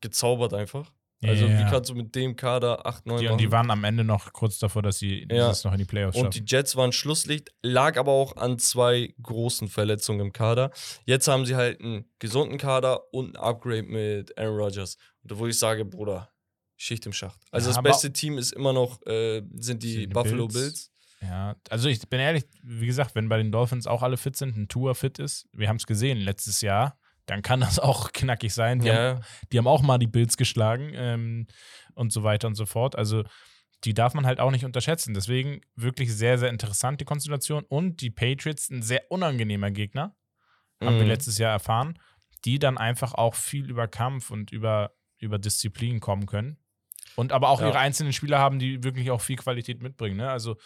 [0.00, 0.92] gezaubert einfach.
[1.22, 1.58] Also Ja.
[1.58, 3.32] wie kannst du mit dem Kader 8, 9 Die, machen?
[3.34, 5.48] und die waren am Ende noch kurz davor, dass sie Ja.
[5.48, 6.46] das noch in die Playoffs Und die schaffen.
[6.48, 10.70] Jets waren Schlusslicht, lag aber auch an zwei großen Verletzungen im Kader.
[11.04, 14.96] Jetzt haben sie halt einen gesunden Kader und ein Upgrade mit Aaron Rodgers.
[15.22, 16.30] Und wo ich sage, Bruder,
[16.80, 17.38] Schicht im Schacht.
[17.50, 20.60] Also Ja, das beste Team ist immer noch, äh, sind die die Buffalo Bills.
[20.62, 20.92] Bills.
[21.22, 24.56] Ja, also ich bin ehrlich, wie gesagt, wenn bei den Dolphins auch alle fit sind,
[24.56, 28.54] ein Tour fit ist, wir haben es gesehen letztes Jahr, dann kann das auch knackig
[28.54, 28.80] sein.
[28.80, 29.20] Die, haben, Ja,
[29.52, 31.46] die haben auch mal die Bills geschlagen ähm,
[31.94, 32.96] und so weiter und so fort.
[32.96, 33.24] Also
[33.84, 35.12] die darf man halt auch nicht unterschätzen.
[35.12, 37.64] Deswegen wirklich sehr, sehr interessant die Konstellation.
[37.64, 40.16] Und die Patriots, ein sehr unangenehmer Gegner,
[40.82, 41.08] haben wir Mhm.
[41.10, 41.98] letztes Jahr erfahren,
[42.46, 46.56] die dann einfach auch viel über Kampf und über, über Disziplin kommen können.
[47.16, 47.68] Und aber auch Ja.
[47.68, 50.16] ihre einzelnen Spieler haben, die wirklich auch viel Qualität mitbringen.
[50.16, 50.30] Ne?
[50.30, 50.56] Also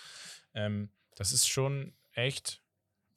[0.55, 2.61] ähm, das ist schon echt.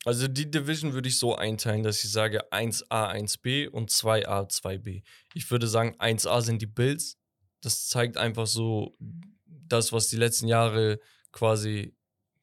[0.06, 5.04] Also die Division würde ich so einteilen, dass ich sage 1A, 1B und 2A, 2B.
[5.34, 7.18] Ich würde sagen, 1A sind die Bills.
[7.62, 8.96] Das zeigt einfach so
[9.46, 11.00] das, was die letzten Jahre
[11.32, 11.94] quasi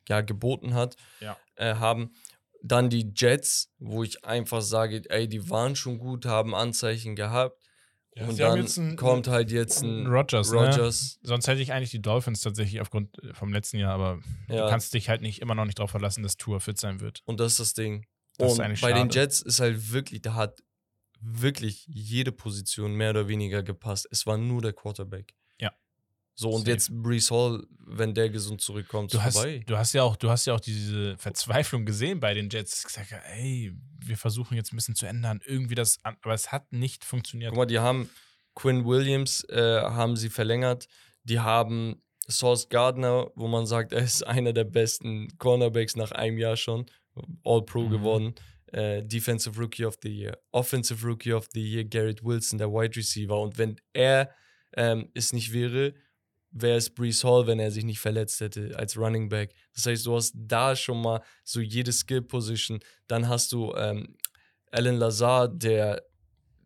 [0.08, 1.36] ja, geboten hat, Ja.
[1.54, 2.12] äh, haben.
[2.62, 7.62] Dann die Jets, wo ich einfach sage, ey, die waren schon gut, haben Anzeichen gehabt.
[8.16, 10.58] Ja, und dann jetzt einen- kommt halt jetzt ein Rodgers, ne?
[10.58, 11.18] Rodgers.
[11.22, 14.68] Sonst hätte ich eigentlich die Dolphins tatsächlich aufgrund äh, vom letzten Jahr, aber du Ja.
[14.68, 17.22] kannst dich halt nicht immer noch nicht darauf verlassen, dass Tour fit sein wird.
[17.24, 18.06] Und das ist das Ding.
[18.38, 19.08] Das ist und bei den schade.
[19.20, 20.60] Jets ist halt wirklich, da hat
[21.20, 24.06] wirklich jede Position mehr oder weniger gepasst.
[24.10, 25.34] Es war nur der Quarterback.
[26.36, 26.70] So, und Safe.
[26.72, 29.62] jetzt Brees Hall, wenn der gesund zurückkommt, Du hast, vorbei.
[29.66, 32.82] du hast ja auch, du hast ja auch diese Verzweiflung gesehen bei den Jets.
[32.84, 37.04] Gesagt, ey, wir versuchen jetzt ein bisschen zu ändern, irgendwie das, aber es hat nicht
[37.04, 37.50] funktioniert.
[37.50, 38.10] Guck mal, die haben
[38.54, 40.88] Quinn Williams, äh, haben sie verlängert.
[41.24, 46.38] Die haben Sauce Gardner, wo man sagt, er ist einer der besten Cornerbacks nach einem
[46.38, 46.86] Jahr schon.
[47.44, 47.90] All-Pro Mhm.
[47.90, 48.34] geworden.
[48.72, 50.36] Äh, Defensive Rookie of the Year.
[50.50, 53.40] Offensive Rookie of the Year, Garrett Wilson, der Wide Receiver.
[53.40, 54.30] Und wenn er
[54.76, 55.94] ähm, es nicht wäre,
[56.54, 59.54] wäre es Brees Hall, wenn er sich nicht verletzt hätte als Running Back.
[59.74, 62.80] Das heißt, du hast da schon mal so jede Skill-Position.
[63.08, 64.16] Dann hast du ähm,
[64.70, 66.02] Alan Lazar, der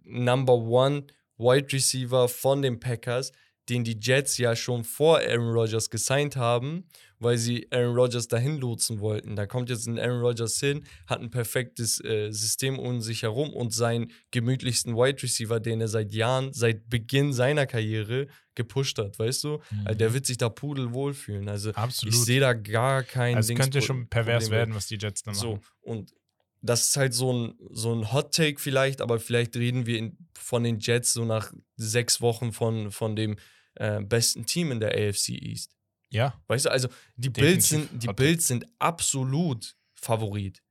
[0.05, 1.07] Number One
[1.39, 3.33] Wide Receiver von den Packers,
[3.69, 6.89] den die Jets ja schon vor Aaron Rodgers gesigned haben,
[7.19, 9.37] weil sie Aaron Rodgers dahin lotsen wollten.
[9.37, 13.53] Da kommt jetzt ein Aaron Rodgers hin, hat ein perfektes äh, System um sich herum
[13.53, 18.29] und seinen gemütlichsten Wide Receiver, den er seit Jahren, seit Beginn seiner Karriere
[18.59, 19.61] gepusht hat, weißt du?
[19.87, 21.49] Also der wird sich da pudelwohl fühlen.
[21.49, 21.75] Also Mhm.
[21.77, 22.15] Absolut.
[22.15, 24.59] ich sehe da gar kein also es könnte schon pervers Problem.
[24.59, 25.65] werden, was die Jets dann So, machen.
[25.81, 26.15] und
[26.61, 30.19] das ist halt so ein, so ein Hot Take vielleicht, aber vielleicht reden wir in,
[30.37, 33.37] von den Jets so nach sechs Wochen von, von dem
[33.77, 35.77] äh, besten Team in der AFC East.
[36.11, 40.63] Ja, Weißt du, also die Bills sind, die Bills sind absolut Favorit.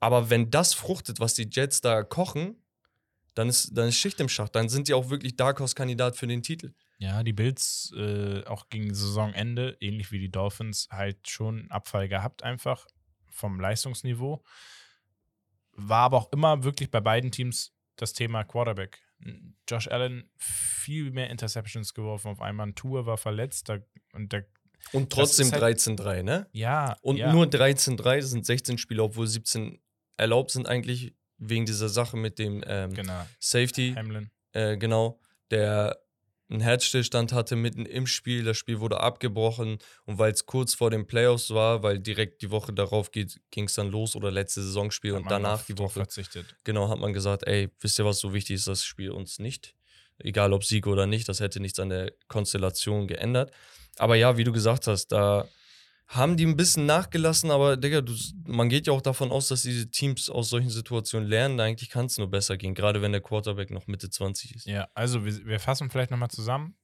[0.00, 2.56] Aber wenn das fruchtet, was die Jets da kochen,
[3.34, 4.54] dann ist, dann ist Schicht im Schacht.
[4.56, 6.72] Dann sind die auch wirklich Dark Horse-Kandidat für den Titel.
[7.02, 12.06] Ja, die Bills äh, auch gegen Saisonende, ähnlich wie die Dolphins, halt schon einen Abfall
[12.08, 12.86] gehabt, einfach
[13.28, 14.44] vom Leistungsniveau.
[15.72, 19.00] War aber auch immer wirklich bei beiden Teams das Thema Quarterback.
[19.68, 22.68] Josh Allen viel mehr Interceptions geworfen auf einmal.
[22.68, 23.78] Ein Tour war verletzt da,
[24.12, 24.46] und der,
[24.92, 26.46] Und trotzdem halt- 13-3, ne?
[26.52, 26.96] Ja.
[27.02, 27.32] Und ja.
[27.32, 29.80] nur 13-3 das sind 16 Spieler, obwohl 17
[30.16, 33.26] erlaubt sind eigentlich wegen dieser Sache mit dem ähm, Genau.
[33.40, 33.94] Safety.
[33.96, 34.30] Hamlin.
[34.52, 35.18] äh, genau,
[35.50, 35.98] der
[36.52, 38.44] einen Herzstillstand hatte mitten im Spiel.
[38.44, 42.50] Das Spiel wurde abgebrochen und weil es kurz vor den Playoffs war, weil direkt die
[42.50, 46.54] Woche darauf ging es dann los oder letzte Saisonspiel Hat und danach die Woche, verzichtet.
[46.64, 49.74] genau, hat man gesagt, ey, wisst ihr was, so wichtig ist das Spiel uns nicht.
[50.18, 53.50] Egal ob Sieg oder nicht, das hätte nichts an der Konstellation geändert.
[53.96, 55.48] Aber ja, wie du gesagt hast, da
[56.12, 58.12] haben die ein bisschen nachgelassen, aber Digga, du,
[58.46, 61.58] man geht ja auch davon aus, dass diese Teams aus solchen Situationen lernen.
[61.58, 64.66] Eigentlich kann es nur besser gehen, gerade wenn der Quarterback noch Mitte 20 ist.
[64.66, 66.76] Ja, also wir, wir fassen vielleicht nochmal zusammen.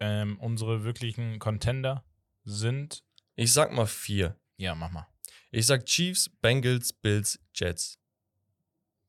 [0.00, 2.04] Ähm, unsere wirklichen Contender
[2.44, 3.04] sind.
[3.36, 4.36] Ich sag mal vier.
[4.56, 5.06] Ja, mach mal.
[5.52, 8.00] Ich sag Chiefs, Bengals, Bills, Jets.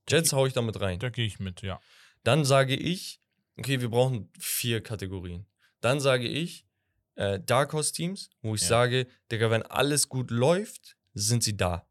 [0.07, 0.99] Jets hau ich damit rein.
[0.99, 1.79] Da gehe ich mit, ja.
[2.23, 3.21] Dann sage ich,
[3.57, 5.47] okay, wir brauchen vier Kategorien.
[5.81, 6.67] Dann sage ich
[7.15, 8.67] äh, Dark Horse Teams, wo ich Ja.
[8.67, 11.87] sage, Digga, wenn alles gut läuft, sind sie da.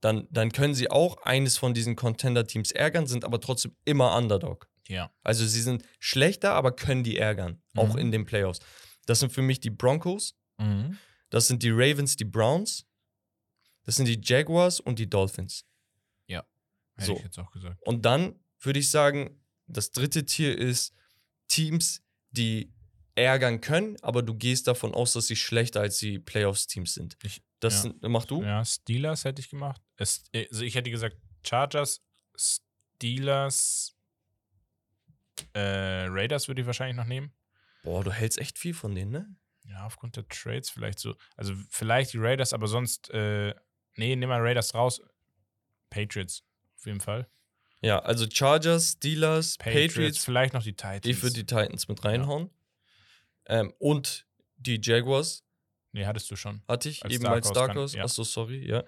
[0.00, 4.68] Dann, dann können sie auch eines von diesen Contender-Teams ärgern, sind aber trotzdem immer Underdog.
[4.88, 5.12] Ja.
[5.22, 7.98] Also sie sind schlechter, aber können die ärgern, auch Mhm.
[7.98, 8.58] in den Playoffs.
[9.06, 10.98] Das sind für mich die Broncos, Mhm.
[11.30, 12.84] das sind die Ravens, die Browns,
[13.84, 15.64] das sind die Jaguars und die Dolphins.
[16.94, 17.16] Hätte So.
[17.16, 17.80] ich jetzt auch gesagt.
[17.86, 20.92] Und dann würde ich sagen, das dritte Tier ist
[21.48, 22.02] Teams,
[22.32, 22.70] die
[23.14, 27.16] ärgern können, aber du gehst davon aus, dass sie schlechter als die Playoffs-Teams sind.
[27.22, 27.80] Ich- das ja.
[27.82, 28.42] sind, mach du?
[28.42, 29.80] Ja, Steelers hätte ich gemacht.
[29.96, 31.16] Es, also ich hätte gesagt
[31.46, 32.02] Chargers,
[32.36, 33.94] Steelers,
[35.54, 37.32] äh, Raiders würde ich wahrscheinlich noch nehmen.
[37.82, 39.36] Boah, du hältst echt viel von denen, ne?
[39.64, 41.14] Ja, aufgrund der Trades vielleicht so.
[41.36, 43.54] Also vielleicht die Raiders, aber sonst, äh,
[43.96, 45.00] nee, nimm mal Raiders raus.
[45.90, 46.42] Patriots,
[46.78, 47.28] auf jeden Fall.
[47.80, 50.24] Ja, also Chargers, Steelers, Patriots, Patriots.
[50.24, 51.06] vielleicht noch die Titans.
[51.06, 52.50] ich würde die Titans mit reinhauen.
[53.46, 55.44] Ähm, und die Jaguars
[55.94, 56.62] Nee, hattest du schon.
[56.68, 57.96] hatte ich Als eben Dark als Dark Horse.
[57.98, 58.04] ja.
[58.04, 58.82] Achso, sorry, ja.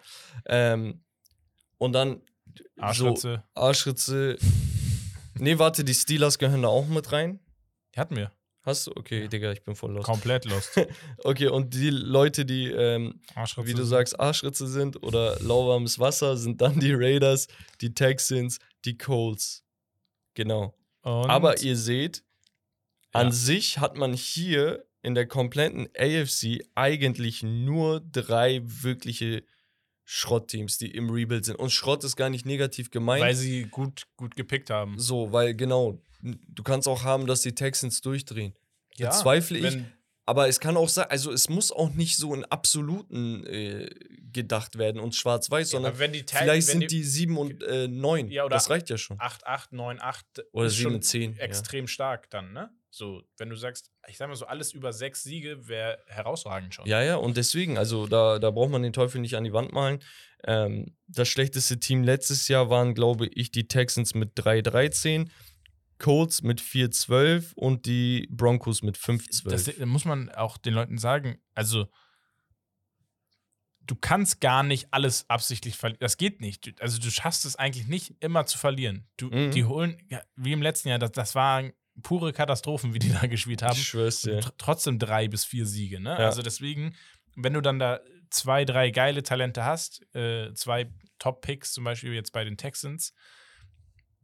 [0.47, 1.03] Ähm,
[1.79, 2.23] und dann
[2.57, 4.39] so Arschritze, Arschritze.
[5.35, 7.41] nee, warte, die Steelers gehören da auch mit rein.
[7.95, 8.31] die hatten wir.
[8.63, 8.93] Hast du?
[8.97, 9.29] Okay, Ja.
[9.29, 10.07] Digga, ich bin voll los.
[10.07, 10.71] Komplett lost.
[11.19, 13.69] Okay, und die Leute, die, ähm, Arschritze.
[13.69, 17.47] wie du sagst, Arschritze sind oder lauwarmes Wasser, sind dann die Raiders,
[17.83, 19.63] die Texans, die Colts.
[20.33, 20.75] Genau.
[21.03, 22.25] Und Aber ihr seht,
[23.15, 23.33] an Ja.
[23.33, 29.43] sich hat man hier in der kompletten AFC eigentlich nur drei wirkliche
[30.05, 31.57] Schrottteams, die im Rebuild sind.
[31.57, 33.23] Und Schrott ist gar nicht negativ gemeint.
[33.23, 34.99] weil sie gut, gut gepickt haben.
[34.99, 38.55] so, weil genau, du kannst auch haben, dass die Texans durchdrehen.
[38.99, 39.79] Bezweifle ich.
[40.27, 43.91] Aber es kann auch sein, also es muss auch nicht so in absoluten äh,
[44.33, 48.31] gedacht werden und schwarz-weiß, sondern wenn die Tag- vielleicht sind die 7 und äh, 9.
[48.31, 49.21] Ja, oder das reicht ja schon.
[49.21, 51.33] 8, 8, 9, 8 Oder ist 7 schon und 10.
[51.35, 51.43] Ja.
[51.43, 52.71] extrem stark dann, ne?
[52.91, 56.87] So, wenn du sagst, ich sag mal so, alles über sechs Siege wäre herausragend schon.
[56.87, 59.73] ja, ja, und deswegen, also da, da braucht man den Teufel nicht an die Wand
[59.73, 59.99] malen.
[60.47, 65.29] Ähm, das schlechteste Team letztes Jahr waren, glaube ich, die Texans mit 3-13,
[65.99, 69.49] Colts mit 4-12 und die Broncos mit 5-12.
[69.51, 71.39] Das muss man auch den Leuten sagen.
[71.55, 71.87] Also,
[73.81, 76.01] du kannst gar nicht alles absichtlich verlieren.
[76.01, 76.81] Das geht nicht.
[76.81, 79.07] Also, du schaffst es eigentlich nicht immer zu verlieren.
[79.17, 79.51] Du, Mhm.
[79.51, 79.97] Die holen,
[80.37, 81.73] wie im letzten Jahr, das, das waren
[82.03, 83.77] pure Katastrophen, wie die da gespielt haben.
[83.77, 84.41] Ich schwör's dir.
[84.41, 86.01] Tr- trotzdem drei bis vier Siege.
[86.01, 86.11] Ne?
[86.11, 86.27] Ja.
[86.27, 86.95] Also deswegen,
[87.37, 88.01] wenn du dann da
[88.31, 90.91] zwei, drei geile Talente hast, äh, zwei
[91.21, 93.13] Top-Picks, zum Beispiel jetzt bei den Texans,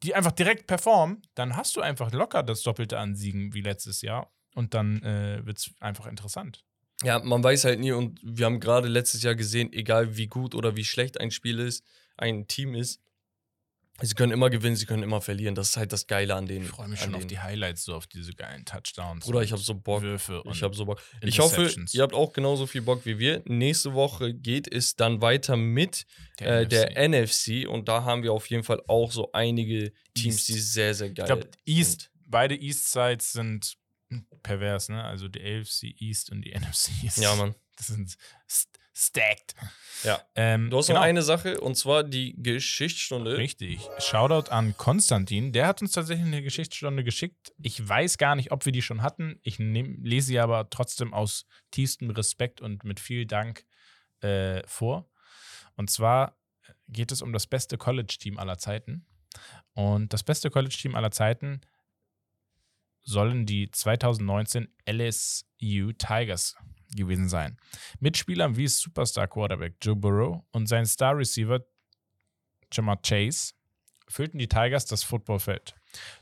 [0.03, 4.03] die einfach direkt performen, dann hast du einfach locker das Doppelte an Siegen wie letztes
[4.03, 4.33] Jahr.
[4.55, 6.65] Und dann äh, wird es einfach interessant.
[7.03, 10.55] Ja, man weiß halt nie und wir haben gerade letztes Jahr gesehen, egal wie gut
[10.55, 11.85] oder wie schlecht ein Spiel ist,
[12.17, 13.01] ein Team ist,
[14.03, 15.55] sie können immer gewinnen, sie können immer verlieren.
[15.55, 16.65] Das ist halt das Geile an denen.
[16.65, 17.29] Ich freue mich schon auf denen.
[17.29, 19.27] die Highlights, so auf diese geilen Touchdowns.
[19.27, 20.03] Und ich habe so Bock.
[20.03, 21.01] Würfe Ich habe so Bock.
[21.23, 23.43] Ich hoffe, ihr habt auch genauso viel Bock wie wir.
[23.47, 26.07] Nächste Woche geht es dann weiter mit
[26.39, 27.49] der äh, der NFC.
[27.65, 30.49] NFC und da haben wir auf jeden Fall auch so einige Teams, East.
[30.49, 32.11] die sehr, sehr geil Ich glaube, East, sind.
[32.27, 33.77] beide East Sides sind
[34.43, 35.05] pervers, ne?
[35.05, 37.19] Also die AFC East und die NFC East.
[37.19, 37.55] Ja, Mann.
[37.77, 38.17] Das sind
[39.01, 39.55] stacked.
[40.05, 40.21] Ja.
[40.35, 41.01] Ähm, Du hast genau.
[41.01, 43.37] noch eine Sache und zwar die Geschichtsstunde.
[43.37, 43.81] Richtig.
[43.99, 45.53] Shoutout an Konstantin.
[45.53, 47.53] Der hat uns tatsächlich eine Geschichtsstunde geschickt.
[47.63, 49.39] Ich weiß gar nicht, ob wir die schon hatten.
[49.43, 53.65] Ich nehm, lese sie aber trotzdem aus tiefstem Respekt und mit viel Dank
[54.21, 55.09] äh, vor.
[55.77, 56.37] Und zwar
[56.89, 59.07] geht es um das beste College-Team aller Zeiten.
[59.75, 61.61] Und das beste College-Team aller Zeiten
[63.03, 66.57] sollen die 2019 LSU Tigers
[66.97, 67.57] gewesen sein.
[67.99, 71.61] Mit Spielern wie Superstar Quarterback Joe Burrow und sein Star Receiver
[72.73, 73.55] Jamar Chase
[74.09, 75.75] füllten die Tigers das Footballfeld.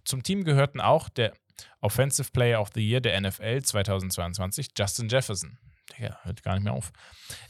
[0.05, 1.33] Zum Team gehörten auch der
[1.81, 5.59] Offensive Player of the Year der NFL 2022, Justin Jefferson.
[5.99, 6.93] Der hört gar nicht mehr auf.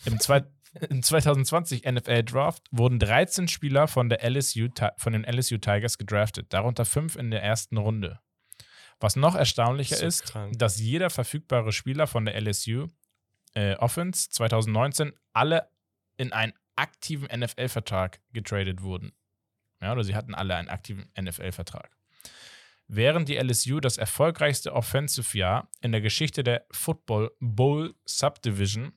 [0.05, 0.45] Im, zwei,
[0.89, 6.53] im 2020 NFL Draft wurden 13 Spieler von, der LSU, von den LSU Tigers gedraftet,
[6.53, 8.20] darunter fünf in der ersten Runde.
[9.01, 12.89] Was noch erstaunlicher So ist, dass jeder verfügbare Spieler von der LSU
[13.59, 15.68] äh, Offense 2019 alle
[16.16, 19.12] in einen aktiven NFL-Vertrag getradet wurden.
[19.82, 21.90] Ja, oder sie hatten alle einen aktiven NFL-Vertrag.
[22.86, 28.93] Während die LSU das erfolgreichste Offensive-Jahr in der Geschichte der Football Bowl Subdivision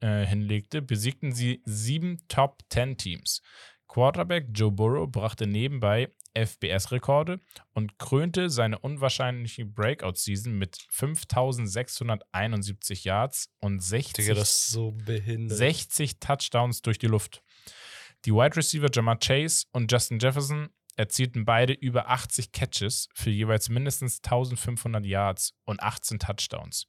[0.00, 3.42] äh, hinlegte, besiegten sie sieben Top-10-Teams.
[3.86, 7.40] Quarterback Joe Burrow brachte nebenbei FBS-Rekorde
[7.72, 15.58] und krönte seine unwahrscheinliche Breakout-Season mit 5671 Yards und 60, Digga, so behindert.
[15.58, 17.42] 60 Touchdowns durch die Luft.
[18.24, 23.68] Die Wide Receiver Jamar Chase und Justin Jefferson erzielten beide über 80 Catches für jeweils
[23.68, 26.86] mindestens 1500 Yards und 18 Touchdowns.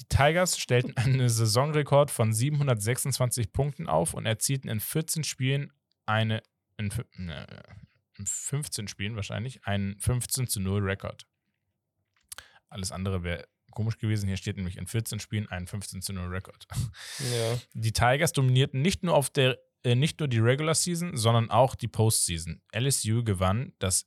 [0.00, 5.72] Die Tigers stellten einen Saisonrekord von 726 Punkten auf und erzielten in 14 Spielen
[6.06, 6.42] eine,
[6.76, 7.87] in, ne, in
[8.26, 11.26] 15 Spielen wahrscheinlich, einen 15 zu 0 Rekord.
[12.68, 14.26] Alles andere wäre komisch gewesen.
[14.26, 16.66] Hier steht nämlich in 14 Spielen ein 15 zu 0 Rekord.
[17.18, 17.58] Ja.
[17.74, 21.74] Die Tigers dominierten nicht nur auf der äh, nicht nur die Regular Season, sondern auch
[21.74, 22.60] die Postseason.
[22.74, 24.06] LSU gewann das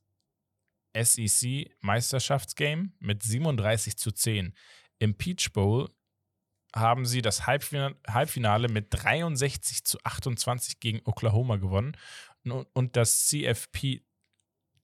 [0.93, 4.53] SEC Meisterschaftsgame mit 37 zu 10.
[4.99, 5.89] Im Peach Bowl
[6.75, 11.97] haben sie das Halbfinale, Halbfinale mit 63 zu 28 gegen Oklahoma gewonnen
[12.45, 14.01] und das CFP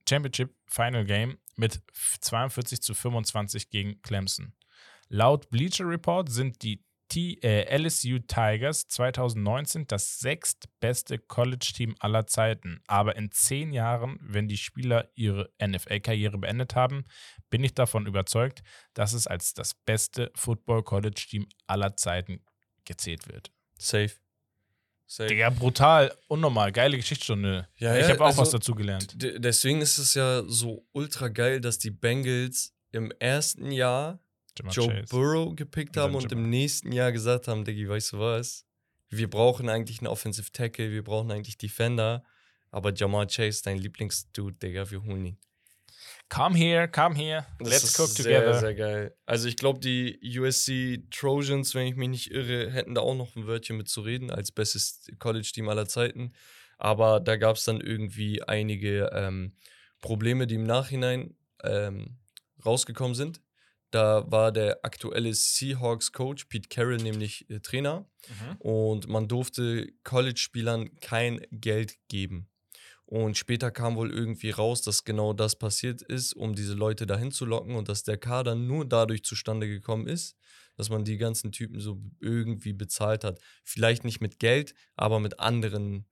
[0.07, 1.81] Championship Final Game mit
[2.21, 4.53] 42 zu 25 gegen Clemson.
[5.09, 12.81] Laut Bleacher Report sind die T äh, LSU Tigers 2019 das sechstbeste College-Team aller Zeiten.
[12.87, 17.05] Aber in zehn Jahren, wenn die Spieler ihre NFL-Karriere beendet haben,
[17.49, 18.61] bin ich davon überzeugt,
[18.93, 22.43] dass es als das beste Football-College-Team aller Zeiten
[22.83, 23.51] gezählt wird.
[23.77, 24.11] Safe.
[25.09, 25.29] Safe.
[25.29, 27.69] Digga, brutal, unnormal, geile Geschichtsstunde.
[27.77, 29.13] Ja, ich ja, habe auch also was dazu gelernt.
[29.15, 34.19] Deswegen ist es ja so ultra geil, dass die Bengals im ersten Jahr
[34.57, 35.07] Jamar Joe Chase.
[35.09, 36.43] Burrow gepickt Und haben und Jamar.
[36.43, 38.65] im nächsten Jahr gesagt haben, Diggi, weißt du was?
[39.09, 42.23] Wir brauchen eigentlich einen Offensive Tackle, wir brauchen eigentlich Defender,
[42.69, 45.37] aber Jamar Chase, dein Lieblingsdude, Digga, wir holen ihn.
[46.29, 48.59] Come here, come here, let's cook sehr, together.
[48.59, 49.15] Sehr geil.
[49.25, 53.35] Also ich glaube, die USC Trojans, wenn ich mich nicht irre, hätten da auch noch
[53.35, 56.33] ein Wörtchen mit zu reden, als bestes College-Team aller Zeiten.
[56.77, 59.53] Aber da gab es dann irgendwie einige ähm,
[60.01, 62.17] Probleme, die im Nachhinein ähm,
[62.65, 63.41] rausgekommen sind.
[63.91, 68.05] Da war der aktuelle Seahawks-Coach, Pete Carroll, nämlich äh, Trainer.
[68.27, 68.55] Mhm.
[68.59, 72.49] Und man durfte College-Spielern kein Geld geben.
[73.07, 77.31] Und später kam wohl irgendwie raus, dass genau das passiert ist, um diese Leute dahin
[77.31, 80.35] zu locken und dass der Kader nur dadurch zustande gekommen ist,
[80.75, 83.39] dass man die ganzen Typen so irgendwie bezahlt hat.
[83.63, 86.05] Vielleicht nicht mit Geld, aber mit anderen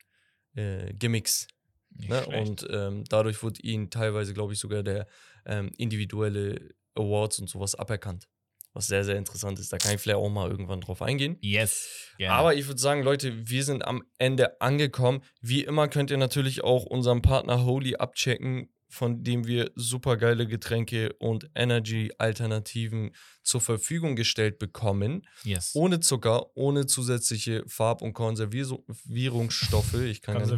[0.55, 1.49] äh, Gimmicks.
[1.89, 2.25] Ne?
[2.27, 5.05] Und ähm, dadurch wurde ihnen teilweise, glaube ich, sogar der
[5.45, 8.29] ähm, individuelle Awards und sowas aberkannt.
[8.75, 9.71] Was sehr, sehr interessant ist.
[9.73, 11.37] Da kann ich vielleicht auch mal irgendwann drauf eingehen.
[11.41, 11.87] yes.
[12.17, 12.33] Gerne.
[12.35, 15.21] Aber ich würde sagen, Leute, wir sind am Ende angekommen.
[15.41, 20.47] Wie immer könnt ihr natürlich auch unseren Partner Holy abchecken, von dem wir super geile
[20.47, 23.11] Getränke und Energy-Alternativen
[23.43, 25.27] zur Verfügung gestellt bekommen.
[25.43, 25.71] yes.
[25.73, 29.95] Ohne Zucker, ohne zusätzliche Farb- und Konservierungsstoffe.
[29.95, 30.55] Ich kann gar Also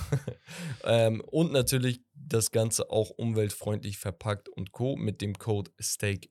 [0.84, 4.96] ähm, und natürlich das Ganze auch umweltfreundlich verpackt und Co.
[4.96, 6.28] mit dem Code STEAK5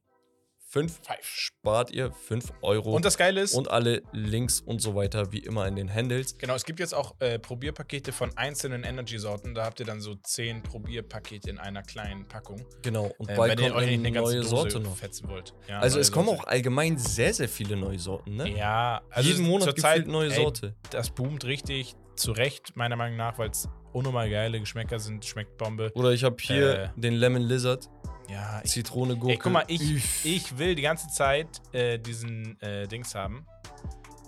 [1.22, 2.96] spart ihr 5 Euro.
[2.96, 6.38] Und das Geile ist, und alle Links und so weiter wie immer in den Handles.
[6.38, 9.54] genau, es gibt jetzt auch äh, Probierpakete von einzelnen Energy-Sorten.
[9.54, 12.66] Da habt ihr dann so zehn Probierpakete in einer kleinen Packung.
[12.84, 13.12] Genau.
[13.18, 14.96] Und Äh, bald wenn ihr kommt euch eine nicht eine ganze neue Dose Sorte noch.
[14.96, 15.54] fetzen wollt.
[15.68, 16.44] Ja, Also es kommen Sorte.
[16.44, 18.50] auch allgemein sehr, sehr viele neue Sorten, ne?
[18.58, 20.76] Ja, also Jeden Monat gefühlt neue ey, Sorte.
[20.90, 21.96] Das boomt richtig.
[22.22, 25.26] Zu Recht, meiner Meinung nach, weil es unnormal geile Geschmäcker sind.
[25.26, 25.92] Schmeckt Bombe.
[25.96, 27.90] Oder ich habe hier Äh, den Lemon Lizard,
[28.30, 29.34] Ja, ich, Zitrone, Gurke.
[29.34, 30.26] ey, guck mal, ich, Üff.
[30.26, 33.46] ich will die ganze Zeit äh, diesen äh, Dings haben.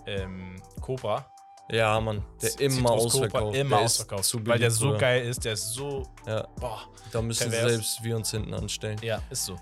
[0.06, 1.26] Ähm, Cobra.
[1.70, 3.56] Ja, Mann, der Z- immer ausverkauft.
[3.56, 4.24] Immer der ausverkauft.
[4.24, 4.98] Zu weil der beliebt, so Bruder.
[4.98, 6.02] geil ist, der ist so.
[6.26, 6.82] Ja, Boah.
[7.10, 7.70] da müssen Pervers.
[7.72, 8.98] selbst wir uns hinten anstellen.
[9.02, 9.56] Ja, ist so.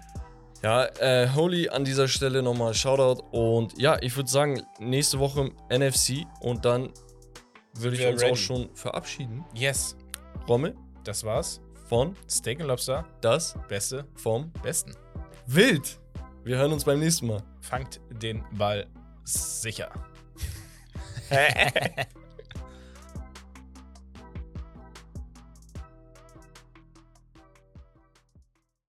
[0.65, 3.23] Ja, äh, Holy an dieser Stelle nochmal Shoutout.
[3.31, 6.91] Und ja, ich würde sagen, nächste Woche NFC und dann
[7.75, 8.33] würde ich uns ready.
[8.33, 9.45] auch schon verabschieden.
[9.55, 9.97] Yes.
[10.49, 10.75] Rommel
[11.05, 11.61] Das war's.
[11.89, 13.05] von Steak and Lobster.
[13.21, 14.07] das Beste.
[14.15, 14.95] vom Besten.
[15.47, 15.99] Wild.
[16.45, 17.43] Wir hören uns beim nächsten Mal.
[17.61, 18.87] Fangt den Ball
[19.25, 19.91] sicher.